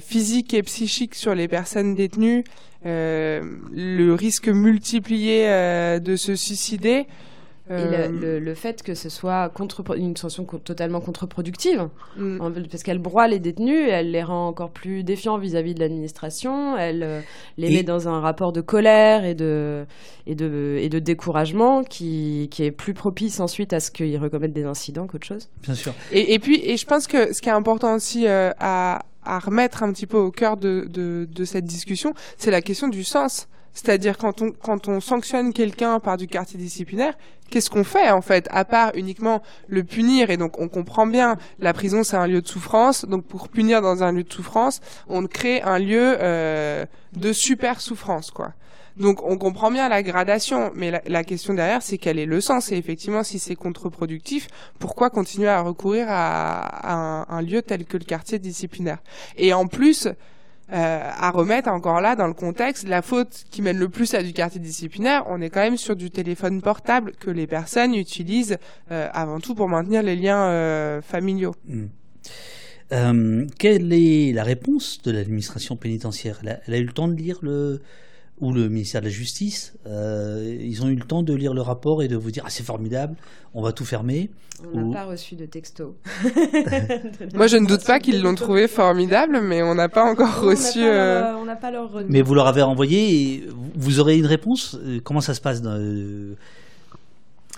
[0.00, 2.44] physique et psychique sur les personnes détenues,
[2.86, 3.42] euh,
[3.72, 7.06] le risque multiplié euh, de se suicider.
[7.70, 12.38] Et le, euh, le, fait que ce soit contre, une sanction totalement contre-productive, mm.
[12.70, 17.22] parce qu'elle broie les détenus, elle les rend encore plus défiants vis-à-vis de l'administration, elle
[17.58, 19.84] les met dans un rapport de colère et de,
[20.26, 24.54] et de, et de découragement qui, qui est plus propice ensuite à ce qu'ils recommettent
[24.54, 25.50] des incidents qu'autre chose.
[25.62, 25.92] Bien sûr.
[26.10, 29.82] Et, et, puis, et je pense que ce qui est important aussi à, à remettre
[29.82, 33.48] un petit peu au cœur de, de, de cette discussion, c'est la question du sens.
[33.74, 37.14] C'est-à-dire quand on, quand on sanctionne quelqu'un par du quartier disciplinaire,
[37.50, 41.36] qu'est-ce qu'on fait en fait À part uniquement le punir, et donc on comprend bien,
[41.60, 44.80] la prison c'est un lieu de souffrance, donc pour punir dans un lieu de souffrance,
[45.08, 48.52] on crée un lieu euh, de super souffrance, quoi.
[48.98, 52.72] Donc on comprend bien la gradation, mais la, question derrière, c'est quel est le sens?
[52.72, 54.48] Et effectivement, si c'est contre-productif,
[54.78, 58.98] pourquoi continuer à recourir à, un, lieu tel que le quartier disciplinaire?
[59.36, 60.14] Et en plus, euh,
[60.72, 64.32] à remettre encore là dans le contexte, la faute qui mène le plus à du
[64.32, 68.58] quartier disciplinaire, on est quand même sur du téléphone portable que les personnes utilisent
[68.90, 71.54] euh, avant tout pour maintenir les liens euh, familiaux.
[71.66, 73.46] Mmh.
[73.58, 76.40] quelle est la réponse de l'administration pénitentiaire?
[76.66, 77.80] Elle a, eu le temps de lire le,
[78.40, 81.62] ou le ministère de la Justice, euh, ils ont eu le temps de lire le
[81.62, 83.16] rapport et de vous dire ah c'est formidable,
[83.54, 84.30] on va tout fermer.
[84.74, 85.96] On n'a pas reçu de texto.
[87.34, 90.82] Moi je ne doute pas qu'ils l'ont trouvé formidable, mais on n'a pas encore reçu.
[90.82, 91.90] Euh, on n'a pas, leur...
[92.08, 94.78] Mais vous leur avez envoyé, et vous aurez une réponse.
[95.04, 96.34] Comment ça se passe dans, euh,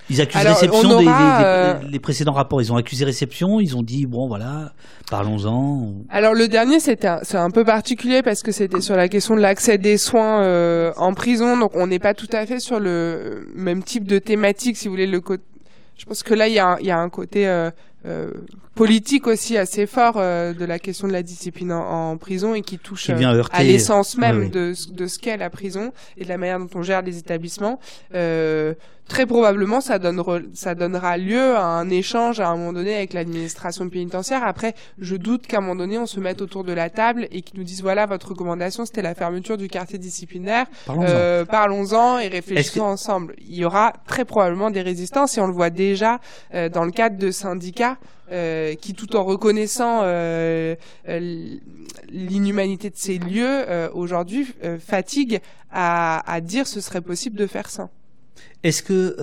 [0.09, 2.61] ils accusent réception des, euh, les précédents rapports.
[2.63, 3.61] Ils ont accusé réception.
[3.61, 4.73] Ils ont dit bon voilà,
[5.11, 5.95] parlons-en.
[6.09, 9.41] Alors le dernier c'était c'est un peu particulier parce que c'était sur la question de
[9.41, 11.57] l'accès des soins euh, en prison.
[11.57, 14.95] Donc on n'est pas tout à fait sur le même type de thématique si vous
[14.95, 15.45] voulez le côté.
[15.97, 17.71] Je pense que là il y a, y a un côté euh,
[18.07, 18.31] euh,
[18.75, 22.79] politique aussi assez fort euh, de la question de la discipline en, prison et qui
[22.79, 26.59] touche euh, à l'essence même De, de, ce qu'est la prison et de la manière
[26.59, 27.79] dont on gère les établissements.
[28.11, 33.13] très probablement, ça, donnera, ça donnera lieu à un échange à un moment donné avec
[33.13, 34.45] l'administration pénitentiaire.
[34.45, 37.43] Après, je doute qu'à un moment donné, on se mette autour de la table et
[37.43, 40.67] qu'ils nous disent voilà, votre recommandation, c'était la fermeture du quartier disciplinaire.
[40.87, 43.35] Parlons-en et réfléchissons ensemble.
[43.47, 46.19] Il y aura très probablement des résistances et on le voit déjà
[46.73, 47.90] dans le cadre de syndicats
[48.31, 50.77] euh, qui, tout en reconnaissant euh,
[51.09, 51.57] euh,
[52.11, 54.47] l'inhumanité de ces lieux, aujourd'hui
[54.79, 55.41] fatigue
[55.71, 57.91] à, à, dire ce serait possible de faire ça.
[58.63, 59.17] Est-ce que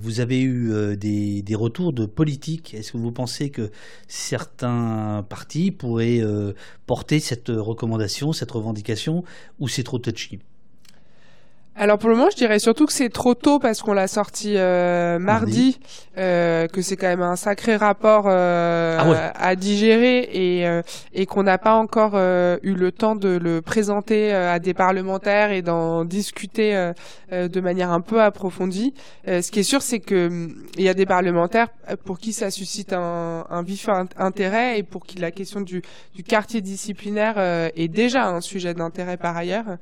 [0.00, 3.70] vous avez eu des, retours de politique Est-ce que vous pensez que
[4.08, 6.20] certains partis pourraient
[6.86, 9.24] porter cette recommandation, cette revendication,
[9.58, 10.40] ou c'est trop touchy?
[11.74, 14.56] Alors pour le moment, je dirais surtout que c'est trop tôt parce qu'on l'a sorti
[14.56, 15.80] euh, mardi,
[16.18, 20.82] euh, que c'est quand même un sacré rapport euh, ah à digérer et, euh,
[21.14, 25.50] et qu'on n'a pas encore euh, eu le temps de le présenter à des parlementaires
[25.50, 26.92] et d'en discuter
[27.30, 28.92] de manière un peu approfondie.
[29.26, 31.68] ce qui est sûr, c'est que hum, il y a des parlementaires
[32.04, 33.88] pour qui ça suscite un, un vif
[34.18, 35.82] intérêt et pour qui la question du,
[36.14, 39.78] du quartier disciplinaire est déjà un sujet d'intérêt par ailleurs.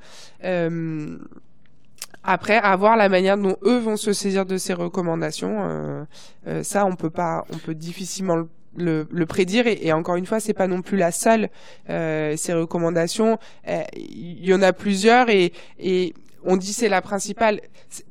[2.22, 6.04] Après, à voir la manière dont eux vont se saisir de ces recommandations, euh,
[6.46, 8.36] euh, ça, on peut pas, on peut difficilement
[8.76, 11.48] le, le, prédire et, encore une fois c'est pas non plus la seule
[11.88, 13.38] euh, ces recommandations.
[13.96, 16.14] Il y en a plusieurs et, et
[16.44, 17.60] on dit c'est la principale,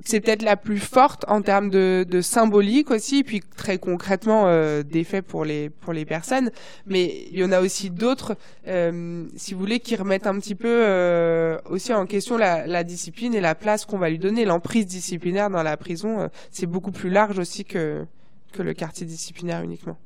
[0.04, 5.22] c'est peut-être la plus forte en termes de, symbolique aussi, puis très concrètement euh, d'effet
[5.22, 6.52] pour les pour les personnes.
[6.86, 8.36] Mais il y en a aussi d'autres,
[8.68, 12.84] euh, si vous voulez, qui remettent un petit peu euh, aussi en question la, la,
[12.84, 14.46] discipline et la place qu'on va lui donner.
[14.46, 18.06] L'emprise disciplinaire dans la prison, euh, c'est beaucoup plus large aussi que
[18.52, 19.98] que le quartier disciplinaire uniquement.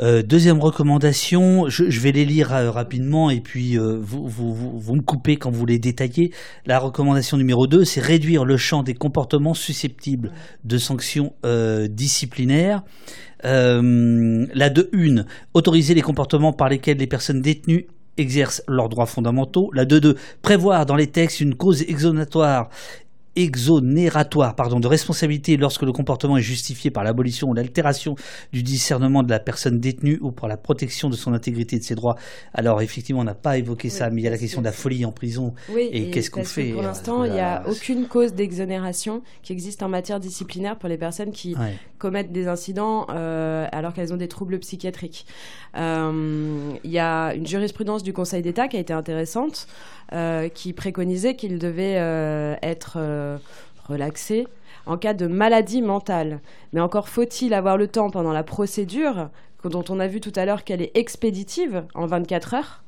[0.00, 5.36] Euh, deuxième recommandation, je, vais les lire euh, rapidement et puis euh, vous, me coupez
[5.36, 6.32] quand vous les détaillez.
[6.66, 10.32] La recommandation numéro 2, c'est réduire le champ des comportements susceptibles
[10.64, 11.32] de sanctions
[11.90, 12.82] disciplinaires.
[13.42, 13.50] la
[14.70, 19.70] 2.1, autoriser les comportements par lesquels les personnes détenues exercent leurs droits fondamentaux.
[19.74, 22.70] La 2.2, prévoir dans les textes une cause exonatoire
[23.42, 28.16] exonératoire pardon, de responsabilité lorsque le comportement est justifié par l'abolition ou l'altération
[28.52, 31.84] du discernement de la personne détenue ou par la protection de son intégrité et de
[31.84, 32.16] ses droits.
[32.52, 34.72] Alors effectivement, on n'a pas évoqué ça, mais il y a la question de la
[34.72, 35.54] folie en prison.
[35.70, 39.82] Oui, et, qu'est-ce qu'on fait Pour l'instant, il n'y a aucune cause d'exonération qui existe
[39.82, 41.54] en matière disciplinaire pour les personnes qui
[41.98, 45.26] commettent des incidents euh, alors qu'elles ont des troubles psychiatriques.
[45.76, 49.66] Euh, il y a une jurisprudence du Conseil d'État qui a été intéressante,
[50.12, 51.98] euh, qui préconisait qu'il devait
[52.62, 52.98] être
[53.88, 54.46] relaxé
[54.86, 56.40] en cas de maladie mentale.
[56.72, 59.30] Mais encore faut-il avoir le temps pendant la procédure,
[59.64, 62.84] dont on a vu tout à l'heure qu'elle est expéditive en 24 heures,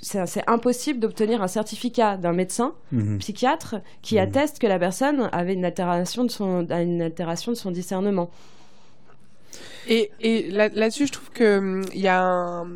[0.00, 3.18] c'est impossible d'obtenir un certificat d'un médecin mhm.
[3.18, 4.22] psychiatre qui mhm.
[4.22, 8.30] atteste que la personne avait une altération de son, une altération de son discernement.
[9.88, 10.10] Et,
[10.50, 12.66] là-dessus, je trouve qu'il hum, il y a un,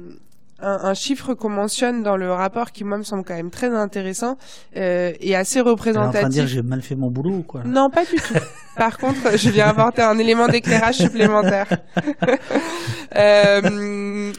[0.94, 4.36] chiffre qu'on mentionne dans le rapport qui, moi, me semble quand même très intéressant
[4.76, 6.16] euh, et assez représentatif.
[6.16, 7.62] en train de dire j'ai mal fait mon boulot ou quoi?
[7.64, 8.34] Non, pas du tout.
[8.76, 11.68] Par contre, je viens apporter un élément d'éclairage supplémentaire.
[13.16, 14.32] euh,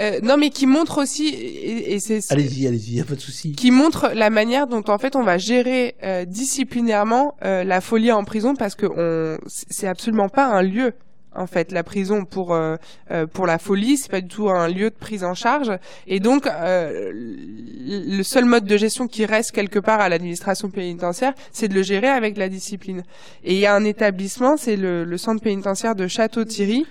[0.00, 3.52] euh, non, mais qui montre aussi, et, c'est allez-y, allez-y, y a pas de souci.
[3.52, 8.12] Qui montre la manière dont en fait on va gérer euh, disciplinairement euh, la folie
[8.12, 10.92] en prison parce que on, c'est absolument pas un lieu
[11.34, 12.76] en fait la prison pour euh,
[13.10, 15.72] euh, pour la folie c'est pas du tout un lieu de prise en charge.
[16.06, 21.34] Et donc euh, le seul mode de gestion qui reste quelque part à l'administration pénitentiaire
[21.52, 23.02] c'est de le gérer avec la discipline.
[23.44, 26.86] Et il y a un établissement c'est le, le, centre pénitentiaire de Château-Thierry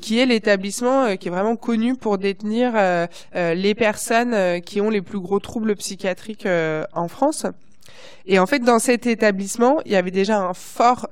[0.00, 2.72] qui est l'établissement qui est vraiment connu pour détenir
[3.34, 6.48] les personnes qui ont les plus gros troubles psychiatriques
[6.94, 7.46] en France
[8.32, 10.52] et en fait, dans cet établissement, il y avait déjà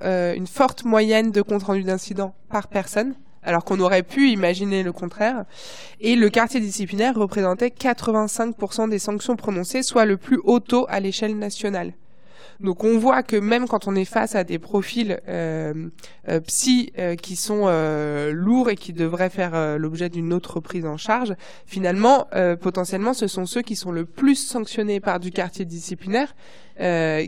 [0.03, 4.85] euh, une forte moyenne de compte rendu d'incidents par personne, alors qu'on aurait pu imaginer
[4.85, 5.45] le contraire.
[6.01, 11.01] Et le quartier disciplinaire représentait 85% des sanctions prononcées, soit le plus haut taux à
[11.01, 11.93] l'échelle nationale.
[12.61, 15.89] Donc on voit que même quand on est face à des profils euh,
[16.29, 20.85] euh, psy euh, qui sont euh, lourds et qui devraient faire l'objet d'une autre prise
[20.85, 21.35] en charge,
[21.67, 22.27] finalement,
[22.61, 26.35] potentiellement, ce sont ceux qui sont le plus sanctionnés par du quartier disciplinaire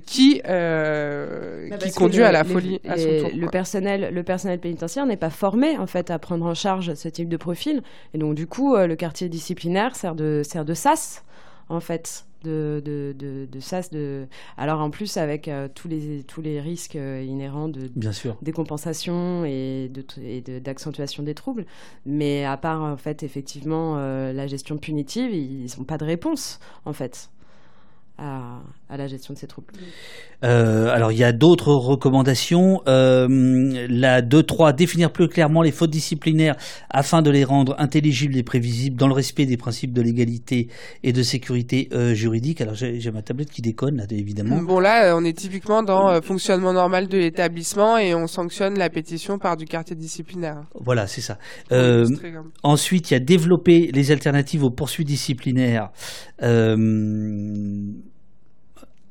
[0.07, 3.31] qui bah, qui conduit à la folie à son tour.
[3.35, 7.09] Le personnel, le personnel pénitentiaire n'est pas formé en fait à prendre en charge ce
[7.09, 7.83] type de profil,
[8.15, 11.25] et donc du coup, le quartier disciplinaire sert de sert de sas
[11.69, 13.91] en fait de, de, de, de SAS.
[13.91, 14.27] De...
[14.57, 18.37] Alors en plus avec euh, tous, les, tous les risques euh, inhérents de Bien sûr.
[18.43, 19.91] décompensation et,
[20.63, 21.67] d'accentuation des troubles.
[22.07, 26.61] Mais à part en fait effectivement euh, la gestion punitive, ils n'ont pas de réponse
[26.85, 27.31] en fait
[28.19, 28.61] à,
[28.97, 29.73] la gestion de ces troubles.
[30.43, 32.83] Euh, alors il y a d'autres recommandations.
[32.89, 36.57] Euh, la 2.3, définir plus clairement les fautes disciplinaires
[36.89, 40.69] afin de les rendre intelligibles et prévisibles dans le respect des principes de légalité
[41.03, 42.61] et de sécurité euh, juridique.
[42.61, 44.63] Alors j'ai ma tablette qui déconne là évidemment.
[44.63, 49.39] Bon là on est typiquement dans fonctionnement normal de l'établissement et on sanctionne la pétition
[49.39, 50.65] par du quartier disciplinaire.
[50.75, 51.39] Voilà c'est ça.
[52.63, 55.91] ensuite il y a développer les alternatives aux poursuites disciplinaires.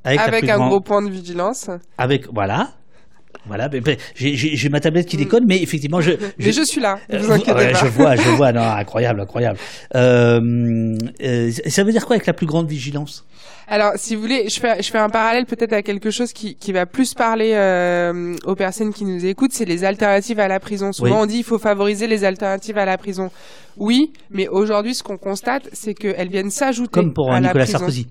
[0.04, 1.70] Avec, un gros point de vigilance.
[1.98, 2.70] Avec, voilà.
[3.46, 3.70] Voilà,
[4.16, 5.20] j'ai ma tablette qui mm.
[5.20, 6.12] déconne, mais effectivement, je.
[6.38, 7.00] Mais je suis là.
[7.12, 7.74] Euh, vous inquiétez pas.
[7.74, 8.52] Je vois, je vois.
[8.52, 9.58] Non, incroyable, incroyable.
[9.96, 13.26] Euh, euh, ça veut dire quoi avec la plus grande vigilance?
[13.68, 16.56] Alors, si vous voulez, je fais, je fais un parallèle peut-être à quelque chose qui,
[16.56, 17.54] qui va plus parler
[18.46, 20.92] aux personnes qui nous écoutent, c'est les alternatives à la prison.
[20.92, 23.30] Souvent, on dit il faut favoriser les alternatives à la prison.
[23.78, 26.92] Oui, mais aujourd'hui, ce qu'on constate, c'est qu'elles viennent s'ajouter.
[26.92, 27.78] Comme pour à Nicolas la prison.
[27.78, 28.08] Sarkozy.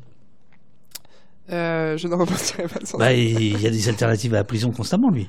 [1.50, 4.70] Euh, je ne repartirai pas sans bah, Il y a des alternatives à la prison
[4.70, 5.28] constamment, lui.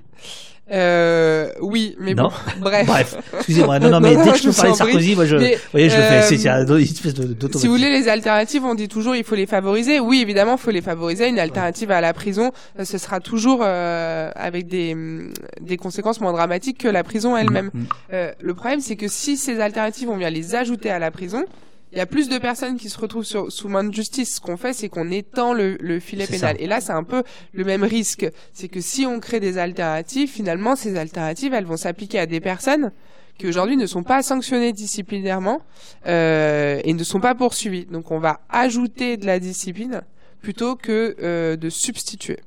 [0.71, 2.29] Euh, oui, mais bon,
[2.59, 2.85] bref.
[2.85, 3.79] bref, excusez-moi.
[3.79, 5.35] Non, non, mais dès que je peux parler de Sarkozy, moi, je,
[5.71, 6.21] voyez, je le fais.
[6.21, 7.13] C'est une espèce
[7.55, 9.99] Si vous voulez, les alternatives, on dit toujours, il faut les favoriser.
[9.99, 11.27] Oui, évidemment, il faut les favoriser.
[11.27, 16.21] Une alternative à la prison, euh, ce sera toujours euh, avec des, mm, des conséquences
[16.21, 17.71] moins dramatiques que la prison elle-même.
[17.73, 17.87] Mm, mm.
[18.13, 21.45] Euh, le problème, c'est que si ces alternatives, on vient les ajouter à la prison,
[21.91, 24.35] il y a plus de personnes qui se retrouvent sous main de justice.
[24.35, 26.55] Ce qu'on fait, c'est qu'on étend le, filet pénal.
[26.59, 28.27] Et là, c'est un peu le même risque.
[28.53, 32.39] C'est que si on crée des alternatives, finalement, ces alternatives, elles vont s'appliquer à des
[32.39, 32.91] personnes
[33.39, 35.61] qui aujourd'hui ne sont pas sanctionnées disciplinairement
[36.05, 37.85] euh, et ne sont pas poursuivies.
[37.85, 40.01] Donc, on va ajouter de la discipline
[40.41, 42.39] plutôt que euh, de substituer.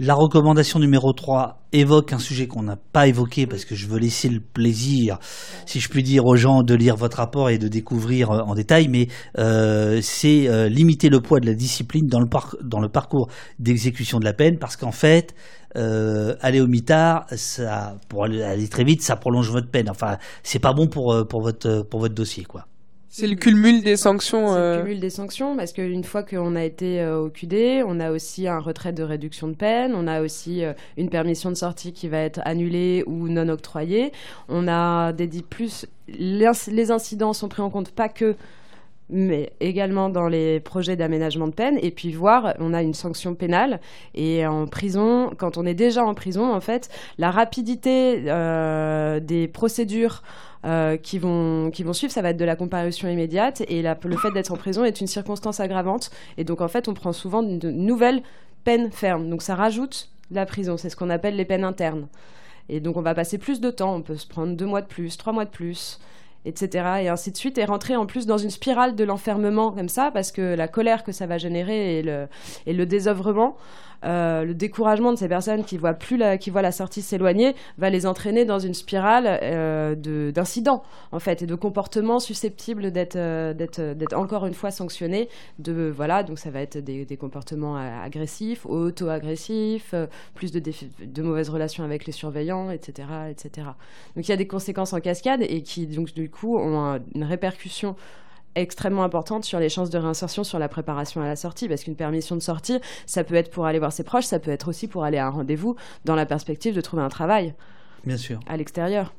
[0.00, 3.98] La recommandation numéro 3 évoque un sujet qu'on n'a pas évoqué parce que je veux
[3.98, 5.18] laisser le plaisir,
[5.66, 8.54] si je puis dire, aux gens de lire votre rapport et de découvrir euh, en
[8.54, 9.08] détail, mais
[9.38, 12.28] euh, c'est euh, limiter le poids de la discipline dans le,
[12.62, 15.34] dans le parcours d'exécution de la peine parce qu'en fait,
[15.74, 19.90] aller au mitard, ça, pour aller, très vite, ça prolonge votre peine.
[19.90, 22.66] Enfin, c'est pas bon pour, pour, votre, pour votre dossier, quoi.
[23.10, 24.48] C'est le cumul des sanctions.
[24.48, 24.82] C'est le euh.
[24.82, 28.46] cumul des sanctions parce qu'une fois qu'on a été euh, au QD, on a aussi
[28.46, 32.08] un retrait de réduction de peine, on a aussi euh, une permission de sortie qui
[32.08, 34.12] va être annulée ou non octroyée.
[34.48, 35.86] On a dédié plus.
[36.08, 38.36] Les incidents sont pris en compte pas que
[39.10, 41.78] mais également dans les projets d'aménagement de peine.
[41.82, 43.80] Et puis voir, on a une sanction pénale.
[44.14, 48.20] Et en prison, quand on est déjà en prison, en fait, la rapidité
[49.20, 50.22] des procédures
[50.64, 53.62] euh, qui, vont, qui vont suivre, ça va être de la comparution immédiate.
[53.68, 56.10] Et le fait d'être en prison est une circonstance aggravante.
[56.36, 58.22] Et donc, en fait, on prend souvent de nouvelles
[58.64, 59.30] peines fermes.
[59.30, 60.76] Donc, ça rajoute la prison.
[60.76, 62.08] C'est ce qu'on appelle les peines internes.
[62.68, 63.94] Et donc, on va passer plus de temps.
[63.94, 66.00] On peut se prendre deux mois de plus, trois mois de plus
[66.44, 67.02] etc.
[67.02, 70.10] Et ainsi de suite, et rentrer en plus dans une spirale de l'enfermement comme ça,
[70.12, 73.56] parce que la colère que ça va générer et le, désœuvrement,
[74.04, 77.54] euh, le découragement de ces personnes qui voient plus la, qui voient la sortie s'éloigner,
[77.78, 83.16] va les entraîner dans une spirale euh, d'incidents en fait et de comportements susceptibles d'être
[83.16, 85.28] euh, d'être encore une fois sanctionnés.
[85.58, 89.94] De voilà, donc ça va être des, des comportements agressifs, auto-agressifs,
[90.34, 90.62] plus de,
[91.04, 93.68] de mauvaises relations avec les surveillants, etc., etc.
[94.14, 97.24] Donc il y a des conséquences en cascade et qui donc du coup ont une
[97.24, 97.96] répercussion
[98.60, 101.96] extrêmement importante sur les chances de réinsertion, sur la préparation à la sortie, parce qu'une
[101.96, 104.88] permission de sortie, ça peut être pour aller voir ses proches, ça peut être aussi
[104.88, 107.54] pour aller à un rendez-vous dans la perspective de trouver un travail.
[108.04, 108.40] Bien sûr.
[108.46, 109.14] À l'extérieur.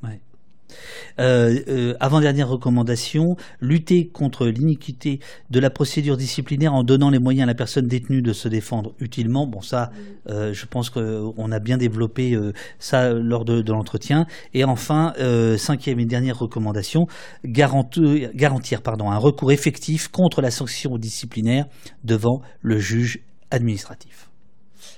[1.20, 5.20] Euh, euh, avant-dernière recommandation, lutter contre l'iniquité
[5.50, 8.94] de la procédure disciplinaire en donnant les moyens à la personne détenue de se défendre
[9.00, 9.48] utilement.
[9.48, 9.92] Bon, ça,
[10.30, 12.38] euh, je pense qu'on a bien développé
[12.80, 14.26] ça lors de, l'entretien.
[14.54, 15.14] Et enfin,
[15.58, 17.08] cinquième et dernière recommandation,
[17.46, 21.66] garantir, garantir pardon, un recours effectif contre la sanction disciplinaire
[22.04, 23.20] devant le juge
[23.52, 24.29] administratif.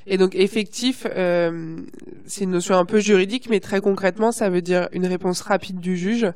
[0.08, 1.78] Et donc effectif, euh,
[2.26, 5.80] c'est une notion un peu juridique, mais très concrètement, ça veut dire une réponse rapide
[5.80, 6.28] du juge.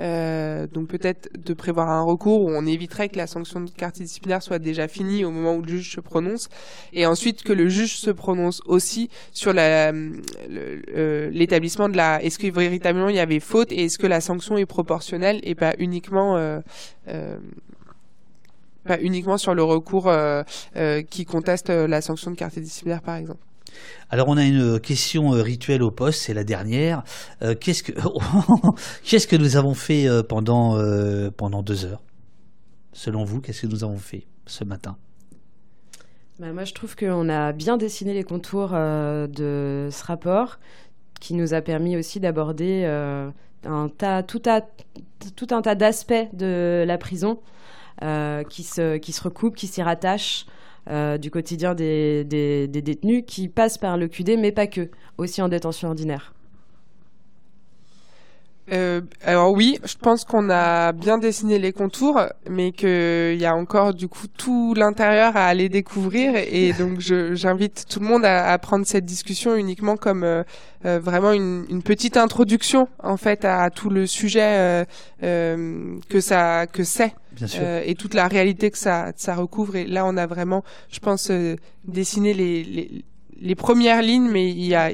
[0.00, 4.06] Euh, donc peut-être de prévoir un recours où on éviterait que la sanction de quartier
[4.06, 6.48] disciplinaire soit déjà finie au moment où le juge se prononce,
[6.94, 10.10] et ensuite que le juge se prononce aussi sur euh,
[11.30, 12.22] l'établissement de la.
[12.22, 15.54] Est-ce que véritablement il y avait faute et est-ce que la sanction est proportionnelle et
[15.54, 16.60] pas uniquement euh,
[17.08, 17.36] euh
[18.84, 20.42] pas uniquement sur le recours euh,
[20.76, 23.40] euh, qui conteste euh, la sanction de quartier disciplinaire, par exemple.
[24.10, 27.02] Alors on a une question rituelle au poste, c'est la dernière.
[27.58, 27.92] qu'est-ce que
[29.02, 30.76] qu'est-ce que nous avons fait pendant
[31.38, 32.02] pendant deux heures?
[32.92, 34.98] Selon vous, qu'est-ce que nous avons fait ce matin?
[36.38, 40.58] Bah, Moi, je trouve qu'on a bien dessiné les contours de ce rapport,
[41.18, 42.84] qui nous a permis aussi d'aborder
[43.64, 44.42] un tas, tout,
[45.34, 47.38] tout un tas d'aspects de la prison.
[48.02, 50.46] Euh, qui, se, qui recoupent, qui s'y rattachent.
[50.90, 55.40] Euh, du quotidien des, des, détenus qui passent par le QD, mais pas que, aussi
[55.40, 56.34] en détention ordinaire.
[58.72, 63.54] Euh, alors oui, je pense qu'on a bien dessiné les contours, mais qu'il y a
[63.54, 68.50] encore du coup tout l'intérieur à aller découvrir, et donc j'invite tout le monde à,
[68.50, 70.42] à, prendre cette discussion uniquement comme euh,
[70.86, 74.84] euh, vraiment une, une, petite introduction en fait à, tout le sujet
[75.22, 77.14] euh, que ça que c'est
[77.84, 79.76] et toute la réalité que ça ça recouvre.
[79.76, 81.30] Et là, on a vraiment, je pense,
[81.84, 83.04] dessiné les, les
[83.42, 84.90] les premières lignes, mais il y a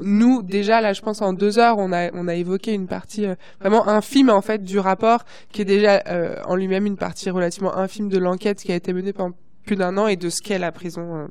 [0.00, 3.26] nous déjà là, je pense en deux heures, on a on a évoqué une partie
[3.26, 7.28] euh, vraiment infime en fait du rapport, qui est déjà euh, en lui-même une partie
[7.28, 9.34] relativement infime de l'enquête qui a été menée pendant
[9.66, 11.26] plus d'un an et de ce qu'est la prison euh,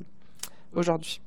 [0.74, 1.20] aujourd'hui.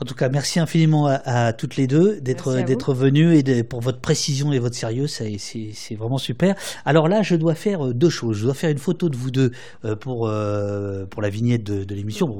[0.00, 4.00] En tout cas, merci infiniment à, toutes les deux d'être d'être venues et pour votre
[4.00, 6.54] précision et votre sérieux, c'est vraiment super.
[6.86, 8.38] Alors là, je dois faire euh, deux choses.
[8.38, 9.52] Je dois faire une photo de vous deux
[9.84, 12.34] euh, pour euh, pour la vignette de, de l'émission.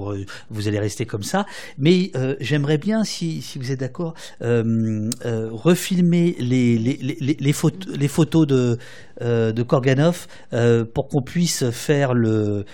[0.49, 1.45] Vous allez rester comme ça,
[1.77, 8.09] mais j'aimerais bien, si, si vous êtes d'accord, refilmer les les, les, les, photos les
[8.09, 8.79] photos de
[9.21, 10.29] de Korganov
[10.95, 12.65] pour qu'on puisse faire le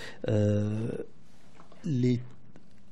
[1.85, 2.21] les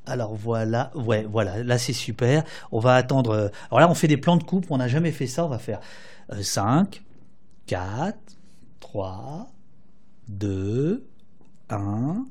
[0.07, 2.45] alors voilà, ouais, voilà, là c'est super.
[2.73, 3.31] On va attendre.
[3.31, 5.47] Euh, alors là, on fait des plans de coupe, on n'a jamais fait ça.
[5.47, 5.81] On va faire
[6.39, 7.03] 5,
[7.67, 8.17] 4,
[8.81, 9.51] 3,
[10.29, 11.07] 2,
[11.71, 12.25] 1.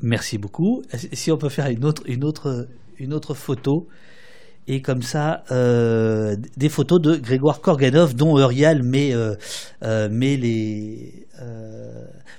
[0.00, 0.82] Merci beaucoup.
[1.12, 2.68] Si on peut faire une autre, une autre,
[2.98, 3.88] une autre photo?
[4.68, 9.34] Et comme ça, euh, des photos de Grégoire Korganov, dont Eurial met, euh,
[10.08, 11.26] met les.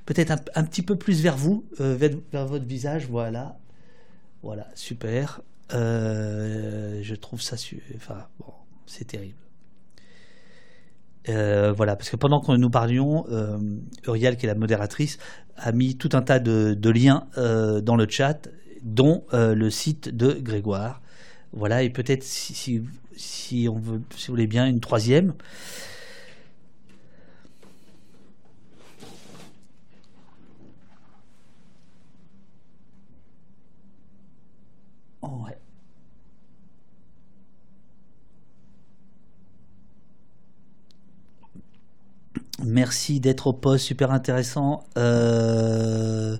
[0.05, 3.57] peut-être un, petit peu plus vers vous, vers, vers votre visage, voilà.
[4.43, 5.41] Voilà, super.
[5.73, 7.55] Euh, je trouve ça,
[7.95, 8.51] enfin, bon,
[8.85, 9.37] c'est terrible.
[11.29, 13.57] Euh, voilà, parce que pendant que nous parlions, euh,
[14.05, 15.17] Uriel, qui est la modératrice,
[15.55, 18.49] a mis tout un tas de, liens dans le chat,
[18.81, 21.01] dont le site de Grégoire.
[21.53, 22.83] Voilà, et peut-être si,
[23.15, 25.33] si, on veut, si vous voulez bien, une troisième.
[42.65, 44.83] Merci d'être au poste, super intéressant.
[44.97, 46.37] Euh,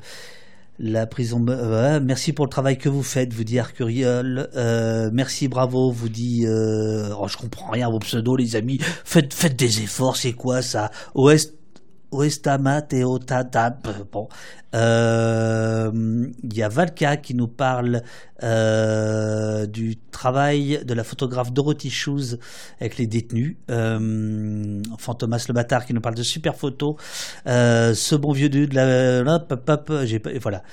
[0.80, 1.40] la prison.
[1.40, 4.50] merci pour le travail que vous faites, vous dit Arcuriol.
[4.56, 6.46] Euh, merci, bravo, vous dit.
[6.46, 8.80] Euh, oh, je comprends rien vos pseudos, les amis.
[9.04, 10.92] Faites, faites des efforts, c'est quoi ça?
[11.16, 11.56] Ouest
[12.14, 13.88] Oestamat et Otadab.
[14.12, 14.30] Bon,
[14.76, 15.92] euh,
[16.44, 18.02] il y a Valka qui nous parle
[18.44, 22.38] euh, du travail de la photographe Dorothy Shoes
[22.80, 23.58] avec les détenus.
[23.70, 26.96] Euh, Fantomas le bâtard qui nous parle de super photos.
[27.46, 29.24] ce bon vieux dude, là,
[30.06, 30.64] j'ai voilà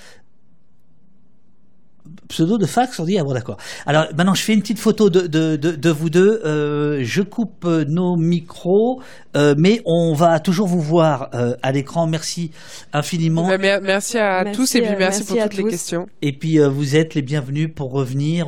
[2.30, 3.56] pseudo de fax, on dit ah bon d'accord.
[3.86, 6.40] Alors maintenant je fais une petite photo de, de, de, vous deux.
[6.44, 9.02] Euh, je coupe euh, nos micros,
[9.36, 11.30] euh, mais on va toujours vous voir
[11.62, 12.06] à l'écran.
[12.06, 12.50] Merci
[12.92, 13.50] infiniment.
[13.52, 16.06] Eh ben, merci à tous et puis merci, pour toutes les questions.
[16.22, 18.46] Et puis vous êtes les bienvenus pour revenir.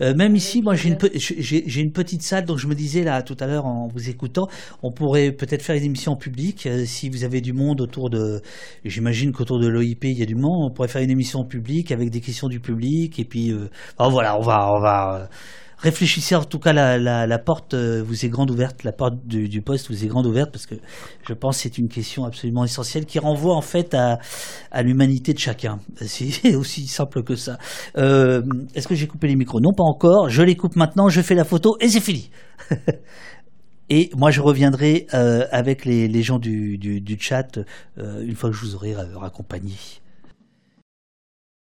[0.00, 3.36] même ici, moi j'ai une, j'ai, une petite salle, donc je me disais là tout
[3.40, 4.48] à l'heure en vous écoutant,
[4.82, 8.40] on pourrait peut-être faire une émission publique si vous avez du monde autour de.
[8.84, 10.70] J'imagine qu'autour de l'OIP il y a du monde.
[10.70, 13.68] On pourrait faire une émission publique avec des questions du public et puis euh,
[13.98, 15.26] voilà, on va, on va euh,
[15.78, 19.62] réfléchissez en tout cas la, la, porte euh, vous est grande ouverte, la porte du,
[19.62, 20.74] poste vous est grande ouverte parce que
[21.26, 24.18] je pense que c'est une question absolument essentielle qui renvoie en fait à,
[24.82, 25.78] l'humanité de chacun.
[26.06, 27.58] C'est aussi simple que ça.
[27.96, 29.60] Est-ce que j'ai coupé les micros?
[29.60, 30.28] Non, pas encore.
[30.28, 32.30] Je les coupe maintenant, je fais la photo et c'est fini.
[33.88, 35.06] et moi je reviendrai
[35.50, 37.58] avec les, gens du chat
[37.96, 39.74] une fois que je vous aurai raccompagné.